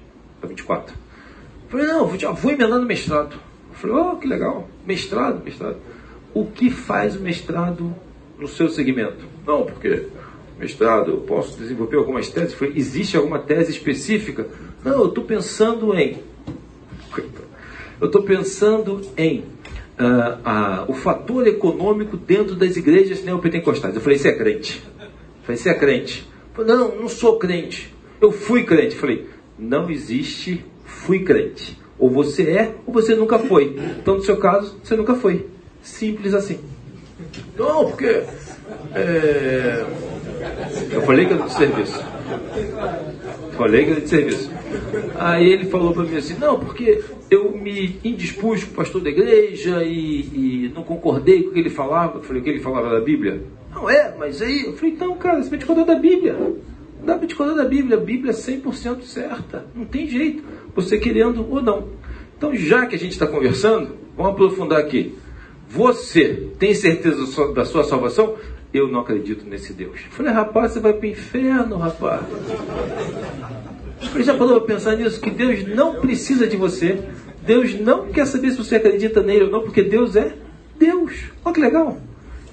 para 0.40 0.48
24. 0.48 0.94
Eu 0.94 1.70
falei, 1.70 1.86
não, 1.86 2.18
já 2.18 2.30
vou 2.30 2.50
emendando 2.50 2.86
mestrado. 2.86 3.36
Eu 3.68 3.74
falei, 3.74 3.96
oh, 3.96 4.16
que 4.16 4.26
legal, 4.26 4.66
mestrado, 4.86 5.44
mestrado. 5.44 5.76
O 6.32 6.46
que 6.46 6.70
faz 6.70 7.14
o 7.14 7.20
mestrado 7.20 7.94
no 8.38 8.48
seu 8.48 8.70
segmento? 8.70 9.26
Não, 9.46 9.66
porque 9.66 10.06
mestrado, 10.58 11.10
eu 11.10 11.18
posso 11.18 11.58
desenvolver 11.58 11.96
algumas 11.96 12.30
teses. 12.30 12.52
Eu 12.52 12.58
falei, 12.58 12.74
existe 12.76 13.14
alguma 13.14 13.38
tese 13.38 13.70
específica? 13.70 14.46
Não, 14.82 15.00
eu 15.00 15.08
estou 15.08 15.24
pensando 15.24 15.94
em. 15.94 16.22
Eu 18.00 18.06
estou 18.06 18.22
pensando 18.22 19.02
em 19.16 19.40
uh, 19.40 20.88
uh, 20.88 20.90
o 20.90 20.94
fator 20.94 21.46
econômico 21.46 22.16
dentro 22.16 22.54
das 22.54 22.76
igrejas 22.76 23.22
neopentecostais. 23.22 23.94
Eu 23.94 24.00
falei, 24.00 24.18
você 24.18 24.28
é 24.28 24.36
crente? 24.36 24.82
Falei, 25.46 25.56
você 25.56 25.70
é 25.70 25.74
crente? 25.74 26.28
Falei, 26.52 26.74
não, 26.74 26.96
não 26.96 27.08
sou 27.08 27.38
crente. 27.38 27.94
Eu 28.20 28.32
fui 28.32 28.64
crente. 28.64 28.96
Falei, 28.96 29.28
não 29.56 29.88
existe 29.88 30.64
fui 30.84 31.20
crente. 31.20 31.78
Ou 31.98 32.10
você 32.10 32.50
é, 32.50 32.74
ou 32.84 32.92
você 32.92 33.14
nunca 33.14 33.38
foi. 33.38 33.76
Então, 33.98 34.16
no 34.16 34.22
seu 34.22 34.36
caso, 34.38 34.76
você 34.82 34.96
nunca 34.96 35.14
foi. 35.14 35.46
Simples 35.80 36.34
assim. 36.34 36.58
Não, 37.56 37.86
porque. 37.86 38.24
É... 38.92 39.86
Eu 40.90 41.02
falei 41.02 41.26
que 41.26 41.32
era 41.32 41.42
de 41.42 41.52
serviço. 41.52 42.04
Era 43.90 44.00
de 44.00 44.08
serviço. 44.08 44.50
Aí 45.18 45.46
ele 45.46 45.66
falou 45.66 45.92
para 45.92 46.04
mim 46.04 46.16
assim: 46.16 46.36
não, 46.38 46.58
porque 46.58 47.02
eu 47.30 47.56
me 47.56 47.98
indispus 48.04 48.64
com 48.64 48.72
o 48.72 48.74
pastor 48.74 49.02
da 49.02 49.10
igreja 49.10 49.82
e, 49.82 50.20
e, 50.66 50.72
não 50.74 50.82
concordei 50.82 51.42
com 51.42 51.50
o 51.50 51.52
que 51.52 51.60
ele 51.60 51.70
falava. 51.70 52.18
Eu 52.18 52.22
falei: 52.22 52.40
o 52.40 52.44
que 52.44 52.50
ele 52.50 52.60
falava 52.60 52.90
da 52.90 53.00
Bíblia? 53.00 53.42
Não 53.74 53.90
é, 53.90 54.14
mas 54.18 54.40
aí, 54.40 54.64
eu 54.64 54.72
falei, 54.74 54.94
então, 54.94 55.14
cara, 55.16 55.42
você 55.42 55.50
vai 55.50 55.58
te 55.58 55.66
contar 55.66 55.84
da 55.84 55.96
Bíblia. 55.96 56.32
Não 56.32 57.04
dá 57.04 57.16
para 57.16 57.26
te 57.26 57.34
contar 57.34 57.54
da 57.54 57.64
Bíblia. 57.64 57.96
A 57.96 58.00
Bíblia 58.00 58.30
é 58.30 58.34
100% 58.34 59.02
certa. 59.02 59.66
Não 59.74 59.84
tem 59.84 60.06
jeito. 60.08 60.42
Você 60.74 60.98
querendo 60.98 61.46
ou 61.50 61.62
não. 61.62 61.88
Então, 62.36 62.54
já 62.54 62.86
que 62.86 62.94
a 62.94 62.98
gente 62.98 63.12
está 63.12 63.26
conversando, 63.26 63.96
vamos 64.16 64.32
aprofundar 64.32 64.78
aqui. 64.78 65.14
Você 65.68 66.48
tem 66.58 66.74
certeza 66.74 67.18
da 67.52 67.64
sua 67.64 67.84
salvação? 67.84 68.36
Eu 68.76 68.88
não 68.88 69.00
acredito 69.00 69.48
nesse 69.48 69.72
Deus. 69.72 70.00
Eu 70.04 70.10
falei, 70.10 70.32
rapaz, 70.32 70.72
você 70.72 70.80
vai 70.80 70.92
para 70.92 71.06
o 71.06 71.10
inferno, 71.10 71.78
rapaz. 71.78 72.20
Você 74.02 74.22
já 74.22 74.34
parou 74.34 74.60
para 74.60 74.74
pensar 74.74 74.96
nisso? 74.96 75.18
Que 75.18 75.30
Deus 75.30 75.66
não 75.66 75.94
precisa 75.94 76.46
de 76.46 76.58
você. 76.58 76.98
Deus 77.42 77.72
não 77.80 78.08
quer 78.08 78.26
saber 78.26 78.50
se 78.50 78.58
você 78.58 78.76
acredita 78.76 79.22
nele 79.22 79.44
ou 79.44 79.50
não, 79.50 79.62
porque 79.62 79.82
Deus 79.82 80.14
é 80.14 80.34
Deus. 80.78 81.30
Olha 81.42 81.54
que 81.54 81.60
legal. 81.62 81.98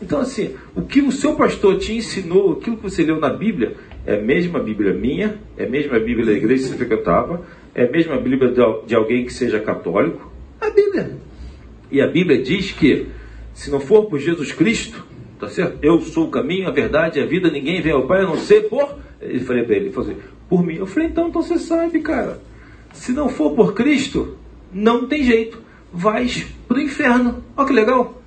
Então, 0.01 0.21
assim, 0.21 0.55
o 0.73 0.83
que 0.83 1.01
o 1.01 1.11
seu 1.11 1.35
pastor 1.35 1.77
te 1.77 1.93
ensinou, 1.93 2.53
aquilo 2.53 2.77
que 2.77 2.83
você 2.83 3.03
leu 3.03 3.19
na 3.19 3.29
Bíblia, 3.29 3.75
é 4.05 4.15
a 4.15 4.21
mesma 4.21 4.59
Bíblia 4.59 4.93
minha, 4.93 5.39
é 5.57 5.65
a 5.65 5.69
mesma 5.69 5.99
Bíblia 5.99 6.25
da 6.27 6.31
igreja 6.31 6.63
que 6.63 6.69
você 6.69 6.77
frequentava, 6.77 7.45
é 7.75 7.83
a 7.83 7.91
mesma 7.91 8.17
Bíblia 8.17 8.53
de 8.85 8.95
alguém 8.95 9.25
que 9.25 9.33
seja 9.33 9.59
católico. 9.59 10.31
A 10.61 10.69
Bíblia. 10.69 11.17
E 11.91 12.01
a 12.01 12.07
Bíblia 12.07 12.41
diz 12.41 12.71
que, 12.71 13.07
se 13.53 13.69
não 13.69 13.81
for 13.81 14.05
por 14.05 14.19
Jesus 14.19 14.53
Cristo, 14.53 15.11
tá 15.43 15.49
certo? 15.49 15.77
Eu 15.81 16.01
sou 16.01 16.27
o 16.27 16.31
caminho, 16.31 16.67
a 16.67 16.71
verdade 16.71 17.19
a 17.19 17.25
vida, 17.25 17.49
ninguém 17.49 17.81
vem 17.81 17.91
ao 17.91 18.07
Pai 18.07 18.21
a 18.21 18.23
não 18.23 18.37
ser 18.37 18.69
por. 18.69 18.97
Ele 19.21 19.39
falei 19.41 19.63
para 19.63 19.75
ele, 19.75 19.85
ele 19.85 19.93
falou 19.93 20.11
assim, 20.11 20.19
por 20.49 20.63
mim. 20.63 20.75
Eu 20.75 20.85
falei, 20.85 21.09
então, 21.09 21.27
então 21.27 21.41
você 21.41 21.57
sabe, 21.57 21.99
cara. 21.99 22.39
Se 22.93 23.11
não 23.11 23.27
for 23.29 23.55
por 23.55 23.73
Cristo, 23.73 24.37
não 24.71 25.07
tem 25.07 25.23
jeito. 25.23 25.61
Vais 25.91 26.45
para 26.67 26.77
o 26.77 26.81
inferno. 26.81 27.43
Olha 27.55 27.67
que 27.67 27.73
legal 27.73 28.23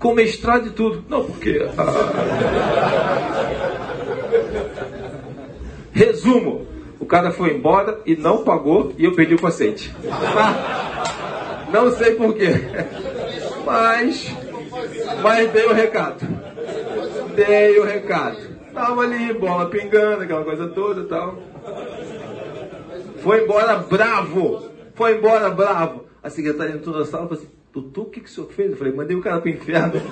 com 0.00 0.14
mestrado 0.14 0.66
e 0.68 0.70
tudo. 0.70 1.04
Não, 1.08 1.24
porque. 1.24 1.60
Resumo: 5.92 6.66
o 6.98 7.06
cara 7.06 7.30
foi 7.30 7.54
embora 7.54 8.00
e 8.06 8.16
não 8.16 8.42
pagou 8.42 8.92
e 8.98 9.04
eu 9.04 9.14
perdi 9.14 9.34
o 9.34 9.40
paciente. 9.40 9.94
Não 11.70 11.92
sei 11.92 12.16
porquê. 12.16 12.48
Mas. 13.64 14.34
Mas 15.22 15.50
dei 15.52 15.66
o 15.66 15.72
recado. 15.72 16.26
Dei 17.34 17.78
o 17.78 17.84
recado. 17.84 18.38
Tava 18.72 19.02
ali, 19.02 19.32
bola 19.32 19.66
pingando, 19.66 20.22
aquela 20.22 20.44
coisa 20.44 20.68
toda 20.68 21.02
e 21.02 21.06
tal. 21.06 21.38
Foi 23.22 23.44
embora 23.44 23.76
bravo. 23.76 24.70
Foi 24.94 25.16
embora 25.16 25.50
bravo. 25.50 26.06
A 26.22 26.30
secretária 26.30 26.72
entrou 26.72 26.98
na 26.98 27.04
sala 27.04 27.24
e 27.24 27.28
falou 27.28 27.42
assim: 27.42 27.60
Doutor, 27.72 28.02
o 28.02 28.10
que, 28.10 28.20
que 28.20 28.28
o 28.28 28.32
senhor 28.32 28.50
fez? 28.50 28.72
Eu 28.72 28.76
falei, 28.76 28.92
mandei 28.92 29.16
o 29.16 29.20
cara 29.20 29.40
para 29.40 29.48
o 29.48 29.54
inferno. 29.54 29.92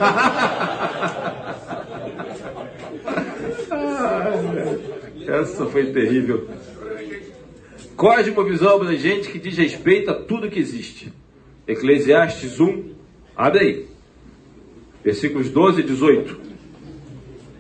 Essa 5.26 5.66
foi 5.66 5.86
terrível. 5.92 6.48
Cosmovisão 7.96 8.76
abrangente 8.76 9.28
que 9.28 9.40
diz 9.40 9.58
respeito 9.58 10.08
a 10.10 10.14
tudo 10.14 10.48
que 10.48 10.60
existe. 10.60 11.12
Eclesiastes 11.66 12.60
1, 12.60 12.94
abre 13.36 13.58
aí. 13.58 13.88
Versículos 15.08 15.48
12 15.48 15.80
e 15.80 15.84
18. 15.84 16.40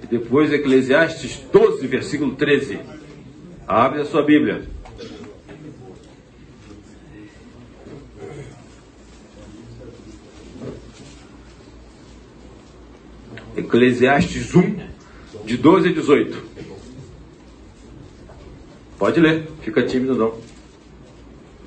E 0.02 0.06
depois 0.06 0.52
Eclesiastes 0.52 1.40
12, 1.50 1.86
versículo 1.86 2.36
13. 2.36 2.78
Abre 3.66 4.02
a 4.02 4.04
sua 4.04 4.22
Bíblia. 4.22 4.68
Eclesiastes 13.56 14.54
1, 14.54 14.76
de 15.46 15.56
12 15.56 15.88
a 15.88 15.92
18. 15.92 16.44
Pode 18.98 19.20
ler, 19.20 19.48
fica 19.62 19.82
tímido 19.86 20.14
não. 20.14 20.38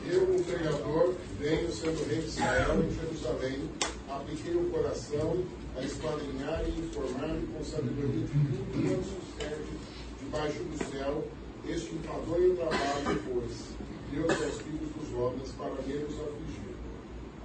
Eu, 0.08 0.22
um 0.32 0.44
pregador, 0.44 1.16
venho 1.40 1.72
sendo 1.72 2.08
rei 2.08 2.20
de 2.20 2.28
Israel 2.28 2.86
em 2.88 2.94
Jerusalém, 2.94 3.62
apliquei 4.08 4.54
o 4.54 4.66
coração 4.66 5.44
a 5.76 5.82
esquadrinhar 5.84 6.64
e 6.68 6.80
informar-me 6.80 7.48
com 7.48 7.64
sabedoria 7.64 8.26
de 8.26 8.28
tudo 8.28 8.72
quanto 8.72 9.04
sucede 9.04 9.72
debaixo 10.20 10.64
do 10.64 10.92
céu, 10.92 11.28
este 11.68 11.96
enfadonho 11.96 12.56
trabalho, 12.56 13.24
pois, 13.26 13.82
Deus 14.12 14.32
aos 14.32 14.62
filhos 14.62 14.90
dos 14.92 15.18
homens 15.18 15.52
para 15.58 15.82
menos 15.88 16.14
afligir. 16.14 16.72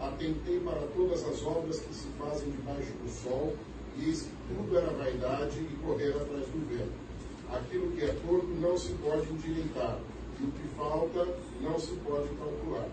Atentei 0.01 0.61
para 0.61 0.87
todas 0.95 1.25
as 1.25 1.43
obras 1.43 1.81
que 1.81 1.95
se 1.95 2.09
fazem 2.19 2.51
debaixo 2.51 2.93
do 2.93 3.09
sol, 3.09 3.57
diz 3.97 4.23
que 4.23 4.55
tudo 4.55 4.77
era 4.77 4.91
vaidade 4.93 5.59
e 5.59 5.77
correr 5.85 6.11
atrás 6.11 6.47
do 6.47 6.69
vento. 6.69 7.07
Aquilo 7.53 7.93
que 7.93 8.03
é 8.03 8.13
torto 8.27 8.49
não 8.61 8.77
se 8.77 8.93
pode 8.95 9.31
endireitar, 9.33 10.01
e 10.41 10.45
o 10.45 10.51
que 10.51 10.69
falta 10.77 11.29
não 11.63 11.79
se 11.79 11.95
pode 11.97 12.29
calcular. 12.37 12.89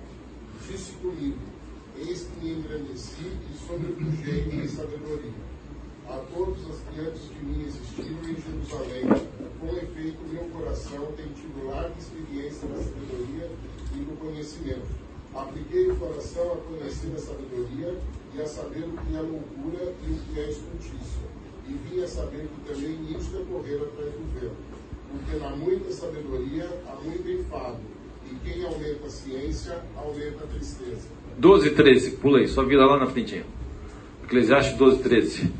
Disse 0.67 0.93
comigo, 0.93 1.52
eis 1.97 2.23
que 2.23 2.45
me 2.45 2.53
engrandeci 2.53 3.31
e 3.51 3.57
sobrepujei 3.67 4.49
em 4.51 4.67
sabedoria. 4.67 5.53
A 6.09 6.17
todos 6.33 6.59
os 6.67 6.79
que 6.81 6.99
antes 6.99 7.29
de 7.29 7.45
mim 7.45 7.65
existiram 7.65 8.19
em 8.29 8.35
Jerusalém, 8.35 9.07
com 9.59 9.67
efeito 9.77 10.19
meu 10.29 10.43
coração 10.49 11.11
tem 11.15 11.27
tido 11.27 11.67
larga 11.67 11.93
experiência 11.97 12.67
na 12.67 12.77
sabedoria 12.77 13.49
e 13.93 13.97
no 13.99 14.17
conhecimento. 14.17 14.87
Apliquei 15.33 15.89
o 15.89 15.95
coração 15.95 16.53
a 16.53 16.57
conhecer 16.57 17.11
a 17.15 17.19
sabedoria 17.19 17.97
e 18.35 18.41
a 18.41 18.45
saber 18.45 18.83
o 18.83 18.97
que 18.97 19.15
é 19.15 19.21
loucura 19.21 19.95
e 20.05 20.11
o 20.11 20.19
que 20.19 20.39
é 20.39 20.49
estultícia. 20.49 21.23
E 21.67 21.73
vim 21.73 22.03
a 22.03 22.07
saber 22.07 22.47
que 22.47 22.73
também 22.73 22.97
nisto 22.97 23.37
é 23.37 23.45
correr 23.45 23.75
atrás 23.75 24.11
do 24.11 24.39
vento. 24.39 24.55
Porque 25.09 25.37
na 25.37 25.55
muita 25.55 25.91
sabedoria 25.91 26.69
há 26.87 26.95
muito 27.01 27.29
enfado, 27.29 27.79
e 28.29 28.35
quem 28.43 28.65
aumenta 28.65 29.05
a 29.05 29.09
ciência, 29.09 29.81
aumenta 29.95 30.43
a 30.43 30.47
tristeza. 30.47 31.07
12, 31.37 31.71
13, 31.71 32.11
pula 32.11 32.39
aí, 32.39 32.47
só 32.47 32.63
vira 32.63 32.85
lá 32.85 32.97
na 32.97 33.07
frente. 33.07 33.43
Eclesiastes 34.23 34.77
12, 34.77 35.03
13. 35.03 35.51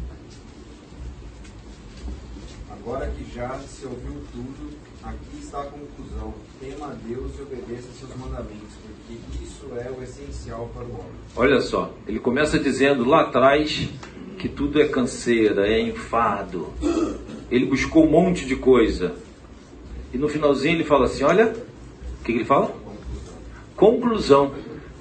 Agora 2.71 3.07
que 3.07 3.35
já 3.35 3.57
se 3.59 3.85
ouviu 3.85 4.21
tudo, 4.31 4.69
aqui 5.03 5.39
está 5.39 5.61
a 5.61 5.65
conclusão. 5.65 6.33
Tema 6.59 6.87
a 6.87 6.93
Deus 6.93 7.31
e 7.37 7.41
obedeça 7.41 7.87
seus 7.99 8.15
mandamentos, 8.15 8.73
porque 8.81 9.43
isso 9.43 9.67
é 9.75 9.91
o 9.91 10.03
essencial 10.03 10.69
para 10.73 10.83
o 10.83 10.91
homem. 10.91 11.11
Olha 11.35 11.61
só, 11.61 11.93
ele 12.07 12.19
começa 12.19 12.59
dizendo 12.59 13.03
lá 13.05 13.21
atrás 13.21 13.89
que 14.37 14.49
tudo 14.49 14.81
é 14.81 14.87
canseira, 14.87 15.67
é 15.67 15.79
enfado. 15.79 16.73
Ele 17.49 17.65
buscou 17.65 18.05
um 18.05 18.11
monte 18.11 18.45
de 18.45 18.55
coisa. 18.55 19.15
E 20.13 20.17
no 20.17 20.27
finalzinho 20.27 20.75
ele 20.75 20.83
fala 20.83 21.05
assim: 21.05 21.23
olha, 21.23 21.53
o 22.19 22.23
que 22.23 22.31
ele 22.31 22.45
fala? 22.45 22.75
Conclusão. 23.75 24.53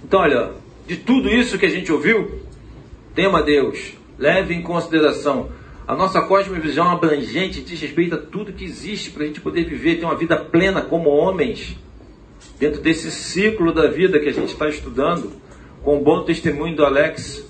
Então, 0.04 0.20
olha, 0.20 0.61
de 0.92 0.98
tudo 0.98 1.30
isso 1.30 1.58
que 1.58 1.64
a 1.64 1.70
gente 1.70 1.90
ouviu, 1.90 2.42
tema 3.14 3.42
Deus, 3.42 3.94
leve 4.18 4.52
em 4.52 4.60
consideração. 4.60 5.48
A 5.88 5.96
nossa 5.96 6.20
cosmovisão 6.20 6.90
abrangente 6.90 7.62
diz 7.62 7.80
respeito 7.80 8.14
a 8.14 8.18
tudo 8.18 8.52
que 8.52 8.64
existe 8.64 9.10
para 9.10 9.24
a 9.24 9.26
gente 9.26 9.40
poder 9.40 9.64
viver, 9.64 9.96
ter 9.96 10.04
uma 10.04 10.14
vida 10.14 10.36
plena 10.36 10.82
como 10.82 11.08
homens, 11.08 11.78
dentro 12.58 12.82
desse 12.82 13.10
ciclo 13.10 13.72
da 13.72 13.88
vida 13.88 14.20
que 14.20 14.28
a 14.28 14.32
gente 14.32 14.52
está 14.52 14.68
estudando 14.68 15.32
com 15.82 15.96
o 15.96 16.04
bom 16.04 16.24
testemunho 16.24 16.76
do 16.76 16.84
Alex. 16.84 17.42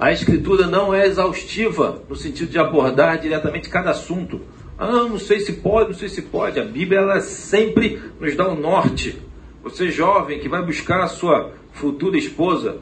A 0.00 0.10
escritura 0.10 0.66
não 0.66 0.92
é 0.92 1.06
exaustiva 1.06 2.02
no 2.08 2.16
sentido 2.16 2.50
de 2.50 2.58
abordar 2.58 3.20
diretamente 3.20 3.68
cada 3.68 3.90
assunto. 3.90 4.40
Ah, 4.76 4.90
não 4.90 5.20
sei 5.20 5.38
se 5.38 5.52
pode, 5.52 5.90
não 5.90 5.98
sei 5.98 6.08
se 6.08 6.22
pode. 6.22 6.58
A 6.58 6.64
Bíblia 6.64 6.98
ela 6.98 7.20
sempre 7.20 8.02
nos 8.18 8.34
dá 8.34 8.48
o 8.48 8.54
um 8.54 8.60
norte. 8.60 9.22
Você 9.62 9.88
jovem 9.92 10.40
que 10.40 10.48
vai 10.48 10.64
buscar 10.64 11.00
a 11.00 11.06
sua 11.06 11.52
futura 11.72 12.16
esposa, 12.16 12.78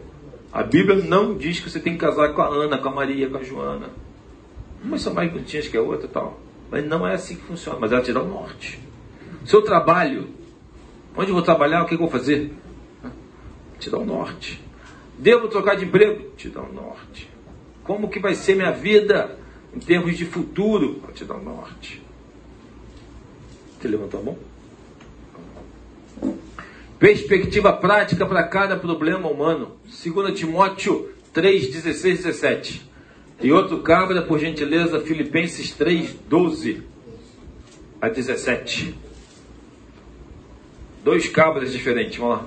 a 0.52 0.62
Bíblia 0.62 0.96
não 0.96 1.36
diz 1.36 1.60
que 1.60 1.70
você 1.70 1.78
tem 1.78 1.94
que 1.94 2.00
casar 2.00 2.32
com 2.34 2.42
a 2.42 2.48
Ana, 2.48 2.78
com 2.78 2.88
a 2.88 2.92
Maria, 2.92 3.28
com 3.28 3.38
a 3.38 3.42
Joana. 3.42 3.90
Umas 4.82 5.02
são 5.02 5.14
mais 5.14 5.30
bonitinhas 5.30 5.68
que 5.68 5.76
a 5.76 5.82
outra 5.82 6.06
e 6.06 6.10
tal. 6.10 6.40
Mas 6.70 6.84
não 6.86 7.06
é 7.06 7.14
assim 7.14 7.36
que 7.36 7.42
funciona. 7.42 7.78
Mas 7.78 7.92
ela 7.92 8.02
te 8.02 8.12
dá 8.12 8.22
o 8.22 8.28
norte. 8.28 8.80
Seu 9.44 9.62
trabalho. 9.62 10.28
Onde 11.16 11.30
eu 11.30 11.34
vou 11.34 11.42
trabalhar? 11.42 11.82
O 11.82 11.86
que 11.86 11.94
eu 11.94 11.98
vou 11.98 12.10
fazer? 12.10 12.52
Te 13.78 13.90
dá 13.90 13.98
o 13.98 14.04
norte. 14.04 14.62
Devo 15.18 15.48
trocar 15.48 15.76
de 15.76 15.84
emprego? 15.84 16.30
Te 16.36 16.48
dá 16.48 16.62
o 16.62 16.72
norte. 16.72 17.28
Como 17.84 18.08
que 18.08 18.18
vai 18.18 18.34
ser 18.34 18.54
minha 18.54 18.70
vida 18.70 19.38
em 19.74 19.78
termos 19.78 20.16
de 20.16 20.24
futuro? 20.24 21.02
Te 21.14 21.24
dá 21.24 21.34
o 21.34 21.42
norte. 21.42 22.02
Você 23.78 23.88
levantou 23.88 24.20
a 24.20 24.22
mão? 24.22 24.38
Perspectiva 27.00 27.72
prática 27.72 28.26
para 28.26 28.46
cada 28.46 28.76
problema 28.76 29.26
humano. 29.26 29.78
2 29.86 30.38
Timóteo 30.38 31.10
3, 31.32 31.68
16 31.72 32.18
17. 32.18 32.90
E 33.40 33.50
outro 33.50 33.80
cabra, 33.80 34.20
por 34.20 34.38
gentileza, 34.38 35.00
Filipenses 35.00 35.72
3, 35.72 36.14
12 36.28 36.82
a 38.02 38.08
17. 38.10 38.94
Dois 41.02 41.26
cabras 41.26 41.72
diferentes, 41.72 42.18
vamos 42.18 42.36
lá. 42.36 42.46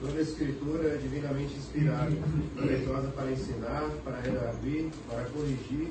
Toda 0.00 0.18
a 0.18 0.22
escritura 0.22 0.88
é 0.88 0.96
divinamente 0.96 1.52
inspirada, 1.58 2.10
proveitosa 2.54 3.08
para 3.08 3.30
ensinar, 3.32 3.90
para 4.02 4.18
redarguir, 4.20 4.88
para 5.06 5.24
corrigir, 5.24 5.88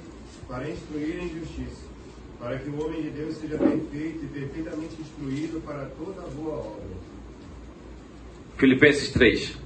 para 0.48 0.68
instruir 0.68 1.20
em 1.22 1.30
justiça, 1.30 1.95
para 2.40 2.60
que 2.60 2.70
o 2.70 2.84
homem 2.84 3.02
de 3.02 3.10
Deus 3.10 3.38
seja 3.38 3.58
perfeito 3.58 4.26
e 4.26 4.28
perfeitamente 4.28 5.02
instruído 5.02 5.62
para 5.62 5.86
toda 5.98 6.22
boa 6.30 6.58
obra. 6.58 6.98
Filipenses 8.58 9.12
3. 9.12 9.58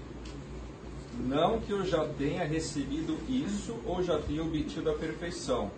Não 1.27 1.59
que 1.59 1.71
eu 1.71 1.85
já 1.85 2.07
tenha 2.07 2.45
recebido 2.45 3.17
isso 3.27 3.75
ou 3.85 4.01
já 4.01 4.17
tenha 4.19 4.41
obtido 4.41 4.89
a 4.89 4.93
perfeição, 4.93 5.69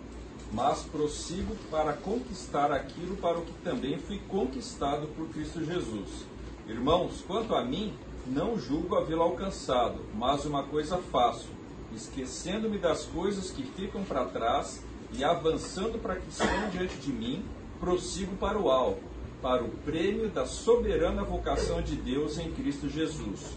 mas 0.52 0.82
prossigo 0.82 1.56
para 1.70 1.92
conquistar 1.94 2.70
aquilo 2.70 3.16
para 3.16 3.38
o 3.38 3.42
que 3.42 3.52
também 3.64 3.98
fui 3.98 4.20
conquistado 4.28 5.08
por 5.08 5.28
Cristo 5.28 5.64
Jesus. 5.64 6.26
Irmãos, 6.68 7.24
quanto 7.26 7.54
a 7.54 7.64
mim, 7.64 7.92
não 8.26 8.58
julgo 8.58 8.94
havê-lo 8.94 9.22
alcançado, 9.22 10.00
mas 10.14 10.44
uma 10.44 10.62
coisa 10.62 10.98
faço, 10.98 11.48
esquecendo-me 11.94 12.78
das 12.78 13.04
coisas 13.04 13.50
que 13.50 13.64
ficam 13.64 14.04
para 14.04 14.26
trás 14.26 14.80
e 15.16 15.24
avançando 15.24 15.98
para 16.00 16.16
que 16.16 16.28
estão 16.28 16.70
diante 16.70 16.96
de 16.96 17.12
mim, 17.12 17.44
prossigo 17.80 18.36
para 18.36 18.58
o 18.58 18.70
alvo, 18.70 19.00
para 19.40 19.62
o 19.62 19.68
prêmio 19.68 20.28
da 20.28 20.46
soberana 20.46 21.24
vocação 21.24 21.82
de 21.82 21.96
Deus 21.96 22.38
em 22.38 22.50
Cristo 22.52 22.88
Jesus. 22.88 23.56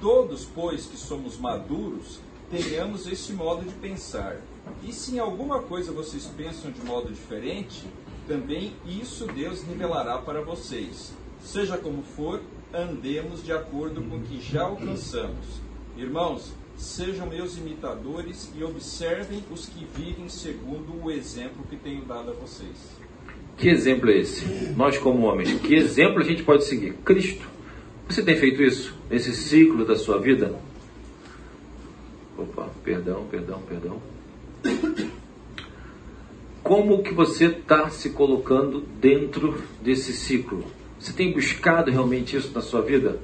Todos, 0.00 0.44
pois, 0.44 0.86
que 0.86 0.96
somos 0.96 1.38
maduros, 1.38 2.20
tenhamos 2.50 3.06
este 3.06 3.32
modo 3.32 3.64
de 3.64 3.74
pensar. 3.74 4.40
E 4.82 4.92
se 4.92 5.16
em 5.16 5.18
alguma 5.18 5.60
coisa 5.62 5.92
vocês 5.92 6.26
pensam 6.36 6.70
de 6.70 6.80
modo 6.82 7.08
diferente, 7.08 7.86
também 8.26 8.72
isso 8.86 9.26
Deus 9.26 9.62
revelará 9.62 10.18
para 10.18 10.40
vocês. 10.40 11.12
Seja 11.42 11.76
como 11.76 12.02
for, 12.02 12.40
andemos 12.72 13.42
de 13.42 13.52
acordo 13.52 14.02
com 14.02 14.16
o 14.16 14.22
que 14.22 14.40
já 14.40 14.64
alcançamos. 14.64 15.46
Irmãos, 15.96 16.52
sejam 16.78 17.26
meus 17.26 17.58
imitadores 17.58 18.50
e 18.56 18.62
observem 18.62 19.42
os 19.50 19.66
que 19.66 19.84
vivem 19.96 20.28
segundo 20.28 21.04
o 21.04 21.10
exemplo 21.10 21.64
que 21.68 21.76
tenho 21.76 22.02
dado 22.04 22.30
a 22.30 22.34
vocês. 22.34 22.96
Que 23.56 23.68
exemplo 23.68 24.08
é 24.08 24.18
esse? 24.18 24.44
Nós, 24.76 24.96
como 24.96 25.26
homens, 25.26 25.52
que 25.60 25.74
exemplo 25.74 26.20
a 26.20 26.24
gente 26.24 26.44
pode 26.44 26.64
seguir? 26.64 26.94
Cristo. 27.04 27.46
Você 28.08 28.22
tem 28.22 28.36
feito 28.36 28.62
isso 28.62 28.94
nesse 29.10 29.34
ciclo 29.34 29.84
da 29.84 29.96
sua 29.96 30.18
vida? 30.18 30.54
Opa, 32.38 32.70
perdão, 32.84 33.26
perdão, 33.28 33.60
perdão. 33.68 34.00
Como 36.62 37.02
que 37.02 37.12
você 37.12 37.46
está 37.46 37.90
se 37.90 38.10
colocando 38.10 38.80
dentro 39.00 39.60
desse 39.82 40.12
ciclo? 40.12 40.64
Você 41.00 41.12
tem 41.12 41.32
buscado 41.32 41.90
realmente 41.90 42.36
isso 42.36 42.52
na 42.54 42.60
sua 42.60 42.80
vida? 42.80 43.18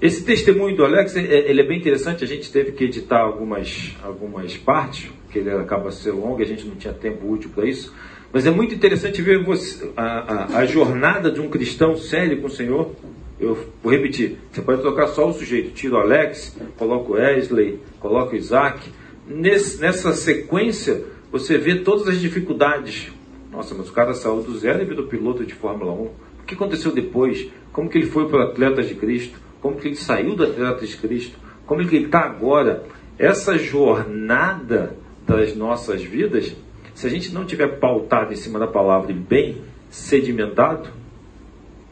Esse 0.00 0.24
testemunho 0.24 0.74
do 0.76 0.84
Alex, 0.84 1.14
é, 1.16 1.50
ele 1.50 1.60
é 1.60 1.64
bem 1.64 1.78
interessante. 1.78 2.24
A 2.24 2.26
gente 2.26 2.50
teve 2.50 2.72
que 2.72 2.84
editar 2.84 3.20
algumas, 3.20 3.94
algumas 4.02 4.56
partes, 4.56 5.10
porque 5.22 5.38
ele 5.38 5.50
acaba 5.50 5.90
sendo 5.90 6.20
longo, 6.20 6.40
a 6.40 6.46
gente 6.46 6.66
não 6.66 6.74
tinha 6.76 6.94
tempo 6.94 7.30
útil 7.30 7.50
para 7.54 7.66
isso. 7.66 7.94
Mas 8.32 8.46
é 8.46 8.50
muito 8.50 8.74
interessante 8.74 9.20
ver 9.20 9.44
você, 9.44 9.90
a, 9.96 10.04
a, 10.04 10.58
a, 10.58 10.66
jornada 10.66 11.30
de 11.30 11.40
um 11.40 11.48
cristão 11.48 11.96
sério 11.96 12.40
com 12.40 12.46
o 12.46 12.50
Senhor. 12.50 12.92
Eu 13.38 13.58
vou 13.82 13.92
repetir: 13.92 14.38
você 14.50 14.62
pode 14.62 14.80
trocar 14.80 15.08
só 15.08 15.28
o 15.28 15.32
sujeito, 15.32 15.72
tira 15.72 15.96
o 15.96 15.98
Alex, 15.98 16.56
coloca 16.78 17.10
o 17.10 17.14
Wesley, 17.14 17.80
coloca 17.98 18.34
o 18.34 18.36
Isaac. 18.36 18.88
Nesse, 19.26 19.80
nessa 19.80 20.12
sequência, 20.12 21.04
você 21.30 21.58
vê 21.58 21.76
todas 21.76 22.08
as 22.08 22.20
dificuldades. 22.20 23.12
Nossa, 23.50 23.74
mas 23.74 23.90
o 23.90 23.92
cara 23.92 24.14
saiu 24.14 24.42
do 24.42 24.56
zero 24.56 24.80
e 24.80 24.84
virou 24.84 25.06
piloto 25.06 25.44
de 25.44 25.54
Fórmula 25.54 25.92
1 25.92 26.30
que 26.50 26.54
aconteceu 26.54 26.90
depois, 26.90 27.48
como 27.72 27.88
que 27.88 27.96
ele 27.96 28.08
foi 28.08 28.28
para 28.28 28.40
o 28.40 28.42
Atletas 28.42 28.88
de 28.88 28.96
Cristo, 28.96 29.38
como 29.60 29.76
que 29.76 29.88
ele 29.88 29.96
saiu 29.96 30.34
do 30.34 30.44
Atletas 30.44 30.88
de 30.88 30.96
Cristo, 30.96 31.38
como 31.66 31.86
que 31.86 31.96
ele 31.96 32.06
está 32.06 32.20
agora. 32.20 32.84
Essa 33.18 33.58
jornada 33.58 34.96
das 35.26 35.54
nossas 35.54 36.02
vidas, 36.02 36.56
se 36.94 37.06
a 37.06 37.10
gente 37.10 37.32
não 37.32 37.44
tiver 37.44 37.78
pautado 37.78 38.32
em 38.32 38.36
cima 38.36 38.58
da 38.58 38.66
palavra 38.66 39.12
e 39.12 39.14
bem 39.14 39.62
sedimentado, 39.90 40.88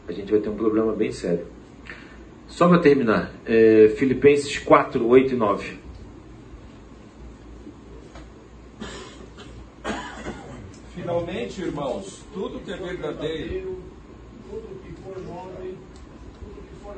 a 0.07 0.11
gente 0.11 0.31
vai 0.31 0.39
ter 0.39 0.49
um 0.49 0.55
problema 0.55 0.93
bem 0.93 1.11
sério. 1.11 1.45
Só 2.47 2.67
para 2.67 2.79
terminar, 2.79 3.31
é, 3.45 3.93
Filipenses 3.95 4.57
4, 4.57 5.07
8 5.07 5.33
e 5.33 5.37
9. 5.37 5.79
Finalmente, 10.95 11.61
irmãos, 11.61 12.25
tudo 12.33 12.59
que 12.59 12.71
é 12.71 12.77
verdadeiro 12.77 13.89
tudo 14.49 14.81
que 14.83 14.91
for 15.03 15.15
nobre, 15.21 15.77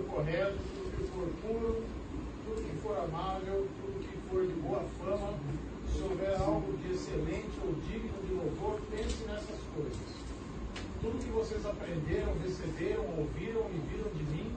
correto, 0.04 0.58
tudo 0.76 0.92
que 0.98 1.04
for 1.12 1.28
puro, 1.42 1.84
tudo 2.46 2.62
que 2.62 2.78
for 2.82 2.98
amável, 2.98 3.68
tudo 3.82 4.00
que 4.00 4.18
for 4.30 4.46
de 4.46 4.54
boa 4.54 4.84
fama, 5.00 5.34
se 5.94 6.02
houver 6.02 6.36
algo 6.40 6.78
de 6.78 6.94
excelente 6.94 7.52
ou 7.66 7.74
digno 7.88 8.14
de 8.28 8.34
louvor, 8.34 8.80
pense 8.90 9.24
nessas 9.26 9.60
coisas. 9.76 10.22
Tudo 11.02 11.24
que 11.24 11.32
vocês 11.32 11.66
aprenderam, 11.66 12.34
receberam, 12.44 13.04
ouviram 13.18 13.66
e 13.74 13.80
viram 13.90 14.10
de 14.16 14.24
mim, 14.24 14.52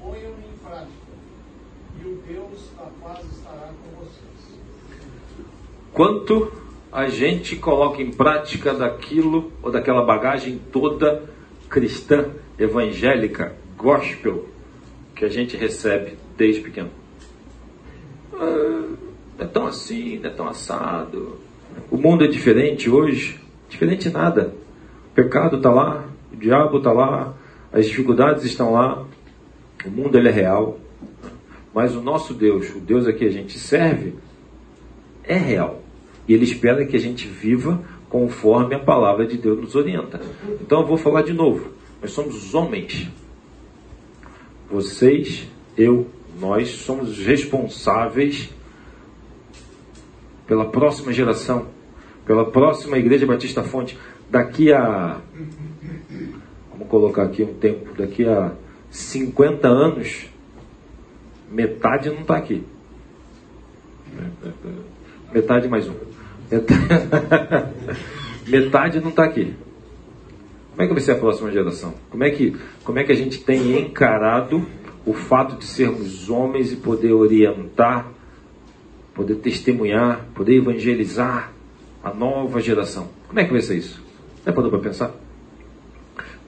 ponham 0.00 0.32
em 0.32 0.58
prática. 0.62 1.14
E 2.00 2.06
o 2.06 2.22
Deus 2.26 2.70
da 2.76 2.86
paz 3.02 3.24
estará 3.30 3.72
com 3.72 4.04
vocês. 4.04 4.58
Quanto 5.92 6.52
a 6.90 7.08
gente 7.08 7.56
coloca 7.56 8.00
em 8.00 8.12
prática 8.12 8.72
daquilo 8.72 9.52
ou 9.62 9.70
daquela 9.70 10.04
bagagem 10.04 10.60
toda 10.72 11.24
cristã, 11.68 12.30
evangélica, 12.58 13.56
gospel, 13.76 14.48
que 15.14 15.24
a 15.24 15.28
gente 15.28 15.56
recebe 15.56 16.16
desde 16.36 16.60
pequeno. 16.60 16.90
Ah, 18.32 18.88
não 19.38 19.44
é 19.44 19.48
tão 19.48 19.66
assim, 19.66 20.18
não 20.18 20.30
é 20.30 20.32
tão 20.32 20.48
assado. 20.48 21.38
O 21.90 21.96
mundo 21.96 22.24
é 22.24 22.28
diferente 22.28 22.90
hoje. 22.90 23.40
Diferente 23.68 24.08
nada. 24.10 24.54
O 25.10 25.14
pecado 25.14 25.56
está 25.56 25.70
lá, 25.70 26.04
o 26.32 26.36
diabo 26.36 26.78
está 26.78 26.92
lá, 26.92 27.34
as 27.72 27.86
dificuldades 27.86 28.44
estão 28.44 28.72
lá. 28.72 29.04
O 29.84 29.90
mundo 29.90 30.16
ele 30.16 30.28
é 30.28 30.32
real. 30.32 30.78
Mas 31.74 31.96
o 31.96 32.00
nosso 32.00 32.34
Deus, 32.34 32.70
o 32.74 32.80
Deus 32.80 33.06
a 33.06 33.12
que 33.12 33.24
a 33.24 33.30
gente 33.30 33.58
serve, 33.58 34.14
é 35.24 35.36
real. 35.36 35.82
E 36.28 36.32
ele 36.32 36.44
espera 36.44 36.84
que 36.86 36.96
a 36.96 37.00
gente 37.00 37.26
viva 37.26 37.82
conforme 38.08 38.76
a 38.76 38.78
palavra 38.78 39.26
de 39.26 39.36
Deus 39.36 39.60
nos 39.60 39.74
orienta. 39.74 40.20
Então 40.60 40.80
eu 40.80 40.86
vou 40.86 40.96
falar 40.96 41.22
de 41.22 41.32
novo. 41.32 41.72
Nós 42.00 42.12
somos 42.12 42.54
homens. 42.54 43.10
Vocês, 44.70 45.48
eu, 45.76 46.06
nós 46.40 46.68
somos 46.70 47.18
responsáveis 47.18 48.50
pela 50.46 50.66
próxima 50.66 51.12
geração, 51.12 51.66
pela 52.26 52.50
próxima 52.50 52.98
Igreja 52.98 53.26
Batista 53.26 53.62
Fonte. 53.62 53.98
Daqui 54.30 54.72
a. 54.72 55.20
Vamos 56.70 56.88
colocar 56.88 57.24
aqui 57.24 57.42
um 57.42 57.54
tempo. 57.54 57.94
Daqui 57.96 58.26
a 58.26 58.52
50 58.90 59.68
anos, 59.68 60.26
metade 61.50 62.10
não 62.10 62.22
está 62.22 62.36
aqui. 62.36 62.64
Metade 65.32 65.68
mais 65.68 65.88
um. 65.88 65.94
Metade 68.46 69.00
não 69.02 69.10
está 69.10 69.24
aqui. 69.24 69.54
Como 70.74 70.82
é 70.82 70.86
que 70.88 70.92
vai 70.92 71.02
ser 71.02 71.12
a 71.12 71.14
próxima 71.14 71.52
geração? 71.52 71.94
Como 72.10 72.24
é 72.24 72.30
que, 72.30 72.56
como 72.82 72.98
é 72.98 73.04
que 73.04 73.12
a 73.12 73.14
gente 73.14 73.38
tem 73.44 73.78
encarado 73.78 74.66
o 75.06 75.12
fato 75.12 75.56
de 75.56 75.64
sermos 75.66 76.28
homens 76.28 76.72
e 76.72 76.76
poder 76.76 77.12
orientar, 77.12 78.10
poder 79.14 79.36
testemunhar, 79.36 80.26
poder 80.34 80.56
evangelizar 80.56 81.52
a 82.02 82.12
nova 82.12 82.60
geração? 82.60 83.08
Como 83.28 83.38
é 83.38 83.44
que 83.44 83.52
vai 83.52 83.60
ser 83.60 83.76
isso? 83.78 84.02
Já 84.44 84.52
parou 84.52 84.68
para 84.68 84.80
pensar? 84.80 85.14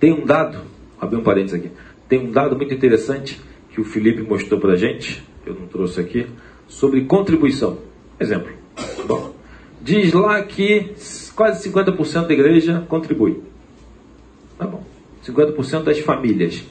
Tem 0.00 0.12
um 0.12 0.26
dado, 0.26 0.58
abri 1.00 1.16
um 1.16 1.22
parênteses 1.22 1.60
aqui, 1.60 1.70
tem 2.08 2.18
um 2.18 2.32
dado 2.32 2.56
muito 2.56 2.74
interessante 2.74 3.40
que 3.70 3.80
o 3.80 3.84
Felipe 3.84 4.22
mostrou 4.22 4.58
para 4.60 4.72
a 4.72 4.76
gente, 4.76 5.24
eu 5.46 5.54
não 5.54 5.68
trouxe 5.68 6.00
aqui, 6.00 6.26
sobre 6.66 7.04
contribuição. 7.04 7.78
Exemplo. 8.18 8.52
Bom, 9.06 9.36
diz 9.80 10.12
lá 10.12 10.42
que 10.42 10.94
quase 11.36 11.70
50% 11.70 12.26
da 12.26 12.34
igreja 12.34 12.84
contribui. 12.88 13.54
Tá 15.32 15.32
bom. 15.32 15.52
50% 15.52 15.82
das 15.84 15.98
famílias. 16.00 16.64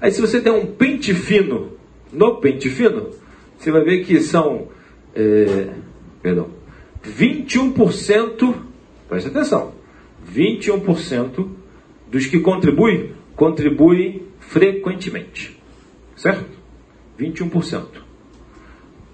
Aí 0.00 0.10
se 0.10 0.20
você 0.20 0.40
der 0.40 0.52
um 0.52 0.66
pente 0.66 1.14
fino 1.14 1.72
no 2.12 2.36
pente 2.36 2.68
fino, 2.68 3.10
você 3.58 3.70
vai 3.70 3.82
ver 3.84 4.04
que 4.04 4.20
são 4.20 4.68
é, 5.14 5.70
perdão, 6.22 6.48
21%, 7.04 8.54
preste 9.08 9.28
atenção, 9.28 9.72
21% 10.32 11.48
dos 12.10 12.26
que 12.26 12.40
contribuem, 12.40 13.12
contribuem 13.34 14.22
frequentemente. 14.38 15.58
Certo? 16.16 16.44
21%. 17.18 17.86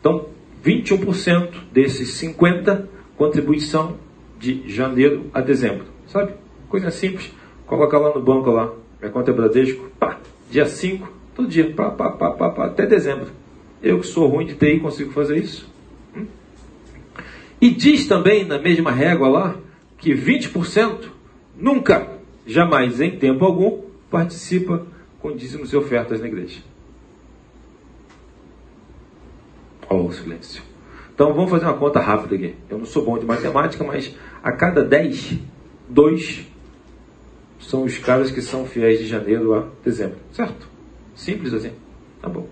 Então, 0.00 0.26
21% 0.64 1.50
desses 1.72 2.14
50 2.14 2.88
contribuição 3.16 3.96
de 4.38 4.68
janeiro 4.68 5.30
a 5.32 5.40
dezembro. 5.40 5.86
Sabe? 6.06 6.34
Coisa 6.68 6.90
simples. 6.90 7.32
Coloca 7.66 7.98
lá 7.98 8.14
no 8.14 8.22
banco 8.22 8.50
lá. 8.50 8.72
Minha 9.00 9.12
conta 9.12 9.30
é 9.30 9.34
Bradesco. 9.34 9.90
Pá, 9.98 10.18
dia 10.50 10.66
5, 10.66 11.08
todo 11.34 11.48
dia. 11.48 11.72
Pá, 11.72 11.90
pá, 11.90 12.10
pá, 12.10 12.30
pá, 12.30 12.50
pá, 12.50 12.66
até 12.66 12.86
dezembro. 12.86 13.28
Eu 13.82 14.00
que 14.00 14.06
sou 14.06 14.28
ruim 14.28 14.46
de 14.46 14.54
TI 14.54 14.80
consigo 14.80 15.12
fazer 15.12 15.38
isso. 15.38 15.68
Hum? 16.16 16.26
E 17.60 17.70
diz 17.70 18.06
também 18.06 18.44
na 18.44 18.58
mesma 18.58 18.90
régua 18.90 19.28
lá 19.28 19.56
que 19.98 20.14
20% 20.14 21.08
nunca, 21.56 22.08
jamais, 22.46 23.00
em 23.00 23.18
tempo 23.18 23.44
algum, 23.44 23.82
participa 24.10 24.86
com 25.20 25.34
dízimos 25.34 25.72
e 25.72 25.76
ofertas 25.76 26.20
na 26.20 26.28
igreja. 26.28 26.60
Olha 29.88 30.02
o 30.02 30.12
silêncio. 30.12 30.62
Então 31.14 31.32
vamos 31.32 31.50
fazer 31.50 31.64
uma 31.64 31.74
conta 31.74 32.00
rápida 32.00 32.34
aqui. 32.34 32.54
Eu 32.68 32.78
não 32.78 32.84
sou 32.84 33.04
bom 33.04 33.18
de 33.18 33.24
matemática, 33.24 33.82
mas 33.82 34.14
a 34.42 34.52
cada 34.52 34.84
10, 34.84 35.38
2 35.88 36.46
são 37.66 37.82
os 37.82 37.98
caras 37.98 38.30
que 38.30 38.40
são 38.40 38.64
fiéis 38.64 39.00
de 39.00 39.06
janeiro 39.06 39.52
a 39.52 39.66
dezembro. 39.84 40.16
Certo? 40.30 40.68
Simples 41.14 41.52
assim. 41.52 41.72
Tá 42.22 42.28
bom. 42.28 42.46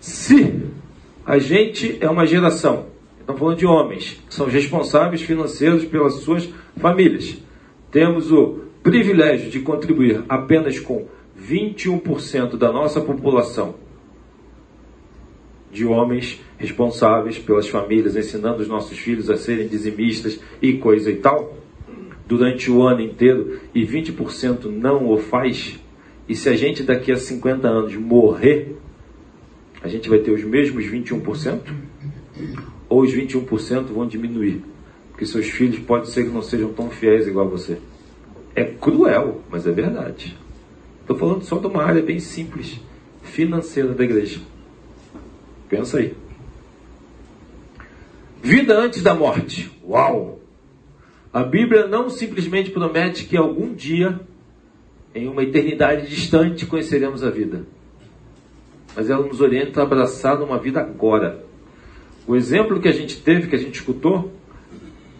Se 0.00 0.62
a 1.24 1.38
gente 1.38 1.96
é 2.00 2.10
uma 2.10 2.26
geração, 2.26 2.86
estamos 3.20 3.38
falando 3.38 3.58
de 3.58 3.66
homens, 3.66 4.20
que 4.28 4.34
são 4.34 4.46
responsáveis 4.46 5.22
financeiros 5.22 5.84
pelas 5.84 6.14
suas 6.14 6.48
famílias, 6.76 7.36
temos 7.90 8.32
o 8.32 8.64
privilégio 8.82 9.48
de 9.48 9.60
contribuir 9.60 10.24
apenas 10.28 10.80
com 10.80 11.06
21% 11.40 12.56
da 12.56 12.72
nossa 12.72 13.00
população 13.00 13.74
de 15.70 15.84
homens 15.84 16.40
responsáveis 16.58 17.38
pelas 17.38 17.68
famílias, 17.68 18.16
ensinando 18.16 18.62
os 18.62 18.68
nossos 18.68 18.98
filhos 18.98 19.30
a 19.30 19.36
serem 19.36 19.68
dizimistas 19.68 20.40
e 20.60 20.74
coisa 20.78 21.10
e 21.10 21.16
tal, 21.16 21.54
durante 22.26 22.70
o 22.70 22.82
ano 22.82 23.00
inteiro, 23.00 23.60
e 23.74 23.86
20% 23.86 24.64
não 24.64 25.08
o 25.08 25.16
faz, 25.16 25.78
e 26.28 26.34
se 26.34 26.48
a 26.48 26.56
gente 26.56 26.82
daqui 26.82 27.12
a 27.12 27.16
50 27.16 27.68
anos 27.68 27.94
morrer, 27.96 28.76
a 29.82 29.88
gente 29.88 30.08
vai 30.08 30.18
ter 30.18 30.32
os 30.32 30.42
mesmos 30.42 30.84
21%? 30.84 31.60
Ou 32.88 33.02
os 33.02 33.12
21% 33.12 33.84
vão 33.86 34.06
diminuir? 34.06 34.62
Porque 35.10 35.24
seus 35.24 35.46
filhos 35.46 35.78
pode 35.78 36.10
ser 36.10 36.24
que 36.24 36.30
não 36.30 36.42
sejam 36.42 36.72
tão 36.72 36.90
fiéis 36.90 37.26
igual 37.26 37.46
a 37.46 37.50
você. 37.50 37.78
É 38.54 38.64
cruel, 38.64 39.42
mas 39.50 39.66
é 39.66 39.70
verdade. 39.70 40.36
Estou 41.00 41.16
falando 41.16 41.44
só 41.44 41.58
de 41.58 41.66
uma 41.68 41.84
área 41.84 42.02
bem 42.02 42.18
simples, 42.18 42.80
financeira 43.22 43.94
da 43.94 44.02
igreja. 44.02 44.40
Pensa 45.68 45.98
aí. 45.98 46.14
Vida 48.42 48.76
antes 48.76 49.02
da 49.02 49.14
morte. 49.14 49.70
Uau! 49.86 50.40
A 51.36 51.42
Bíblia 51.42 51.86
não 51.86 52.08
simplesmente 52.08 52.70
promete 52.70 53.26
que 53.26 53.36
algum 53.36 53.74
dia, 53.74 54.18
em 55.14 55.28
uma 55.28 55.42
eternidade 55.42 56.08
distante, 56.08 56.64
conheceremos 56.64 57.22
a 57.22 57.28
vida. 57.28 57.66
Mas 58.96 59.10
ela 59.10 59.26
nos 59.26 59.42
orienta 59.42 59.82
a 59.82 59.84
abraçar 59.84 60.42
uma 60.42 60.58
vida 60.58 60.80
agora. 60.80 61.44
O 62.26 62.34
exemplo 62.34 62.80
que 62.80 62.88
a 62.88 62.92
gente 62.92 63.20
teve, 63.20 63.48
que 63.48 63.54
a 63.54 63.58
gente 63.58 63.74
escutou, 63.74 64.32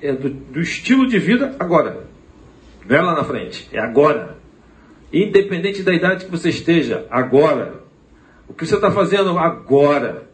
é 0.00 0.14
do, 0.14 0.30
do 0.30 0.58
estilo 0.58 1.06
de 1.06 1.18
vida 1.18 1.54
agora. 1.58 2.08
Não 2.88 2.96
é 2.96 3.02
lá 3.02 3.14
na 3.14 3.24
frente, 3.24 3.68
é 3.70 3.78
agora. 3.78 4.38
Independente 5.12 5.82
da 5.82 5.92
idade 5.92 6.24
que 6.24 6.30
você 6.30 6.48
esteja, 6.48 7.06
agora. 7.10 7.82
O 8.48 8.54
que 8.54 8.64
você 8.64 8.76
está 8.76 8.90
fazendo 8.90 9.38
agora. 9.38 10.30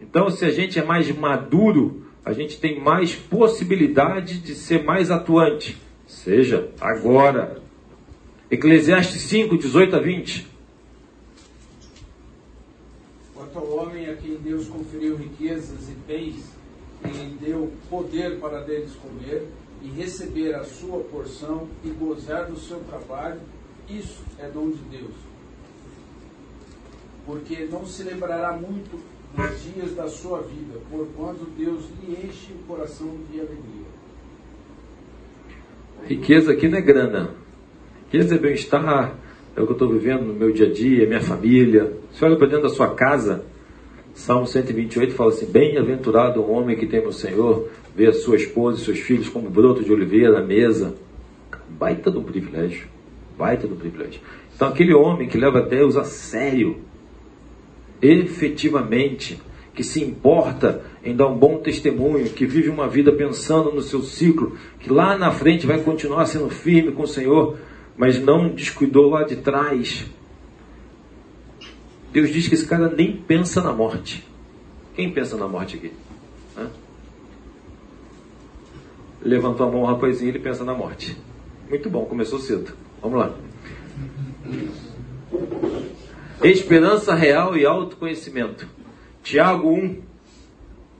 Então, 0.00 0.30
se 0.30 0.46
a 0.46 0.50
gente 0.50 0.78
é 0.78 0.82
mais 0.82 1.14
maduro, 1.14 2.07
a 2.24 2.32
gente 2.32 2.58
tem 2.60 2.80
mais 2.80 3.14
possibilidade 3.14 4.38
de 4.40 4.54
ser 4.54 4.84
mais 4.84 5.10
atuante. 5.10 5.80
Seja 6.06 6.70
agora. 6.80 7.62
Eclesiastes 8.50 9.22
5, 9.22 9.58
18 9.58 9.96
a 9.96 10.00
20. 10.00 10.46
Quanto 13.34 13.58
ao 13.58 13.76
homem 13.76 14.08
a 14.08 14.16
quem 14.16 14.36
Deus 14.36 14.66
conferiu 14.68 15.16
riquezas 15.16 15.88
e 15.88 15.92
bens, 16.06 16.44
e 17.04 17.08
lhe 17.08 17.38
deu 17.40 17.72
poder 17.90 18.38
para 18.40 18.60
deles 18.60 18.92
comer, 18.94 19.46
e 19.82 19.88
receber 19.90 20.54
a 20.54 20.64
sua 20.64 21.00
porção 21.04 21.68
e 21.84 21.90
gozar 21.90 22.46
do 22.46 22.58
seu 22.58 22.80
trabalho, 22.80 23.40
isso 23.88 24.22
é 24.38 24.48
dom 24.48 24.70
de 24.70 24.82
Deus. 24.90 25.14
Porque 27.24 27.66
não 27.66 27.86
se 27.86 28.02
lembrará 28.02 28.52
muito 28.54 28.98
nos 29.36 29.62
dias 29.62 29.94
da 29.94 30.08
sua 30.08 30.40
vida, 30.40 30.78
por 30.90 31.06
quando 31.16 31.48
Deus 31.56 31.84
lhe 32.02 32.14
enche 32.14 32.52
o 32.52 32.66
coração 32.66 33.14
de 33.30 33.40
alegria. 33.40 33.88
Riqueza 36.04 36.52
aqui 36.52 36.68
não 36.68 36.78
é 36.78 36.80
grana. 36.80 37.30
Riqueza 38.04 38.36
é 38.36 38.38
bem-estar, 38.38 39.14
é 39.54 39.60
o 39.60 39.64
que 39.64 39.72
eu 39.72 39.74
estou 39.74 39.88
vivendo 39.88 40.22
no 40.22 40.34
meu 40.34 40.52
dia 40.52 40.66
a 40.66 40.72
dia, 40.72 41.06
minha 41.06 41.20
família. 41.20 41.92
Você 42.12 42.24
olha 42.24 42.36
para 42.36 42.46
dentro 42.46 42.62
da 42.62 42.74
sua 42.74 42.94
casa, 42.94 43.44
Salmo 44.18 44.46
128 44.46 45.14
fala 45.14 45.30
assim: 45.30 45.46
Bem-aventurado 45.46 46.40
o 46.40 46.50
homem 46.50 46.76
que 46.76 46.86
tem 46.86 47.06
o 47.06 47.12
Senhor, 47.12 47.68
vê 47.94 48.06
a 48.06 48.12
sua 48.12 48.36
esposa 48.36 48.80
e 48.80 48.84
seus 48.84 48.98
filhos 48.98 49.28
como 49.28 49.48
broto 49.48 49.84
de 49.84 49.92
oliveira 49.92 50.32
na 50.32 50.44
mesa. 50.44 50.94
Baita 51.68 52.10
do 52.10 52.20
privilégio. 52.22 52.88
Baita 53.38 53.68
do 53.68 53.76
privilégio. 53.76 54.20
Então, 54.54 54.68
aquele 54.68 54.92
homem 54.92 55.28
que 55.28 55.38
leva 55.38 55.62
Deus 55.62 55.96
a 55.96 56.02
sério, 56.02 56.78
efetivamente, 58.00 59.40
que 59.74 59.84
se 59.84 60.02
importa 60.02 60.84
em 61.04 61.14
dar 61.14 61.28
um 61.28 61.38
bom 61.38 61.58
testemunho, 61.58 62.30
que 62.30 62.46
vive 62.46 62.68
uma 62.68 62.88
vida 62.88 63.12
pensando 63.12 63.72
no 63.72 63.80
seu 63.80 64.02
ciclo, 64.02 64.56
que 64.80 64.92
lá 64.92 65.16
na 65.16 65.30
frente 65.30 65.66
vai 65.66 65.80
continuar 65.82 66.26
sendo 66.26 66.50
firme 66.50 66.92
com 66.92 67.02
o 67.02 67.08
Senhor, 67.08 67.56
mas 67.96 68.20
não 68.20 68.48
descuidou 68.48 69.10
lá 69.10 69.24
de 69.24 69.36
trás. 69.36 70.06
Deus 72.12 72.30
diz 72.30 72.48
que 72.48 72.54
esse 72.54 72.66
cara 72.66 72.88
nem 72.88 73.16
pensa 73.16 73.62
na 73.62 73.72
morte. 73.72 74.26
Quem 74.94 75.12
pensa 75.12 75.36
na 75.36 75.46
morte 75.46 75.76
aqui? 75.76 75.92
Hã? 76.56 76.70
Levantou 79.22 79.68
a 79.68 79.70
mão 79.70 79.82
o 79.82 79.86
rapazinho, 79.86 80.30
ele 80.30 80.38
pensa 80.38 80.64
na 80.64 80.74
morte. 80.74 81.16
Muito 81.68 81.90
bom, 81.90 82.04
começou 82.04 82.38
cedo. 82.38 82.72
Vamos 83.00 83.18
lá. 83.18 83.34
Esperança 86.42 87.14
real 87.14 87.56
e 87.56 87.66
autoconhecimento. 87.66 88.68
Tiago 89.24 89.70
1, 89.70 90.02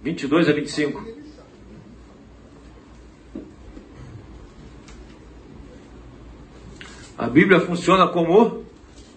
22 0.02 0.48
a 0.48 0.52
25. 0.52 1.18
A 7.16 7.28
Bíblia 7.28 7.60
funciona 7.60 8.08
como 8.08 8.64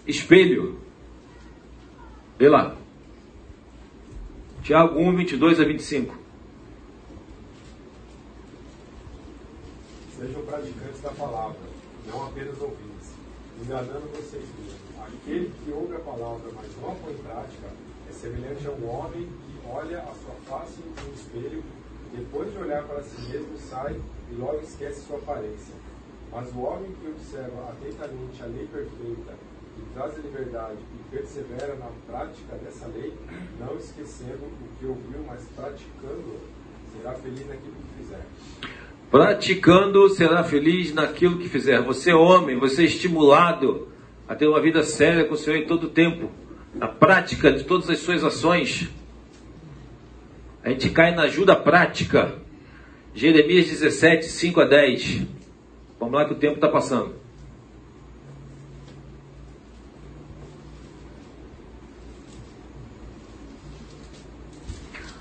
espelho. 0.06 0.80
Vê 2.38 2.50
lá. 2.50 2.76
Tiago 4.64 5.00
1, 5.00 5.16
22 5.18 5.60
a 5.60 5.64
25. 5.64 6.16
Sejam 10.20 10.42
praticantes 10.44 11.02
da 11.02 11.10
palavra, 11.12 11.58
não 12.08 12.28
apenas 12.28 12.62
ouvintes, 12.62 13.16
enganando 13.64 14.08
vocês 14.14 14.44
mesmos. 14.60 14.81
Aquele 15.14 15.52
que 15.64 15.72
ouve 15.72 15.96
a 15.96 16.00
palavra, 16.00 16.52
mas 16.56 16.68
não 16.82 16.92
a 16.92 16.96
põe 16.96 17.14
em 17.14 17.18
prática, 17.18 17.68
é 18.10 18.14
semelhante 18.14 18.68
a 18.68 18.72
um 18.72 18.90
homem 18.90 19.24
que 19.24 19.68
olha 19.70 20.00
a 20.00 20.14
sua 20.14 20.36
face 20.48 20.82
no 20.82 21.14
espelho, 21.14 21.64
depois 22.16 22.52
de 22.52 22.58
olhar 22.58 22.84
para 22.84 23.02
si 23.04 23.22
mesmo, 23.30 23.58
sai 23.58 23.96
e 24.32 24.36
logo 24.36 24.60
esquece 24.64 25.02
sua 25.02 25.18
aparência. 25.18 25.76
Mas 26.32 26.50
o 26.54 26.62
homem 26.62 26.92
que 27.00 27.08
observa 27.08 27.70
atentamente 27.70 28.42
a 28.42 28.46
lei 28.46 28.68
perfeita, 28.68 29.34
que 29.76 29.94
traz 29.94 30.14
a 30.14 30.22
liberdade 30.22 30.80
e 30.80 31.16
persevera 31.16 31.76
na 31.76 31.90
prática 32.08 32.56
dessa 32.64 32.88
lei, 32.88 33.14
não 33.60 33.76
esquecendo 33.78 34.46
o 34.46 34.80
que 34.80 34.86
ouviu, 34.86 35.24
mas 35.28 35.44
praticando, 35.56 36.40
será 36.96 37.14
feliz 37.14 37.48
naquilo 37.48 37.76
que 37.76 38.04
fizer. 38.04 38.26
Praticando, 39.10 40.10
será 40.10 40.44
feliz 40.44 40.94
naquilo 40.94 41.38
que 41.38 41.50
fizer. 41.50 41.82
Você 41.84 42.14
homem, 42.14 42.58
você 42.58 42.84
é 42.84 42.86
estimulado 42.86 43.91
a 44.32 44.36
ter 44.36 44.48
uma 44.48 44.62
vida 44.62 44.82
séria 44.82 45.26
com 45.26 45.34
o 45.34 45.38
Senhor 45.38 45.58
em 45.58 45.66
todo 45.66 45.88
o 45.88 45.90
tempo, 45.90 46.32
na 46.74 46.88
prática 46.88 47.52
de 47.52 47.66
todas 47.66 47.90
as 47.90 48.00
suas 48.00 48.24
ações. 48.24 48.88
A 50.64 50.70
gente 50.70 50.90
cai 50.90 51.14
na 51.14 51.24
ajuda 51.24 51.54
prática. 51.54 52.36
Jeremias 53.14 53.68
17, 53.68 54.26
5 54.28 54.62
a 54.62 54.66
10. 54.66 55.24
Vamos 56.00 56.16
lá 56.16 56.24
que 56.24 56.32
o 56.32 56.38
tempo 56.38 56.56
está 56.56 56.70
passando. 56.70 57.14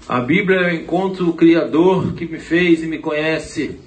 A 0.09 0.21
Bíblia 0.21 0.61
eu 0.61 0.75
encontro 0.77 1.29
o 1.29 1.35
Criador 1.35 2.15
que 2.15 2.27
me 2.27 2.39
fez 2.39 2.85
e 2.85 2.87
me 2.87 2.99
conhece. 2.99 3.81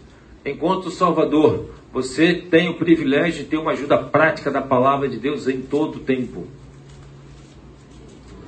Encontro 0.45 0.89
o 0.89 0.91
Salvador. 0.91 1.69
Você 1.93 2.33
tem 2.33 2.69
o 2.69 2.77
privilégio 2.79 3.43
de 3.43 3.49
ter 3.51 3.57
uma 3.57 3.73
ajuda 3.73 4.03
prática 4.03 4.49
da 4.49 4.63
palavra 4.63 5.07
de 5.07 5.19
Deus 5.19 5.47
em 5.47 5.61
todo 5.61 5.97
o 5.97 5.99
tempo. 5.99 6.47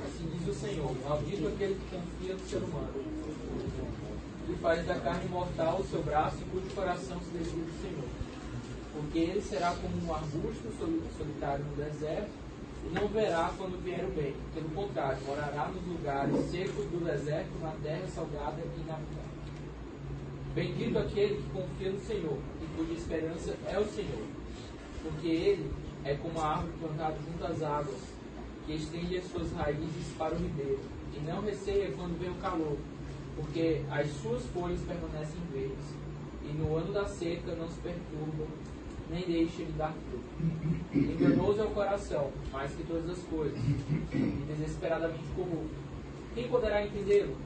Assim 0.04 0.28
diz 0.36 0.48
o 0.48 0.52
Senhor: 0.52 0.92
Maldito 1.08 1.46
aquele 1.46 1.74
que 1.74 1.96
confia 1.96 2.34
no 2.34 2.40
ser 2.40 2.56
humano 2.56 2.88
e 4.48 4.54
faz 4.54 4.84
da 4.84 4.96
carne 4.96 5.28
mortal 5.28 5.78
o 5.80 5.84
seu 5.84 6.02
braço 6.02 6.38
e 6.40 6.44
cujo 6.50 6.74
coração 6.74 7.20
se 7.20 7.38
desvia 7.38 7.62
do 7.62 7.80
Senhor. 7.80 8.08
Porque 8.92 9.18
ele 9.20 9.40
será 9.40 9.76
como 9.80 9.94
um 10.04 10.12
arbusto 10.12 10.68
solitário 11.16 11.64
no 11.66 11.84
deserto 11.84 12.30
e 12.84 12.94
não 12.98 13.06
verá 13.06 13.52
quando 13.56 13.80
vier 13.84 14.04
o 14.04 14.10
bem. 14.10 14.34
Pelo 14.54 14.68
contrário, 14.70 15.18
morará 15.24 15.68
nos 15.68 15.86
lugares 15.86 16.34
secos 16.50 16.84
do 16.86 17.04
deserto, 17.04 17.50
na 17.62 17.70
terra 17.80 18.08
salgada 18.12 18.56
e 18.60 18.80
inabitável. 18.80 19.35
Bendito 20.56 20.98
aquele 20.98 21.34
que 21.34 21.50
confia 21.50 21.92
no 21.92 22.00
Senhor 22.00 22.38
e 22.62 22.76
cuja 22.78 22.92
esperança 22.94 23.54
é 23.66 23.78
o 23.78 23.84
Senhor. 23.84 24.22
Porque 25.02 25.28
ele 25.28 25.70
é 26.02 26.14
como 26.14 26.40
a 26.40 26.46
árvore 26.46 26.72
plantada 26.80 27.16
junto 27.26 27.44
às 27.44 27.62
águas, 27.62 28.00
que 28.64 28.72
estende 28.72 29.18
as 29.18 29.24
suas 29.26 29.52
raízes 29.52 30.14
para 30.16 30.34
o 30.34 30.38
ribeiro, 30.38 30.80
e 31.14 31.20
não 31.20 31.42
receia 31.42 31.92
quando 31.92 32.18
vem 32.18 32.30
o 32.30 32.34
calor, 32.36 32.78
porque 33.36 33.82
as 33.90 34.08
suas 34.22 34.46
folhas 34.46 34.80
permanecem 34.80 35.38
verdes, 35.52 35.94
e 36.42 36.54
no 36.54 36.74
ano 36.74 36.90
da 36.90 37.04
seca 37.04 37.54
não 37.54 37.68
se 37.68 37.78
perturbam, 37.80 38.48
nem 39.10 39.26
deixa 39.26 39.62
de 39.62 39.72
dar 39.72 39.92
fruto. 39.92 40.24
Enganoso 40.94 41.60
é 41.60 41.64
o 41.64 41.70
coração, 41.70 42.32
mais 42.50 42.72
que 42.72 42.82
todas 42.84 43.10
as 43.10 43.22
coisas, 43.24 43.60
e 43.60 44.54
desesperadamente 44.56 45.28
corrupto. 45.36 45.76
Quem 46.34 46.48
poderá 46.48 46.82
entendê-lo? 46.82 47.36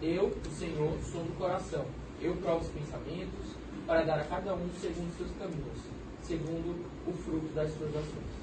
Eu, 0.00 0.28
o 0.28 0.50
Senhor, 0.50 0.96
sou 1.02 1.22
do 1.22 1.36
coração 1.36 1.84
eu 2.20 2.34
provo 2.36 2.60
os 2.60 2.68
pensamentos 2.68 3.56
para 3.86 4.02
dar 4.02 4.18
a 4.18 4.24
cada 4.24 4.54
um 4.54 4.68
segundo 4.80 5.16
seus 5.16 5.30
caminhos, 5.38 5.78
segundo 6.22 6.76
o 7.06 7.12
fruto 7.12 7.46
das 7.54 7.70
suas 7.74 7.90
ações. 7.90 8.36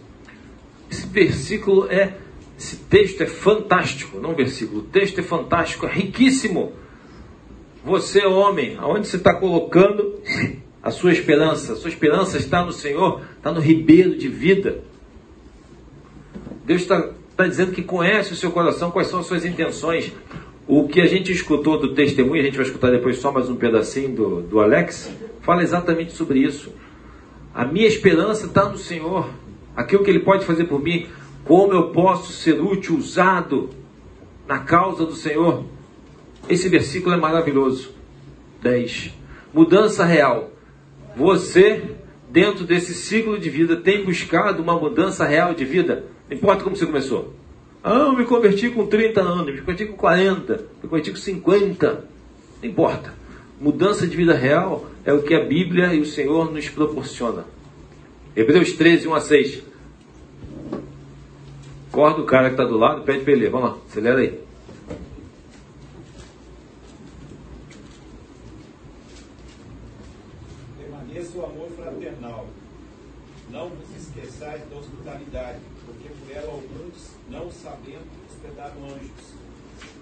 Esse 0.89 1.07
versículo 1.07 1.88
é, 1.91 2.15
esse 2.57 2.78
texto 2.78 3.21
é 3.21 3.26
fantástico, 3.26 4.19
não 4.19 4.34
versículo, 4.34 4.82
o 4.82 4.84
texto 4.84 5.19
é 5.19 5.24
fantástico, 5.24 5.86
é 5.86 5.91
riquíssimo. 5.91 6.74
Você, 7.84 8.26
homem, 8.26 8.78
aonde 8.80 9.07
você 9.07 9.17
está 9.17 9.34
colocando 9.34 10.21
a 10.82 10.89
sua 10.89 11.11
esperança? 11.11 11.74
A 11.74 11.76
sua 11.76 11.89
esperança 11.89 12.38
está 12.38 12.63
no 12.63 12.71
Senhor, 12.71 13.21
está 13.36 13.51
no 13.51 13.59
ribeiro 13.59 14.15
de 14.15 14.30
vida. 14.30 14.82
Deus 16.63 16.82
está, 16.82 17.11
está 17.30 17.45
dizendo 17.45 17.74
que 17.74 17.84
conhece 17.84 18.32
o 18.32 18.36
seu 18.38 18.51
coração, 18.51 18.91
quais 18.91 19.09
são 19.09 19.19
as 19.19 19.26
suas 19.26 19.43
intenções. 19.43 20.13
O 20.66 20.88
que 20.88 21.01
a 21.01 21.05
gente 21.05 21.30
escutou 21.30 21.78
do 21.78 21.93
testemunho, 21.93 22.41
a 22.41 22.45
gente 22.45 22.55
vai 22.55 22.66
escutar 22.66 22.89
depois 22.89 23.18
só 23.18 23.34
mais 23.34 23.49
um 23.49 23.55
pedacinho 23.55 24.16
do, 24.16 24.41
do 24.43 24.59
Alex, 24.61 25.11
fala 25.41 25.61
exatamente 25.61 26.14
sobre 26.14 26.39
isso. 26.39 26.72
A 27.53 27.66
minha 27.66 27.86
esperança 27.86 28.45
está 28.45 28.70
no 28.70 28.78
Senhor, 28.78 29.30
aquilo 29.76 30.05
que 30.05 30.09
Ele 30.09 30.22
pode 30.22 30.45
fazer 30.45 30.64
por 30.64 30.82
mim, 30.82 31.07
como 31.43 31.74
eu 31.74 31.89
posso 31.89 32.32
ser 32.32 32.61
útil, 32.61 32.95
usado 32.95 33.72
na 34.47 34.59
causa 34.59 35.05
do 35.05 35.14
Senhor. 35.14 35.66
Esse 36.47 36.70
versículo 36.70 37.14
é 37.14 37.18
maravilhoso. 37.18 37.91
10. 38.61 39.14
Mudança 39.53 40.05
real. 40.05 40.49
Você, 41.14 41.84
dentro 42.30 42.64
desse 42.64 42.93
ciclo 42.93 43.38
de 43.38 43.49
vida, 43.49 43.76
tem 43.76 44.05
buscado 44.05 44.64
uma 44.64 44.80
mudança 44.80 45.26
real 45.26 45.53
de 45.53 45.66
vida. 45.66 46.05
Não 46.30 46.38
importa 46.38 46.64
como 46.64 46.76
você 46.76 46.86
começou. 46.86 47.34
Ah, 47.84 48.05
eu 48.07 48.13
me 48.13 48.23
converti 48.23 48.69
com 48.69 48.88
30 48.88 49.19
anos, 49.19 49.53
me 49.53 49.59
converti 49.59 49.86
com 49.86 49.97
40, 49.97 50.53
me 50.81 50.89
converti 50.89 51.11
com 51.11 51.17
50. 51.17 52.05
Não 52.61 52.69
importa. 52.69 53.13
Mudança 53.59 54.07
de 54.07 54.15
vida 54.15 54.34
real 54.34 54.86
é 55.03 55.11
o 55.11 55.21
que 55.21 55.36
a 55.36 55.43
Bíblia 55.43 55.93
e 55.93 55.99
o 55.99 56.05
Senhor 56.05 56.49
nos 56.49 56.69
proporciona. 56.69 57.45
Hebreus 58.34 58.71
13, 58.71 59.09
1 59.09 59.13
a 59.13 59.19
6. 59.19 59.63
Acorda 61.91 62.21
o 62.21 62.25
cara 62.25 62.47
que 62.47 62.53
está 62.53 62.63
do 62.63 62.77
lado, 62.77 63.03
pede 63.03 63.23
para 63.23 63.34
ele 63.34 63.41
ler. 63.41 63.51
Vamos 63.51 63.69
lá, 63.69 63.77
acelera 63.86 64.19
aí. 64.19 64.39
Permaneça 70.79 71.38
o 71.38 71.45
amor 71.45 71.69
fraternal. 71.75 72.47
Não 73.51 73.69
vos 73.69 73.95
esqueçais 73.95 74.61
da 74.69 74.77
hospitalidade, 74.77 75.59
porque 75.86 76.09
por 76.09 76.36
ela 76.36 76.51
alguns 76.51 77.13
não 77.29 77.51
sabendo, 77.51 78.05
hospedaram 78.27 78.86
anjos. 78.86 79.34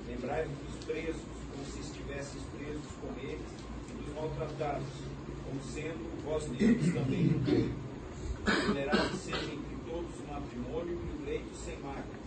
Lembrai-vos 0.08 0.52
dos 0.52 0.86
presos, 0.86 1.22
como 1.52 1.66
se 1.66 1.80
estivesseis 1.80 2.44
presos 2.58 2.92
com 3.02 3.08
eles, 3.20 3.42
e 3.90 4.12
como 4.66 5.64
sendo 5.64 6.24
vós 6.24 6.48
mesmos 6.50 6.94
também. 6.94 7.42
Tolerai 8.66 9.10
seja 9.14 9.38
entre 9.38 9.76
todos 9.90 10.20
o 10.20 10.32
matrimônio 10.32 10.94
e 10.94 11.22
o 11.22 11.26
leito 11.26 11.56
sem 11.56 11.78
mácula. 11.80 12.22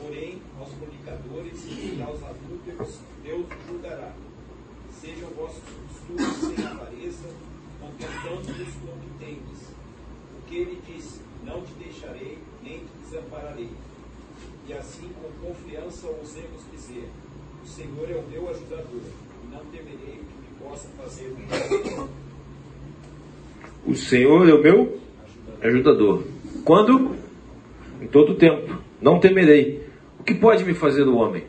Porém, 0.00 0.42
aos 0.58 0.72
fornicadores 0.72 1.64
e 1.66 2.02
aos 2.02 2.22
adúlteros, 2.22 2.98
Deus 3.22 3.46
julgará. 3.68 4.12
Sejam 5.00 5.28
vossos 5.30 5.62
costumes 5.62 6.56
sem 6.56 6.66
avareza, 6.66 7.28
contentando-vos 7.80 8.74
com 8.74 8.86
o 8.86 9.00
que 9.00 9.24
tendes. 9.24 9.68
Porque 10.34 10.54
ele 10.54 10.82
disse: 10.86 11.20
Não 11.44 11.62
te 11.62 11.72
deixarei, 11.74 12.38
nem 12.62 12.78
te 12.78 12.90
desampararei 13.04 13.70
e 14.68 14.72
assim 14.74 15.10
com 15.20 15.46
confiança 15.46 16.06
ousemos 16.06 16.62
dizer: 16.70 17.10
O 17.62 17.66
Senhor 17.66 18.10
é 18.10 18.16
o 18.16 18.22
meu 18.28 18.48
ajudador, 18.48 19.02
e 19.42 19.46
não 19.50 19.64
temerei 19.66 20.20
o 20.20 20.31
possa 20.62 20.88
fazer 20.96 21.34
mal. 21.96 22.08
O 23.84 23.96
Senhor 23.96 24.48
é 24.48 24.54
o 24.54 24.62
meu 24.62 24.96
ajudador. 25.60 26.22
Quando? 26.64 27.16
Em 28.00 28.06
todo 28.06 28.36
tempo. 28.36 28.78
Não 29.00 29.18
temerei. 29.18 29.82
O 30.20 30.22
que 30.22 30.34
pode 30.34 30.64
me 30.64 30.72
fazer 30.72 31.02
o 31.02 31.16
homem? 31.16 31.42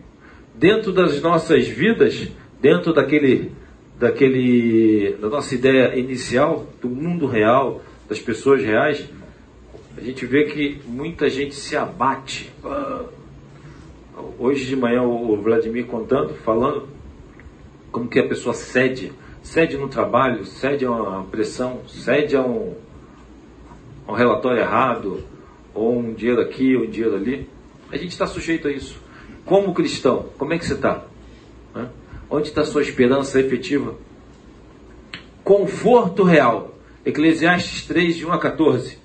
Dentro 0.56 0.92
das 0.92 1.22
nossas 1.22 1.68
vidas, 1.68 2.32
dentro 2.60 2.92
daquele, 2.92 3.52
daquele, 4.00 5.16
da 5.22 5.30
nossa 5.30 5.54
ideia 5.54 5.96
inicial, 5.96 6.68
do 6.82 6.90
mundo 6.90 7.28
real, 7.28 7.84
das 8.10 8.20
pessoas 8.20 8.64
reais, 8.64 9.08
a 9.96 10.02
gente 10.02 10.26
vê 10.26 10.46
que 10.46 10.82
muita 10.88 11.30
gente 11.30 11.54
se 11.54 11.78
abate. 11.78 12.52
Hoje 14.40 14.66
de 14.66 14.76
manhã 14.76 15.04
o 15.04 15.38
Vladimir 15.38 15.86
contando, 15.86 16.34
falando 16.34 16.88
como 17.94 18.10
que 18.10 18.20
a 18.20 18.28
pessoa 18.28 18.56
cede, 18.56 19.14
cede 19.44 19.78
no 19.78 19.88
trabalho, 19.88 20.44
cede 20.46 20.84
a 20.84 20.92
uma 20.92 21.24
pressão, 21.26 21.82
cede 21.88 22.36
a 22.36 22.42
um, 22.42 22.74
a 24.08 24.12
um 24.12 24.16
relatório 24.16 24.60
errado, 24.60 25.24
ou 25.76 26.00
um 26.00 26.12
dinheiro 26.12 26.42
aqui, 26.42 26.76
ou 26.76 26.86
um 26.86 26.90
dinheiro 26.90 27.16
ali. 27.16 27.48
A 27.92 27.96
gente 27.96 28.10
está 28.10 28.26
sujeito 28.26 28.68
a 28.68 28.72
isso. 28.72 29.00
Como 29.46 29.76
cristão, 29.76 30.26
como 30.40 30.54
é 30.54 30.58
que 30.58 30.66
você 30.66 30.74
está? 30.74 31.06
Onde 32.28 32.48
está 32.48 32.62
a 32.62 32.66
sua 32.66 32.82
esperança 32.82 33.40
efetiva? 33.40 33.96
Conforto 35.44 36.24
real. 36.24 36.74
Eclesiastes 37.06 37.86
3, 37.86 38.16
de 38.16 38.26
1 38.26 38.32
a 38.32 38.40
14. 38.40 38.98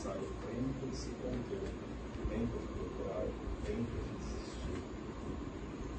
Abraçar 0.00 0.16
o 0.16 0.32
tempo 0.48 0.88
e 0.90 0.96
se 0.96 1.10
conter, 1.20 1.60
tempo 2.28 2.56
de 2.56 2.68
procurar, 2.72 3.26
tempo 3.64 3.92
de 3.92 4.12
desistir, 4.16 4.80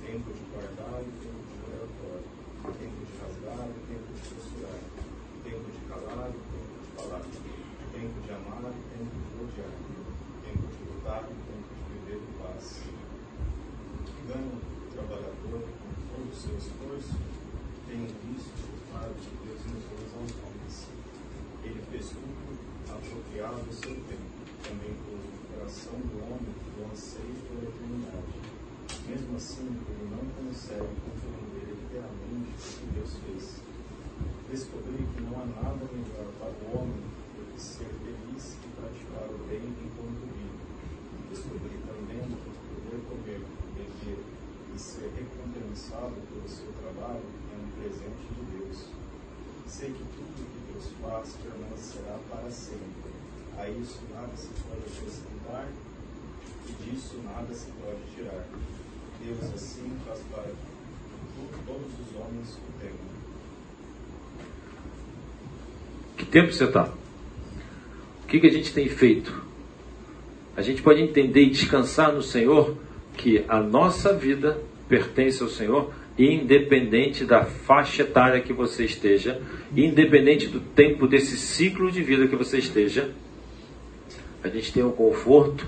tempo 0.01 0.33
de 0.33 0.41
guardar 0.49 1.01
e 1.01 1.11
tempo 1.21 1.41
de 1.45 1.55
fora, 1.61 2.73
tempo 2.81 3.05
de 3.05 3.13
rasgar 3.21 3.69
e 3.69 3.79
tempo 3.85 4.09
de 4.09 4.21
costurar, 4.33 4.81
tempo 5.43 5.67
de 5.69 5.81
calar 5.85 6.29
e 6.29 6.41
tempo 6.49 6.73
de 6.81 6.87
falar, 6.97 7.21
tempo 7.21 8.17
de 8.25 8.31
amar 8.31 8.73
e 8.73 8.81
tempo 8.89 9.15
de 9.21 9.33
odiar, 9.37 9.75
tempo 10.49 10.65
de 10.65 10.81
lutar 10.89 11.23
e 11.29 11.35
tempo 11.45 11.69
de 11.69 11.81
viver 11.93 12.17
em 12.17 12.33
paz 12.41 12.81
ganha 14.27 14.47
o 14.47 14.93
trabalhador 14.93 15.61
com 15.61 15.89
todo 16.09 16.31
o 16.31 16.35
seu 16.35 16.57
esforço, 16.57 17.17
tem 17.85 18.05
visto 18.05 18.65
o 18.65 18.93
Pai 18.93 19.09
de 19.13 19.29
Deus 19.45 19.61
nos 19.65 19.83
dois 19.91 20.13
aos 20.15 20.31
homens. 20.45 20.87
Ele 21.63 21.81
fez 21.91 22.09
tudo 22.09 22.60
apropriado 22.93 23.61
ao 23.67 23.73
seu 23.73 23.95
tempo, 24.07 24.31
também 24.63 24.93
pôs 25.05 25.23
no 25.23 25.41
coração 25.53 25.93
do 25.93 26.17
homem 26.23 26.51
o 26.51 26.91
anseio 26.91 27.35
pela 27.47 27.63
eternidade. 27.63 28.35
Mesmo 29.07 29.37
assim, 29.37 29.67
ele 29.67 30.07
não 30.11 30.23
consegue 30.35 30.91
compreender 31.01 31.73
inteiramente 31.73 32.51
o 32.51 32.71
que 32.79 32.85
Deus 32.93 33.11
fez. 33.25 33.61
Descobri 34.51 35.07
que 35.15 35.21
não 35.23 35.41
há 35.41 35.45
nada 35.45 35.83
melhor 35.91 36.27
para 36.39 36.51
o 36.51 36.79
homem 36.79 37.01
do 37.35 37.53
que 37.53 37.61
ser 37.61 37.87
feliz 38.03 38.57
e 38.59 38.67
praticar 38.75 39.31
o 39.31 39.37
bem 39.47 39.63
enquanto 39.63 40.27
vive. 40.35 40.59
Descobri 41.31 41.79
também 41.87 42.19
que 42.27 42.49
poder 42.51 42.99
comer 43.07 43.41
beber 43.75 44.19
e 44.75 44.79
ser 44.79 45.11
recompensado 45.15 46.15
pelo 46.27 46.47
seu 46.47 46.71
trabalho 46.83 47.23
é 47.23 47.55
um 47.55 47.69
presente 47.79 48.27
de 48.35 48.43
Deus. 48.57 48.85
Sei 49.67 49.89
que 49.91 50.03
tudo 50.03 50.50
que 50.50 50.50
faz 51.01 51.35
permanecerá 51.43 52.17
para 52.29 52.49
sempre. 52.49 53.11
A 53.57 53.67
isso 53.69 53.99
nada 54.13 54.35
se 54.35 54.47
pode 54.47 54.81
acrescentar 54.81 55.67
e 56.67 56.83
disso 56.83 57.19
nada 57.23 57.53
se 57.53 57.71
pode 57.71 57.99
tirar. 58.15 58.45
Deus 59.23 59.53
assim 59.53 59.91
faz 60.05 60.19
para 60.31 60.51
todos 61.65 61.91
os 61.99 62.15
homens 62.19 62.57
o 62.57 62.79
tenham. 62.79 62.95
Que 66.17 66.25
tempo 66.25 66.51
você 66.51 66.65
está? 66.65 66.91
O 68.23 68.27
que, 68.27 68.39
que 68.39 68.47
a 68.47 68.51
gente 68.51 68.73
tem 68.73 68.87
feito? 68.89 69.41
A 70.55 70.61
gente 70.61 70.81
pode 70.81 71.01
entender 71.01 71.43
e 71.43 71.49
descansar 71.49 72.13
no 72.13 72.21
Senhor 72.21 72.77
que 73.15 73.45
a 73.47 73.59
nossa 73.61 74.13
vida 74.13 74.61
pertence 74.87 75.41
ao 75.41 75.49
Senhor, 75.49 75.93
independente 76.25 77.25
da 77.25 77.45
faixa 77.45 78.03
etária 78.03 78.41
que 78.41 78.53
você 78.53 78.85
esteja, 78.85 79.41
independente 79.75 80.47
do 80.47 80.59
tempo 80.59 81.07
desse 81.07 81.37
ciclo 81.37 81.91
de 81.91 82.03
vida 82.03 82.27
que 82.27 82.35
você 82.35 82.57
esteja. 82.57 83.11
A 84.43 84.47
gente 84.47 84.73
tem 84.73 84.83
um 84.83 84.91
conforto, 84.91 85.67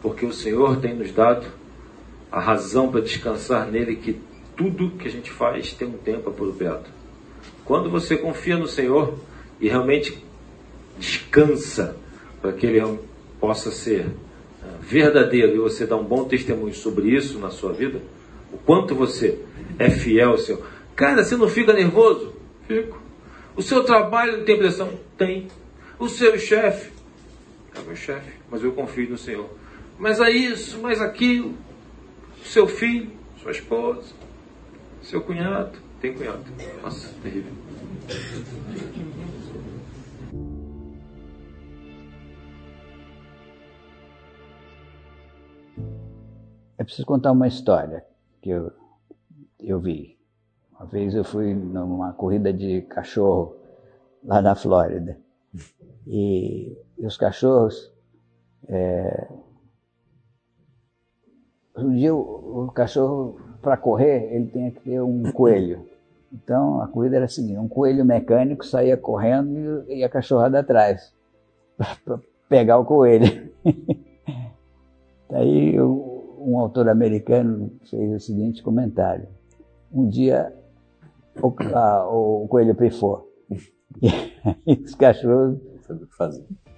porque 0.00 0.24
o 0.24 0.32
Senhor 0.32 0.80
tem 0.80 0.94
nos 0.94 1.12
dado 1.12 1.46
a 2.30 2.40
razão 2.40 2.90
para 2.90 3.00
descansar 3.00 3.70
nele, 3.70 3.96
que 3.96 4.18
tudo 4.56 4.90
que 4.92 5.08
a 5.08 5.10
gente 5.10 5.30
faz 5.30 5.72
tem 5.72 5.88
um 5.88 5.98
tempo 5.98 6.30
apropriado. 6.30 6.84
Quando 7.64 7.90
você 7.90 8.16
confia 8.16 8.56
no 8.56 8.66
Senhor 8.66 9.18
e 9.60 9.68
realmente 9.68 10.22
descansa 10.98 11.96
para 12.40 12.52
que 12.52 12.66
ele 12.66 12.98
possa 13.40 13.70
ser 13.70 14.06
verdadeiro 14.80 15.54
e 15.54 15.58
você 15.58 15.86
dá 15.86 15.96
um 15.96 16.04
bom 16.04 16.24
testemunho 16.24 16.74
sobre 16.74 17.14
isso 17.14 17.38
na 17.38 17.50
sua 17.50 17.72
vida, 17.72 18.00
o 18.56 18.58
quanto 18.64 18.94
você 18.94 19.38
é 19.78 19.90
fiel 19.90 20.30
ao 20.30 20.38
Senhor. 20.38 20.66
Cara, 20.94 21.22
você 21.22 21.36
não 21.36 21.48
fica 21.48 21.74
nervoso? 21.74 22.34
Fico. 22.66 23.00
O 23.54 23.62
seu 23.62 23.84
trabalho 23.84 24.38
não 24.38 24.44
tem 24.44 24.56
pressão? 24.56 24.90
Tem. 25.16 25.48
O 25.98 26.08
seu 26.08 26.38
chefe? 26.38 26.90
É 27.74 27.80
meu 27.82 27.94
chefe, 27.94 28.32
mas 28.50 28.64
eu 28.64 28.72
confio 28.72 29.10
no 29.10 29.18
Senhor. 29.18 29.48
Mas 29.98 30.20
é 30.20 30.30
isso, 30.30 30.80
mas 30.80 31.00
aquilo. 31.00 31.54
O 32.40 32.44
seu 32.44 32.66
filho, 32.66 33.10
sua 33.42 33.50
esposa, 33.50 34.14
seu 35.02 35.20
cunhado. 35.20 35.78
Tem 36.00 36.14
cunhado. 36.14 36.44
Nossa, 36.82 37.12
terrível. 37.22 37.52
É 46.78 46.84
preciso 46.84 47.06
contar 47.06 47.32
uma 47.32 47.48
história 47.48 48.04
que 48.46 48.50
eu, 48.50 48.70
eu 49.58 49.80
vi. 49.80 50.16
Uma 50.70 50.86
vez 50.86 51.16
eu 51.16 51.24
fui 51.24 51.52
numa 51.52 52.12
corrida 52.12 52.52
de 52.52 52.82
cachorro 52.82 53.56
lá 54.22 54.40
na 54.40 54.54
Flórida. 54.54 55.18
E, 56.06 56.78
e 56.96 57.04
os 57.04 57.16
cachorros. 57.16 57.92
É, 58.68 59.28
um 61.76 61.92
dia 61.92 62.14
o, 62.14 62.66
o 62.66 62.70
cachorro, 62.70 63.40
para 63.60 63.76
correr, 63.76 64.32
ele 64.32 64.46
tinha 64.46 64.70
que 64.70 64.80
ter 64.80 65.00
um 65.02 65.32
coelho. 65.32 65.84
Então 66.32 66.80
a 66.80 66.86
corrida 66.86 67.16
era 67.16 67.24
a 67.24 67.28
seguinte: 67.28 67.58
um 67.58 67.68
coelho 67.68 68.04
mecânico 68.04 68.64
saía 68.64 68.96
correndo 68.96 69.84
e, 69.88 69.98
e 69.98 70.04
a 70.04 70.08
cachorrada 70.08 70.60
atrás 70.60 71.12
para 72.04 72.20
pegar 72.48 72.78
o 72.78 72.84
coelho. 72.84 73.52
Aí 75.30 75.74
eu, 75.74 76.15
um 76.46 76.60
autor 76.60 76.88
americano 76.88 77.72
fez 77.90 78.14
o 78.14 78.20
seguinte 78.20 78.62
comentário. 78.62 79.26
Um 79.92 80.08
dia 80.08 80.52
o, 81.42 81.52
a, 81.74 82.08
o 82.08 82.46
coelho 82.48 82.74
pifou. 82.74 83.28
E 84.64 84.74
os 84.74 84.94
cachorros 84.94 85.58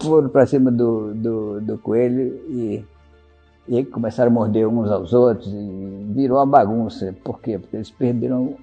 foram 0.01 0.31
para 0.31 0.47
cima 0.47 0.71
do, 0.71 1.13
do, 1.13 1.61
do 1.61 1.77
coelho 1.77 2.35
e, 2.49 2.83
e 3.69 3.85
começaram 3.85 4.31
a 4.31 4.35
morder 4.35 4.67
uns 4.67 4.91
aos 4.91 5.13
outros 5.13 5.53
e 5.53 6.07
virou 6.15 6.39
uma 6.39 6.47
bagunça. 6.47 7.15
Por 7.23 7.39
quê? 7.43 7.59
Porque 7.59 7.77
eles 7.77 7.91
perderam 7.91 8.57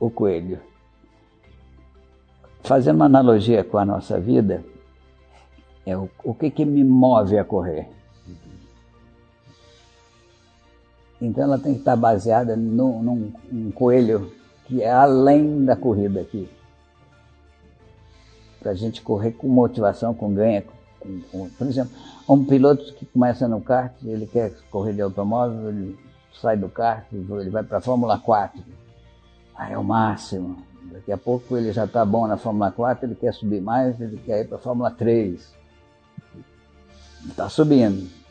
o 0.00 0.08
coelho. 0.08 0.58
Fazendo 2.62 2.96
uma 2.96 3.04
analogia 3.04 3.62
com 3.62 3.76
a 3.76 3.84
nossa 3.84 4.18
vida, 4.18 4.64
é 5.84 5.94
o, 5.94 6.08
o 6.24 6.32
que, 6.32 6.50
que 6.50 6.64
me 6.64 6.82
move 6.82 7.36
a 7.36 7.44
correr? 7.44 7.86
Então 11.22 11.44
ela 11.44 11.56
tem 11.56 11.74
que 11.74 11.78
estar 11.78 11.94
baseada 11.94 12.56
num, 12.56 13.32
num, 13.52 13.70
coelho 13.70 14.32
que 14.64 14.82
é 14.82 14.90
além 14.90 15.64
da 15.64 15.76
corrida 15.76 16.20
aqui. 16.20 16.50
Para 18.58 18.72
a 18.72 18.74
gente 18.74 19.00
correr 19.02 19.30
com 19.30 19.46
motivação, 19.46 20.12
com 20.12 20.34
ganha. 20.34 20.64
Com, 20.98 21.20
com, 21.30 21.48
por 21.50 21.66
exemplo, 21.68 21.92
um 22.28 22.44
piloto 22.44 22.92
que 22.94 23.06
começa 23.06 23.46
no 23.46 23.60
kart, 23.60 23.92
ele 24.04 24.26
quer 24.26 24.52
correr 24.68 24.94
de 24.94 25.00
automóvel, 25.00 25.68
ele 25.68 25.96
sai 26.40 26.56
do 26.56 26.68
kart, 26.68 27.04
ele 27.12 27.50
vai 27.50 27.62
para 27.62 27.78
a 27.78 27.80
Fórmula 27.80 28.18
4. 28.18 28.60
Aí 29.54 29.74
é 29.74 29.78
o 29.78 29.84
máximo. 29.84 30.56
Daqui 30.90 31.12
a 31.12 31.16
pouco 31.16 31.56
ele 31.56 31.72
já 31.72 31.84
está 31.84 32.04
bom 32.04 32.26
na 32.26 32.36
Fórmula 32.36 32.72
4, 32.72 33.06
ele 33.06 33.14
quer 33.14 33.32
subir 33.32 33.60
mais, 33.60 34.00
ele 34.00 34.16
quer 34.16 34.40
ir 34.40 34.48
para 34.48 34.58
a 34.58 34.60
Fórmula 34.60 34.90
3. 34.90 35.54
Está 37.28 37.48
subindo 37.48 38.21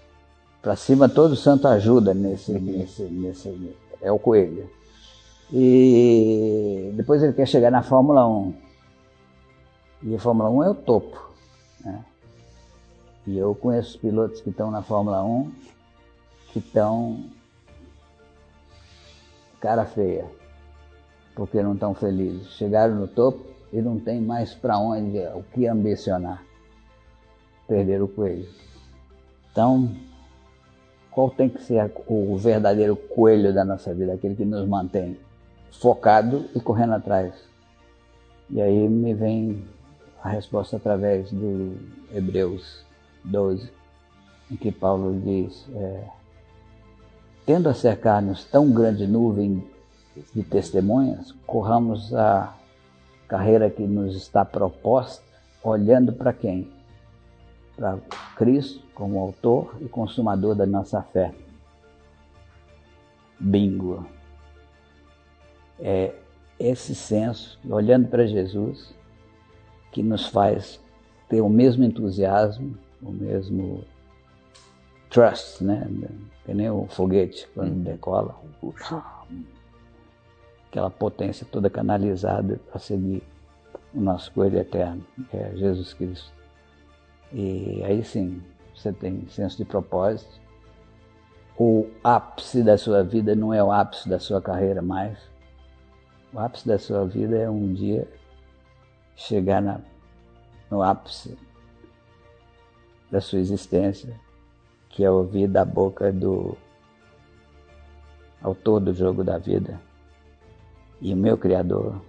para 0.61 0.75
cima 0.75 1.09
todo 1.09 1.35
santo 1.35 1.67
ajuda 1.67 2.13
nesse, 2.13 2.51
nesse, 2.53 3.03
nesse, 3.03 3.75
é 4.01 4.11
o 4.11 4.19
coelho. 4.19 4.69
E 5.51 6.91
depois 6.95 7.21
ele 7.21 7.33
quer 7.33 7.47
chegar 7.47 7.71
na 7.71 7.83
Fórmula 7.83 8.27
1. 8.27 8.53
E 10.03 10.15
a 10.15 10.19
Fórmula 10.19 10.49
1 10.49 10.63
é 10.63 10.69
o 10.69 10.75
topo. 10.75 11.31
Né? 11.83 12.05
E 13.27 13.38
eu 13.38 13.53
conheço 13.55 13.99
pilotos 13.99 14.41
que 14.41 14.49
estão 14.49 14.71
na 14.71 14.81
Fórmula 14.81 15.23
1 15.23 15.51
que 16.51 16.59
estão 16.59 17.23
cara 19.61 19.85
feia, 19.85 20.25
porque 21.35 21.61
não 21.61 21.73
estão 21.73 21.93
felizes. 21.93 22.51
Chegaram 22.53 22.95
no 22.95 23.07
topo 23.07 23.45
e 23.71 23.81
não 23.81 23.99
tem 23.99 24.19
mais 24.19 24.53
para 24.53 24.77
onde, 24.77 25.19
o 25.35 25.43
que 25.53 25.67
ambicionar. 25.67 26.43
Perderam 27.67 28.05
o 28.05 28.07
coelho. 28.07 28.49
Então, 29.51 29.89
qual 31.11 31.29
tem 31.29 31.49
que 31.49 31.61
ser 31.61 31.91
o 32.07 32.38
verdadeiro 32.38 32.95
coelho 32.95 33.53
da 33.53 33.65
nossa 33.65 33.93
vida, 33.93 34.13
aquele 34.13 34.35
que 34.35 34.45
nos 34.45 34.67
mantém 34.67 35.17
focado 35.71 36.45
e 36.55 36.59
correndo 36.59 36.93
atrás. 36.93 37.33
E 38.49 38.61
aí 38.61 38.88
me 38.88 39.13
vem 39.13 39.63
a 40.23 40.29
resposta 40.29 40.77
através 40.77 41.31
do 41.31 41.77
Hebreus 42.13 42.85
12, 43.23 43.69
em 44.49 44.55
que 44.55 44.71
Paulo 44.71 45.19
diz: 45.19 45.67
é, 45.75 46.03
Tendo 47.45 47.69
a 47.69 47.73
cercar-nos 47.73 48.45
tão 48.45 48.71
grande 48.71 49.05
nuvem 49.05 49.63
de 50.33 50.43
testemunhas, 50.43 51.33
corramos 51.45 52.13
a 52.13 52.55
carreira 53.27 53.69
que 53.69 53.83
nos 53.83 54.15
está 54.15 54.43
proposta, 54.43 55.23
olhando 55.63 56.13
para 56.13 56.33
quem? 56.33 56.69
Para 57.81 57.97
Cristo 58.35 58.85
como 58.93 59.19
autor 59.19 59.75
e 59.81 59.89
consumador 59.89 60.53
da 60.53 60.67
nossa 60.67 61.01
fé. 61.01 61.33
Bingo. 63.39 64.05
é 65.79 66.13
esse 66.59 66.93
senso, 66.93 67.59
olhando 67.67 68.07
para 68.07 68.27
Jesus, 68.27 68.93
que 69.91 70.03
nos 70.03 70.27
faz 70.27 70.79
ter 71.27 71.41
o 71.41 71.49
mesmo 71.49 71.83
entusiasmo, 71.83 72.77
o 73.01 73.11
mesmo 73.11 73.83
trust, 75.09 75.63
né? 75.63 75.89
Que 76.45 76.53
nem 76.53 76.69
o 76.69 76.85
foguete 76.85 77.49
quando 77.55 77.77
uhum. 77.77 77.81
decola. 77.81 78.35
Aquela 80.69 80.91
potência 80.91 81.47
toda 81.51 81.67
canalizada 81.67 82.59
para 82.69 82.79
seguir 82.79 83.23
o 83.91 83.99
nosso 83.99 84.31
coelho 84.33 84.59
eterno, 84.59 85.03
que 85.31 85.35
é 85.35 85.55
Jesus 85.55 85.95
Cristo. 85.95 86.40
E 87.33 87.81
aí 87.83 88.03
sim, 88.03 88.41
você 88.75 88.91
tem 88.91 89.27
senso 89.29 89.57
de 89.57 89.65
propósito. 89.65 90.39
O 91.57 91.87
ápice 92.03 92.63
da 92.63 92.77
sua 92.77 93.03
vida 93.03 93.35
não 93.35 93.53
é 93.53 93.63
o 93.63 93.71
ápice 93.71 94.09
da 94.09 94.19
sua 94.19 94.41
carreira 94.41 94.81
mais. 94.81 95.17
O 96.33 96.39
ápice 96.39 96.67
da 96.67 96.79
sua 96.79 97.05
vida 97.05 97.37
é 97.37 97.49
um 97.49 97.73
dia 97.73 98.07
chegar 99.15 99.61
na, 99.61 99.79
no 100.69 100.81
ápice 100.81 101.37
da 103.11 103.21
sua 103.21 103.39
existência, 103.39 104.19
que 104.89 105.03
é 105.03 105.11
ouvir 105.11 105.47
da 105.47 105.65
boca 105.65 106.11
do 106.11 106.57
autor 108.41 108.79
do 108.79 108.93
jogo 108.93 109.23
da 109.23 109.37
vida 109.37 109.79
e 111.01 111.15
o 111.15 111.17
meu 111.17 111.35
Criador, 111.35 111.99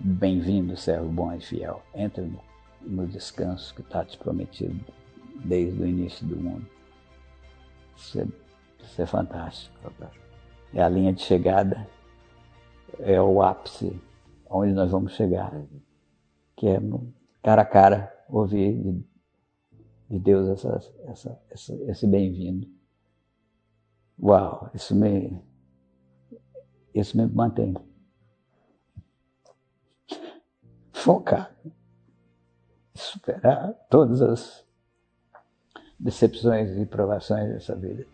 bem-vindo, 0.00 0.74
servo 0.74 1.06
bom 1.08 1.30
e 1.34 1.40
fiel. 1.40 1.82
Entra 1.94 2.24
no, 2.24 2.40
no 2.82 3.06
descanso 3.06 3.74
que 3.74 3.80
está 3.80 4.04
te 4.04 4.16
prometido 4.18 4.84
desde 5.44 5.80
o 5.80 5.86
início 5.86 6.26
do 6.26 6.36
mundo. 6.36 6.66
Isso 7.96 8.20
é, 8.20 8.26
isso 8.82 9.02
é 9.02 9.06
fantástico. 9.06 9.76
É 10.72 10.82
a 10.82 10.88
linha 10.88 11.12
de 11.12 11.22
chegada, 11.22 11.88
é 13.00 13.20
o 13.20 13.42
ápice 13.42 14.00
onde 14.50 14.72
nós 14.72 14.90
vamos 14.90 15.12
chegar, 15.12 15.52
que 16.56 16.66
é 16.66 16.80
cara 17.42 17.62
a 17.62 17.66
cara 17.66 18.24
ouvir 18.28 18.82
de 18.82 19.08
de 20.08 20.18
Deus 20.18 20.48
essa, 20.48 20.94
essa, 21.06 21.42
essa, 21.50 21.74
esse 21.90 22.06
bem-vindo. 22.06 22.66
Uau, 24.20 24.70
isso 24.74 24.94
me, 24.94 25.38
isso 26.94 27.16
me 27.16 27.26
mantém 27.26 27.74
focado, 30.92 31.54
superar 33.00 33.74
todas 33.90 34.20
as 34.22 34.64
decepções 35.98 36.76
e 36.76 36.86
provações 36.86 37.52
dessa 37.52 37.74
vida, 37.74 38.06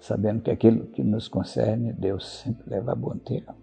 sabendo 0.00 0.42
que 0.42 0.50
aquilo 0.50 0.86
que 0.86 1.02
nos 1.02 1.28
concerne, 1.28 1.92
Deus 1.92 2.26
sempre 2.26 2.68
leva 2.68 2.92
a 2.92 2.94
bom 2.94 3.16
termo. 3.18 3.54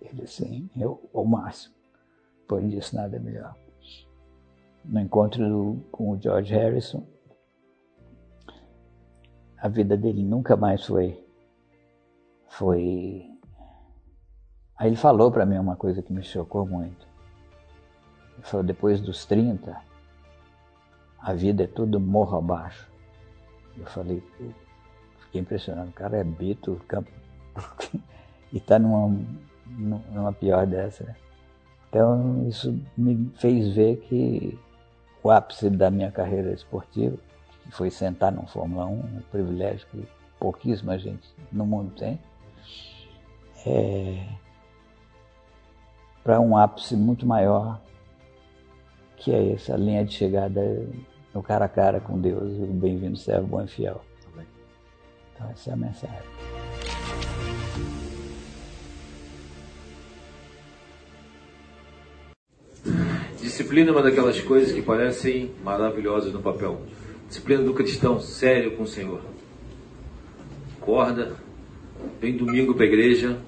Ele 0.00 0.26
sim, 0.26 0.68
eu 0.76 1.08
o 1.12 1.24
máximo, 1.24 1.74
por 2.48 2.62
isso 2.62 2.96
nada 2.96 3.16
é 3.16 3.20
melhor 3.20 3.54
no 4.84 5.00
encontro 5.00 5.48
do, 5.48 5.84
com 5.90 6.10
o 6.10 6.20
George 6.20 6.52
Harrison, 6.52 7.06
a 9.58 9.68
vida 9.68 9.96
dele 9.96 10.22
nunca 10.22 10.56
mais 10.56 10.84
foi. 10.84 11.24
Foi. 12.48 13.30
Aí 14.76 14.88
ele 14.88 14.96
falou 14.96 15.30
para 15.30 15.46
mim 15.46 15.56
uma 15.56 15.76
coisa 15.76 16.02
que 16.02 16.12
me 16.12 16.22
chocou 16.22 16.66
muito. 16.66 17.06
Falou: 18.42 18.64
depois 18.64 19.00
dos 19.00 19.24
30, 19.24 19.76
a 21.18 21.32
vida 21.32 21.64
é 21.64 21.66
tudo 21.66 22.00
morro 22.00 22.38
abaixo. 22.38 22.90
Eu 23.76 23.86
falei: 23.86 24.22
fiquei 25.20 25.40
impressionado. 25.40 25.88
O 25.88 25.92
cara 25.92 26.18
é 26.18 26.24
bito, 26.24 26.80
e 28.52 28.58
está 28.58 28.78
numa, 28.78 29.16
numa 29.66 30.32
pior 30.32 30.66
dessa. 30.66 31.04
Né? 31.04 31.16
Então, 31.88 32.46
isso 32.48 32.78
me 32.96 33.30
fez 33.36 33.74
ver 33.74 33.96
que 34.08 34.58
o 35.22 35.30
ápice 35.30 35.70
da 35.70 35.90
minha 35.90 36.10
carreira 36.10 36.52
esportiva, 36.52 37.16
que 37.64 37.70
foi 37.70 37.90
sentar 37.90 38.32
no 38.32 38.46
Fórmula 38.46 38.86
1, 38.86 38.92
um 38.92 39.22
privilégio 39.30 39.86
que 39.90 40.08
pouquíssima 40.40 40.98
gente 40.98 41.28
no 41.52 41.64
mundo 41.64 41.92
tem, 41.94 42.18
é, 43.64 44.26
para 46.24 46.40
um 46.40 46.56
ápice 46.56 46.96
muito 46.96 47.26
maior, 47.26 47.80
que 49.22 49.30
é 49.30 49.52
essa 49.52 49.76
linha 49.76 50.04
de 50.04 50.14
chegada 50.14 50.84
no 51.32 51.42
cara 51.42 51.66
a 51.66 51.68
cara 51.68 52.00
com 52.00 52.20
Deus, 52.20 52.58
o 52.58 52.66
bem-vindo 52.66 53.16
servo 53.16 53.46
bom 53.46 53.62
e 53.62 53.68
fiel. 53.68 54.04
Então 55.34 55.48
essa 55.50 55.70
é 55.70 55.72
a 55.72 55.76
mensagem. 55.76 56.16
Disciplina 63.40 63.90
é 63.90 63.92
uma 63.92 64.02
daquelas 64.02 64.40
coisas 64.40 64.72
que 64.72 64.82
parecem 64.82 65.52
maravilhosas 65.62 66.32
no 66.32 66.42
papel. 66.42 66.82
Disciplina 67.28 67.62
do 67.62 67.74
cristão 67.74 68.18
sério 68.18 68.76
com 68.76 68.82
o 68.82 68.86
Senhor. 68.88 69.22
Acorda, 70.80 71.36
vem 72.20 72.36
domingo 72.36 72.74
para 72.74 72.84
a 72.84 72.88
igreja, 72.88 73.38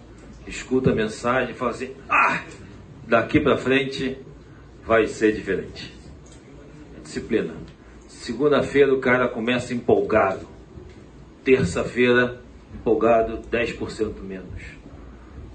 escuta 0.46 0.92
a 0.92 0.94
mensagem 0.94 1.52
e 1.52 1.58
fala 1.58 1.72
assim: 1.72 1.90
ah, 2.08 2.44
daqui 3.08 3.40
para 3.40 3.56
frente 3.56 4.16
vai 4.86 5.06
ser 5.06 5.32
diferente. 5.32 5.94
Disciplina. 7.02 7.54
Segunda-feira 8.08 8.92
o 8.92 9.00
cara 9.00 9.28
começa 9.28 9.74
empolgado. 9.74 10.46
Terça-feira, 11.42 12.40
empolgado, 12.74 13.42
10% 13.50 14.20
menos. 14.22 14.62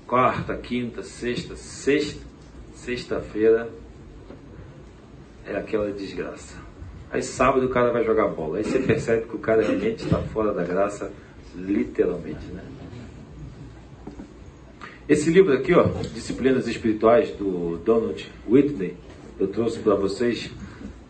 Quarta, 0.06 0.56
quinta, 0.56 1.04
sexta, 1.04 1.56
sexta, 1.56 2.22
sexta-feira, 2.74 3.70
é 5.46 5.56
aquela 5.56 5.92
desgraça. 5.92 6.58
Aí 7.12 7.24
sábado 7.24 7.66
o 7.66 7.70
cara 7.70 7.92
vai 7.92 8.04
jogar 8.04 8.28
bola. 8.28 8.58
Aí 8.58 8.64
você 8.64 8.80
percebe 8.80 9.28
que 9.28 9.36
o 9.36 9.40
cara 9.40 9.62
realmente 9.62 10.04
está 10.04 10.20
fora 10.20 10.54
da 10.54 10.64
graça, 10.64 11.12
literalmente, 11.56 12.46
né? 12.48 12.64
Esse 15.08 15.32
livro 15.32 15.54
aqui, 15.54 15.74
ó, 15.74 15.84
Disciplinas 16.14 16.68
Espirituais, 16.68 17.32
do 17.32 17.78
Donald 17.84 18.32
Whitney, 18.48 18.96
eu 19.40 19.48
trouxe 19.48 19.80
para 19.80 19.96
vocês. 19.96 20.52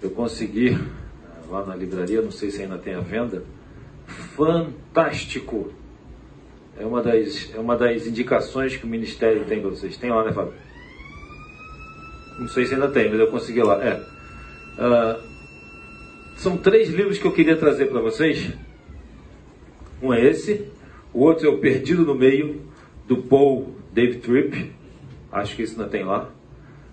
Eu 0.01 0.11
consegui 0.11 0.77
ah, 1.25 1.49
lá 1.49 1.65
na 1.65 1.75
livraria, 1.75 2.21
não 2.21 2.31
sei 2.31 2.51
se 2.51 2.61
ainda 2.61 2.77
tem 2.77 2.93
a 2.93 3.01
venda. 3.01 3.43
Fantástico! 4.35 5.73
É 6.77 6.85
uma 6.85 7.01
das, 7.01 7.53
é 7.53 7.59
uma 7.59 7.75
das 7.75 8.07
indicações 8.07 8.77
que 8.77 8.85
o 8.85 8.87
Ministério 8.87 9.43
tem 9.45 9.59
para 9.59 9.71
vocês. 9.71 9.97
Tem 9.97 10.09
lá, 10.09 10.23
né, 10.23 10.31
Fábio? 10.31 10.53
Não 12.39 12.47
sei 12.47 12.65
se 12.65 12.73
ainda 12.73 12.87
tem, 12.87 13.09
mas 13.09 13.19
eu 13.19 13.27
consegui 13.27 13.61
lá. 13.61 13.83
É. 13.83 13.95
Uh, 14.77 15.21
são 16.37 16.55
três 16.55 16.89
livros 16.89 17.17
que 17.17 17.25
eu 17.25 17.33
queria 17.33 17.57
trazer 17.57 17.87
para 17.87 17.99
vocês. 17.99 18.53
Um 20.01 20.13
é 20.13 20.23
esse, 20.23 20.65
o 21.11 21.19
outro 21.19 21.45
é 21.45 21.49
o 21.49 21.57
Perdido 21.57 22.05
no 22.05 22.15
Meio, 22.15 22.61
do 23.05 23.17
Paul 23.17 23.75
David 23.91 24.19
Tripp. 24.19 24.71
Acho 25.29 25.57
que 25.57 25.63
isso 25.63 25.77
não 25.77 25.89
tem 25.89 26.05
lá. 26.05 26.29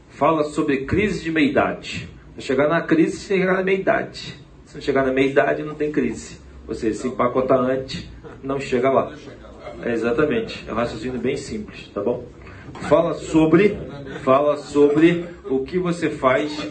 Fala 0.09 0.45
sobre 0.45 0.85
crise 0.85 1.23
de 1.23 1.31
meia-idade. 1.31 2.09
Chegar 2.39 2.69
na 2.69 2.81
crise, 2.81 3.19
chegar 3.21 3.55
na 3.55 3.63
meia-idade. 3.63 4.39
Se 4.65 4.75
não 4.75 4.83
chegar 4.83 5.05
na 5.05 5.13
meia-idade, 5.13 5.63
não 5.63 5.75
tem 5.75 5.91
crise. 5.93 6.39
Ou 6.67 6.75
seja, 6.75 7.01
se 7.01 7.09
empacotar 7.09 7.59
antes, 7.59 8.09
não 8.43 8.59
chega 8.61 8.91
lá. 8.91 9.13
É 9.83 9.93
exatamente. 9.93 10.65
É 10.67 10.73
um 10.73 10.77
raciocínio 10.77 11.19
bem 11.19 11.37
simples, 11.37 11.89
tá 11.89 12.03
bom? 12.03 12.25
Fala 12.89 13.15
sobre, 13.15 13.79
fala 14.23 14.57
sobre 14.57 15.25
o 15.49 15.61
que 15.61 15.79
você 15.79 16.11
faz 16.11 16.69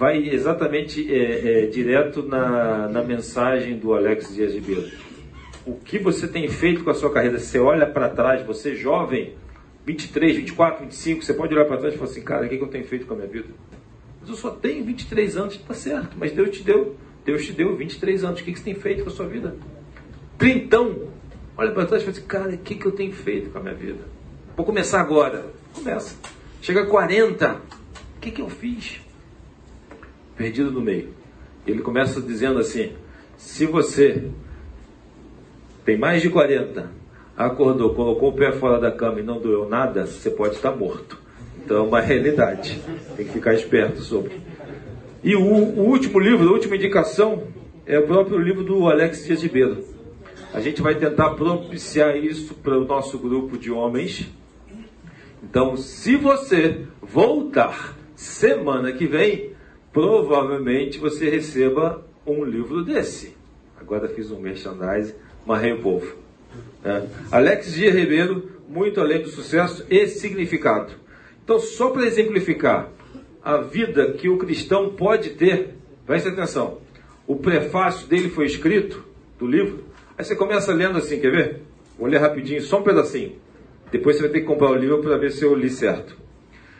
vai 0.00 0.30
exatamente 0.30 1.14
é, 1.14 1.64
é, 1.64 1.66
direto 1.66 2.22
na, 2.22 2.88
na 2.88 3.02
mensagem 3.02 3.76
do 3.76 3.92
Alex 3.92 4.34
Dias 4.34 4.54
Ribeiro. 4.54 4.90
O 5.66 5.74
que 5.74 5.98
você 5.98 6.26
tem 6.26 6.48
feito 6.48 6.82
com 6.82 6.88
a 6.88 6.94
sua 6.94 7.12
carreira? 7.12 7.38
Você 7.38 7.58
olha 7.58 7.86
para 7.86 8.08
trás, 8.08 8.42
você 8.46 8.74
jovem, 8.74 9.34
23, 9.86 10.36
24, 10.36 10.84
25, 10.84 11.24
você 11.24 11.34
pode 11.34 11.54
olhar 11.54 11.64
para 11.64 11.78
trás 11.78 11.94
e 11.94 11.96
falar 11.96 12.10
assim, 12.10 12.22
cara, 12.22 12.46
o 12.46 12.48
que, 12.48 12.56
eu 12.56 12.68
tenho 12.68 12.84
feito 12.84 13.06
com 13.06 13.14
a 13.14 13.16
minha 13.16 13.28
vida? 13.28 13.48
Mas 14.20 14.28
eu 14.28 14.36
só 14.36 14.50
tenho 14.50 14.84
23 14.84 15.36
anos, 15.36 15.54
está 15.54 15.74
certo, 15.74 16.16
mas 16.18 16.32
Deus 16.32 16.50
te 16.50 16.62
deu, 16.62 16.96
Deus 17.24 17.44
te 17.44 17.52
deu 17.52 17.76
23 17.76 18.24
anos, 18.24 18.40
o 18.40 18.44
que, 18.44 18.54
você 18.54 18.62
tem 18.62 18.74
feito 18.74 19.04
com 19.04 19.10
a 19.10 19.12
sua 19.12 19.26
vida? 19.26 19.56
Trintão, 20.38 21.08
olha 21.56 21.72
para 21.72 21.86
trás 21.86 22.02
e 22.02 22.06
fala 22.06 22.18
assim, 22.18 22.26
cara, 22.26 22.54
o 22.54 22.58
que, 22.58 22.74
que 22.74 22.86
eu 22.86 22.92
tenho 22.92 23.12
feito 23.12 23.50
com 23.50 23.58
a 23.58 23.62
minha 23.62 23.74
vida? 23.74 24.04
Vou 24.56 24.66
começar 24.66 25.00
agora. 25.00 25.46
Começa. 25.72 26.16
Chega 26.60 26.82
a 26.82 26.86
40, 26.86 27.54
o 27.54 28.20
que, 28.20 28.30
que 28.30 28.42
eu 28.42 28.48
fiz? 28.50 29.00
perdido 30.40 30.70
no 30.70 30.80
meio. 30.80 31.10
Ele 31.66 31.82
começa 31.82 32.18
dizendo 32.22 32.58
assim: 32.58 32.94
se 33.36 33.66
você 33.66 34.30
tem 35.84 35.98
mais 35.98 36.22
de 36.22 36.30
40, 36.30 36.90
acordou, 37.46 37.94
colocou 37.94 38.30
o 38.30 38.32
pé 38.32 38.52
fora 38.52 38.78
da 38.78 38.90
cama 38.90 39.20
e 39.20 39.22
não 39.22 39.40
doeu 39.40 39.68
nada, 39.68 40.06
você 40.06 40.30
pode 40.30 40.56
estar 40.56 40.72
morto. 40.72 41.18
Então 41.64 41.78
é 41.78 41.80
uma 41.80 42.00
realidade. 42.00 42.80
Tem 43.16 43.26
que 43.26 43.32
ficar 43.32 43.54
esperto 43.54 44.00
sobre. 44.02 44.32
E 45.22 45.34
o, 45.34 45.42
o 45.42 45.86
último 45.86 46.18
livro, 46.18 46.48
a 46.48 46.52
última 46.52 46.76
indicação, 46.76 47.44
é 47.86 47.98
o 47.98 48.06
próprio 48.06 48.38
livro 48.38 48.62
do 48.62 48.88
Alex 48.88 49.24
Dias 49.24 49.42
Ribeiro. 49.42 49.84
A 50.52 50.60
gente 50.60 50.82
vai 50.82 50.94
tentar 50.94 51.30
propiciar 51.30 52.16
isso 52.16 52.54
para 52.54 52.76
o 52.76 52.84
nosso 52.84 53.18
grupo 53.18 53.56
de 53.56 53.70
homens 53.70 54.28
Então, 55.42 55.76
se 55.76 56.16
você 56.16 56.84
voltar 57.00 57.96
semana 58.14 58.92
que 58.92 59.06
vem, 59.06 59.52
provavelmente 59.92 60.98
você 60.98 61.30
receba 61.30 62.04
um 62.26 62.44
livro 62.44 62.84
desse. 62.84 63.34
Agora 63.80 64.08
fiz 64.08 64.30
um 64.30 64.40
merchandising, 64.40 65.14
marrei 65.46 65.72
o 65.72 65.80
povo. 65.80 66.29
É. 66.84 67.02
Alex 67.30 67.74
Dia 67.74 67.92
Ribeiro, 67.92 68.50
muito 68.68 69.00
além 69.00 69.22
do 69.22 69.28
sucesso 69.28 69.84
e 69.90 70.06
significado. 70.06 70.92
Então, 71.44 71.58
só 71.58 71.90
para 71.90 72.06
exemplificar 72.06 72.90
a 73.42 73.58
vida 73.58 74.12
que 74.12 74.28
o 74.28 74.38
cristão 74.38 74.90
pode 74.90 75.30
ter, 75.30 75.74
preste 76.06 76.28
atenção. 76.28 76.78
O 77.26 77.36
prefácio 77.36 78.06
dele 78.06 78.30
foi 78.30 78.46
escrito, 78.46 79.04
do 79.38 79.46
livro, 79.46 79.84
aí 80.16 80.24
você 80.24 80.36
começa 80.36 80.72
lendo 80.72 80.98
assim, 80.98 81.18
quer 81.18 81.30
ver? 81.30 81.62
Vou 81.98 82.08
ler 82.08 82.18
rapidinho, 82.18 82.60
só 82.60 82.78
um 82.78 82.82
pedacinho. 82.82 83.36
Depois 83.90 84.16
você 84.16 84.22
vai 84.22 84.30
ter 84.32 84.40
que 84.40 84.46
comprar 84.46 84.70
o 84.70 84.74
livro 84.74 84.98
para 84.98 85.16
ver 85.16 85.32
se 85.32 85.44
eu 85.44 85.54
li 85.54 85.70
certo. 85.70 86.16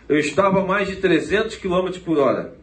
Eu 0.08 0.18
estava 0.18 0.60
a 0.60 0.66
mais 0.66 0.88
de 0.88 0.96
300 0.96 1.56
km 1.56 1.90
por 2.04 2.18
hora 2.18 2.54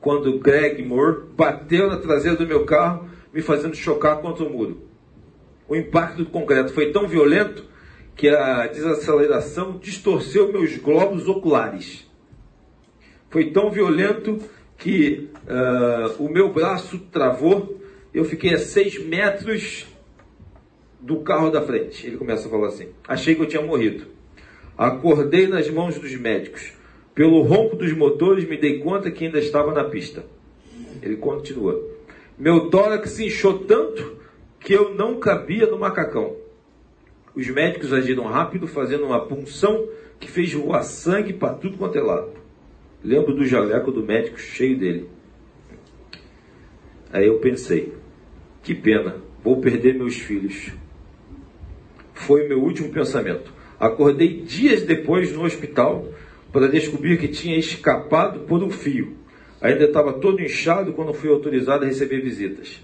quando 0.00 0.38
Greg 0.38 0.82
Moore 0.82 1.22
bateu 1.36 1.88
na 1.88 1.96
traseira 1.98 2.36
do 2.36 2.46
meu 2.46 2.64
carro, 2.64 3.08
me 3.32 3.42
fazendo 3.42 3.74
chocar 3.74 4.18
contra 4.18 4.44
o 4.44 4.50
muro. 4.50 4.87
O 5.68 5.76
impacto 5.76 6.24
do 6.24 6.30
concreto 6.30 6.72
foi 6.72 6.92
tão 6.92 7.06
violento 7.06 7.64
que 8.16 8.28
a 8.28 8.66
desaceleração 8.66 9.78
distorceu 9.78 10.50
meus 10.50 10.76
globos 10.76 11.28
oculares. 11.28 12.08
Foi 13.30 13.50
tão 13.50 13.70
violento 13.70 14.40
que 14.78 15.28
uh, 15.44 16.22
o 16.22 16.28
meu 16.28 16.52
braço 16.52 16.98
travou, 17.12 17.80
eu 18.14 18.24
fiquei 18.24 18.54
a 18.54 18.58
seis 18.58 18.98
metros 18.98 19.86
do 20.98 21.20
carro 21.20 21.50
da 21.50 21.60
frente. 21.60 22.06
Ele 22.06 22.16
começa 22.16 22.48
a 22.48 22.50
falar 22.50 22.68
assim: 22.68 22.88
Achei 23.06 23.34
que 23.34 23.42
eu 23.42 23.46
tinha 23.46 23.62
morrido. 23.62 24.06
Acordei 24.76 25.46
nas 25.46 25.68
mãos 25.68 25.98
dos 25.98 26.14
médicos. 26.14 26.72
Pelo 27.14 27.42
ronco 27.42 27.76
dos 27.76 27.92
motores, 27.92 28.48
me 28.48 28.56
dei 28.56 28.78
conta 28.78 29.10
que 29.10 29.26
ainda 29.26 29.38
estava 29.38 29.72
na 29.72 29.84
pista. 29.84 30.24
Ele 31.02 31.16
continua. 31.16 31.84
Meu 32.38 32.70
tórax 32.70 33.10
se 33.10 33.26
inchou 33.26 33.58
tanto 33.60 34.17
que 34.60 34.72
eu 34.72 34.94
não 34.94 35.18
cabia 35.18 35.66
no 35.66 35.78
macacão. 35.78 36.36
Os 37.34 37.48
médicos 37.48 37.92
agiram 37.92 38.24
rápido, 38.24 38.66
fazendo 38.66 39.06
uma 39.06 39.26
punção 39.26 39.88
que 40.18 40.30
fez 40.30 40.52
voar 40.52 40.82
sangue 40.82 41.32
para 41.32 41.54
tudo 41.54 41.78
quanto 41.78 41.96
é 41.96 42.02
lado. 42.02 42.32
Lembro 43.02 43.34
do 43.34 43.44
jaleco 43.44 43.92
do 43.92 44.02
médico 44.02 44.38
cheio 44.38 44.76
dele. 44.76 45.08
Aí 47.12 47.26
eu 47.26 47.38
pensei: 47.38 47.92
que 48.62 48.74
pena, 48.74 49.16
vou 49.42 49.60
perder 49.60 49.94
meus 49.94 50.16
filhos. 50.16 50.72
Foi 52.12 52.48
meu 52.48 52.60
último 52.60 52.90
pensamento. 52.90 53.52
Acordei 53.78 54.42
dias 54.42 54.82
depois 54.82 55.32
no 55.32 55.44
hospital 55.44 56.08
para 56.52 56.68
descobrir 56.68 57.18
que 57.18 57.28
tinha 57.28 57.56
escapado 57.56 58.40
por 58.40 58.62
um 58.62 58.70
fio. 58.70 59.16
Ainda 59.60 59.84
estava 59.84 60.14
todo 60.14 60.42
inchado 60.42 60.92
quando 60.92 61.14
fui 61.14 61.30
autorizado 61.30 61.84
a 61.84 61.86
receber 61.86 62.20
visitas. 62.20 62.82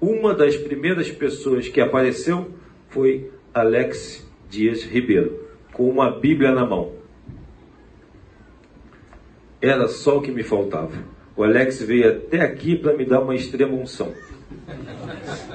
Uma 0.00 0.34
das 0.34 0.56
primeiras 0.56 1.10
pessoas 1.10 1.68
que 1.68 1.80
apareceu 1.80 2.50
foi 2.90 3.30
Alex 3.54 4.30
Dias 4.48 4.82
Ribeiro, 4.82 5.48
com 5.72 5.88
uma 5.88 6.10
Bíblia 6.10 6.52
na 6.52 6.66
mão. 6.66 6.92
Era 9.60 9.88
só 9.88 10.18
o 10.18 10.22
que 10.22 10.30
me 10.30 10.42
faltava. 10.42 10.92
O 11.34 11.42
Alex 11.42 11.82
veio 11.82 12.10
até 12.10 12.42
aqui 12.42 12.76
para 12.76 12.94
me 12.94 13.06
dar 13.06 13.20
uma 13.20 13.34
extrema 13.34 13.74
unção. 13.74 14.12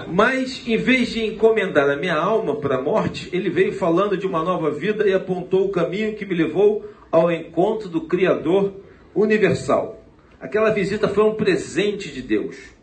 Mas, 0.07 0.67
em 0.67 0.75
vez 0.75 1.09
de 1.09 1.23
encomendar 1.23 1.87
a 1.89 1.95
minha 1.95 2.15
alma 2.15 2.55
para 2.55 2.77
a 2.77 2.81
morte, 2.81 3.29
ele 3.31 3.49
veio 3.49 3.73
falando 3.73 4.17
de 4.17 4.25
uma 4.25 4.43
nova 4.43 4.71
vida 4.71 5.07
e 5.07 5.13
apontou 5.13 5.67
o 5.67 5.71
caminho 5.71 6.15
que 6.15 6.25
me 6.25 6.33
levou 6.33 6.89
ao 7.11 7.31
encontro 7.31 7.87
do 7.87 8.01
Criador 8.01 8.73
universal. 9.13 10.03
Aquela 10.39 10.71
visita 10.71 11.07
foi 11.07 11.23
um 11.23 11.35
presente 11.35 12.11
de 12.11 12.23
Deus 12.23 12.80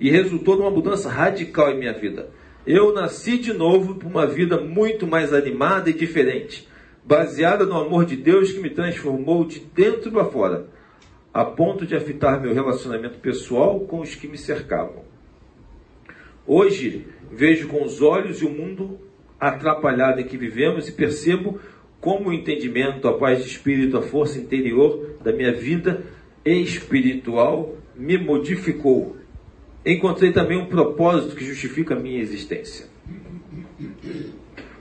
e 0.00 0.10
resultou 0.10 0.56
numa 0.56 0.70
mudança 0.70 1.08
radical 1.08 1.70
em 1.70 1.78
minha 1.78 1.92
vida. 1.92 2.30
Eu 2.66 2.92
nasci 2.92 3.38
de 3.38 3.52
novo 3.52 3.94
para 3.94 4.08
uma 4.08 4.26
vida 4.26 4.60
muito 4.60 5.06
mais 5.06 5.32
animada 5.32 5.90
e 5.90 5.94
diferente, 5.94 6.68
baseada 7.04 7.64
no 7.64 7.78
amor 7.78 8.04
de 8.04 8.16
Deus 8.16 8.52
que 8.52 8.60
me 8.60 8.70
transformou 8.70 9.44
de 9.44 9.60
dentro 9.60 10.10
para 10.10 10.24
fora, 10.26 10.66
a 11.32 11.44
ponto 11.44 11.86
de 11.86 11.94
afetar 11.94 12.40
meu 12.40 12.52
relacionamento 12.52 13.18
pessoal 13.18 13.80
com 13.80 14.00
os 14.00 14.14
que 14.14 14.28
me 14.28 14.36
cercavam. 14.36 15.04
Hoje 16.46 17.06
vejo 17.30 17.68
com 17.68 17.84
os 17.84 18.00
olhos 18.00 18.42
o 18.42 18.48
mundo 18.48 18.98
atrapalhado 19.38 20.20
em 20.20 20.26
que 20.26 20.36
vivemos 20.36 20.88
e 20.88 20.92
percebo 20.92 21.60
como 22.00 22.30
o 22.30 22.32
entendimento, 22.32 23.08
a 23.08 23.18
paz 23.18 23.42
de 23.42 23.50
espírito, 23.50 23.96
a 23.96 24.02
força 24.02 24.38
interior 24.38 25.16
da 25.22 25.32
minha 25.32 25.52
vida 25.52 26.04
espiritual 26.44 27.76
me 27.94 28.16
modificou. 28.16 29.17
Encontrei 29.84 30.32
também 30.32 30.58
um 30.58 30.66
propósito 30.66 31.36
que 31.36 31.44
justifica 31.44 31.94
a 31.94 31.98
minha 31.98 32.20
existência. 32.20 32.86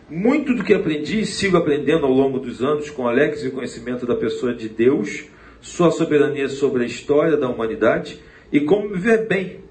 Muito 0.10 0.53
do 0.53 0.64
que 0.64 0.74
aprendi 0.74 1.22
e 1.22 1.26
sigo 1.26 1.57
aprendendo 1.57 2.06
ao 2.06 2.11
longo 2.11 2.40
dos 2.40 2.64
anos 2.64 2.90
com 2.90 3.07
Alex 3.07 3.44
e 3.44 3.48
o 3.48 3.52
conhecimento 3.52 4.06
da 4.06 4.15
pessoa 4.15 4.53
de 4.53 4.69
Deus, 4.69 5.26
sua 5.61 5.91
soberania 5.91 6.49
sobre 6.49 6.84
a 6.84 6.86
história 6.86 7.36
da 7.38 7.49
humanidade 7.49 8.19
e 8.52 8.61
como 8.61 8.90
viver 8.90 9.28
bem 9.28 9.68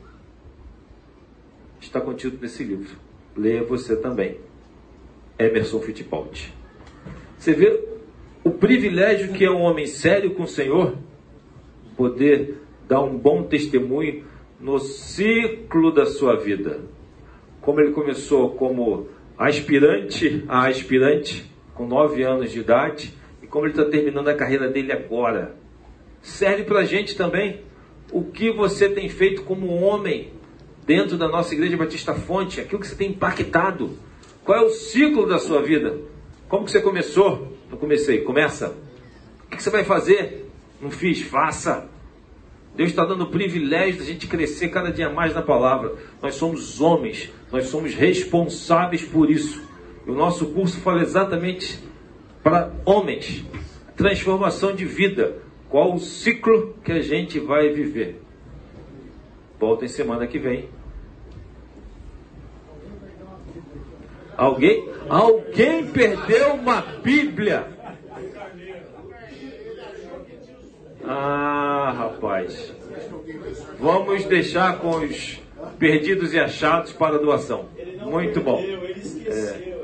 está 1.81 2.01
contido 2.01 2.39
nesse 2.40 2.62
livro. 2.62 2.97
Leia 3.36 3.62
você 3.62 3.97
também. 3.97 4.39
Emerson 5.39 5.81
Fittipaldi. 5.81 6.53
Você 7.39 7.53
vê 7.53 7.85
o 8.43 8.51
privilégio 8.51 9.32
que 9.32 9.44
é 9.44 9.51
um 9.51 9.61
homem 9.61 9.86
sério 9.86 10.35
com 10.35 10.44
o 10.44 10.48
Senhor 10.48 10.97
poder 11.97 12.59
dar 12.89 13.03
um 13.03 13.16
bom 13.16 13.43
testemunho 13.43 14.24
no 14.58 14.78
ciclo 14.78 15.92
da 15.92 16.06
sua 16.06 16.36
vida. 16.36 16.80
Como 17.60 17.80
ele 17.80 17.92
começou 17.92 18.50
como 18.50 19.08
aspirante 19.36 20.44
a 20.48 20.66
aspirante, 20.66 21.50
com 21.74 21.86
nove 21.86 22.22
anos 22.22 22.50
de 22.50 22.60
idade, 22.60 23.14
e 23.42 23.46
como 23.46 23.66
ele 23.66 23.72
está 23.72 23.84
terminando 23.84 24.28
a 24.28 24.34
carreira 24.34 24.68
dele 24.68 24.92
agora. 24.92 25.56
Serve 26.22 26.64
para 26.64 26.80
a 26.80 26.84
gente 26.84 27.16
também 27.16 27.60
o 28.10 28.24
que 28.24 28.50
você 28.50 28.88
tem 28.88 29.08
feito 29.08 29.42
como 29.42 29.80
homem 29.80 30.32
dentro 30.86 31.18
da 31.18 31.28
nossa 31.28 31.52
Igreja 31.54 31.76
Batista 31.76 32.14
Fonte, 32.14 32.60
aquilo 32.60 32.80
que 32.80 32.86
você 32.86 32.94
tem 32.94 33.10
impactado. 33.10 33.98
Qual 34.44 34.56
é 34.56 34.62
o 34.64 34.70
ciclo 34.70 35.26
da 35.26 35.38
sua 35.38 35.60
vida? 35.60 35.98
Como 36.48 36.64
que 36.64 36.70
você 36.70 36.80
começou? 36.80 37.52
Não 37.68 37.76
comecei. 37.76 38.20
Começa. 38.20 38.76
O 39.44 39.50
que 39.50 39.62
você 39.62 39.70
vai 39.70 39.82
fazer? 39.84 40.48
Não 40.80 40.90
fiz. 40.90 41.22
Faça. 41.22 41.88
Deus 42.77 42.90
está 42.90 43.07
dando 43.07 43.24
o 43.24 43.31
privilégio 43.31 44.01
da 44.01 44.05
gente 44.05 44.27
crescer 44.27 44.69
cada 44.69 44.93
dia 44.93 45.09
mais 45.09 45.35
na 45.35 45.40
palavra. 45.40 45.94
Nós 46.23 46.35
somos 46.35 46.78
homens, 46.81 47.32
nós 47.51 47.69
somos 47.69 47.94
responsáveis 47.94 49.03
por 49.03 49.31
isso. 49.31 49.66
E 50.07 50.11
o 50.11 50.15
nosso 50.15 50.47
curso 50.47 50.78
fala 50.81 51.01
exatamente 51.01 51.81
para 52.43 52.70
homens. 52.85 53.44
Transformação 53.97 54.74
de 54.74 54.85
vida. 54.85 55.39
Qual 55.70 55.94
o 55.94 55.98
ciclo 55.98 56.74
que 56.85 56.93
a 56.93 57.01
gente 57.01 57.40
vai 57.40 57.70
viver? 57.70 58.20
Voltem 59.59 59.89
semana 59.89 60.27
que 60.27 60.39
vem. 60.39 60.69
Alguém? 64.36 64.86
Alguém 65.09 65.86
perdeu 65.86 66.55
uma 66.55 66.82
Bíblia? 67.03 67.76
Ah, 71.06 71.94
rapaz. 71.96 72.72
Vamos 73.78 74.24
deixar 74.24 74.78
com 74.78 74.96
os 74.96 75.40
perdidos 75.78 76.34
e 76.34 76.38
achados 76.38 76.92
para 76.92 77.18
doação. 77.18 77.68
Muito 78.02 78.40
bom. 78.40 78.60
É. 78.60 79.76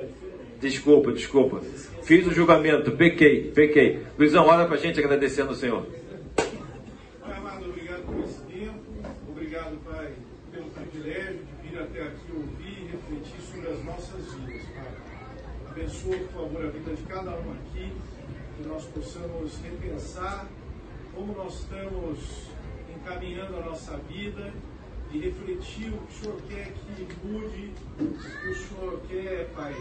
Desculpa, 0.60 1.12
desculpa. 1.12 1.60
Fiz 2.02 2.26
o 2.26 2.32
julgamento, 2.32 2.92
pequei, 2.92 3.50
pequei. 3.52 4.00
Luizão, 4.18 4.46
olha 4.46 4.66
para 4.66 4.76
a 4.76 4.78
gente 4.78 4.98
agradecendo 4.98 5.50
ao 5.50 5.54
Senhor. 5.54 5.86
abençoa, 15.82 16.16
por 16.16 16.42
favor, 16.42 16.64
a 16.64 16.68
vida 16.68 16.94
de 16.94 17.02
cada 17.02 17.30
um 17.30 17.52
aqui, 17.52 17.92
que 18.56 18.68
nós 18.68 18.84
possamos 18.86 19.58
repensar 19.62 20.46
como 21.22 21.34
nós 21.34 21.60
estamos 21.60 22.18
encaminhando 22.96 23.56
a 23.58 23.60
nossa 23.60 23.96
vida 24.08 24.52
e 25.12 25.20
refletir 25.20 25.94
o 25.94 25.98
que 25.98 26.12
o 26.12 26.20
Senhor 26.20 26.42
quer 26.48 26.72
que 26.72 27.16
mude, 27.24 27.72
o 28.00 28.18
que 28.18 28.48
o 28.48 28.56
Senhor 28.56 29.00
quer, 29.08 29.48
Pai, 29.54 29.72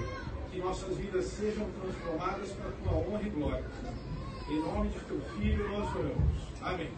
que 0.52 0.60
nossas 0.60 0.96
vidas 0.98 1.26
sejam 1.26 1.68
transformadas 1.72 2.52
para 2.52 2.70
a 2.70 2.72
tua 2.74 2.94
honra 2.94 3.24
e 3.24 3.30
glória. 3.32 3.66
Em 4.48 4.60
nome 4.60 4.90
de 4.90 5.00
teu 5.00 5.20
Filho 5.36 5.68
nós 5.70 5.96
oramos. 5.96 6.42
Amém. 6.62 6.92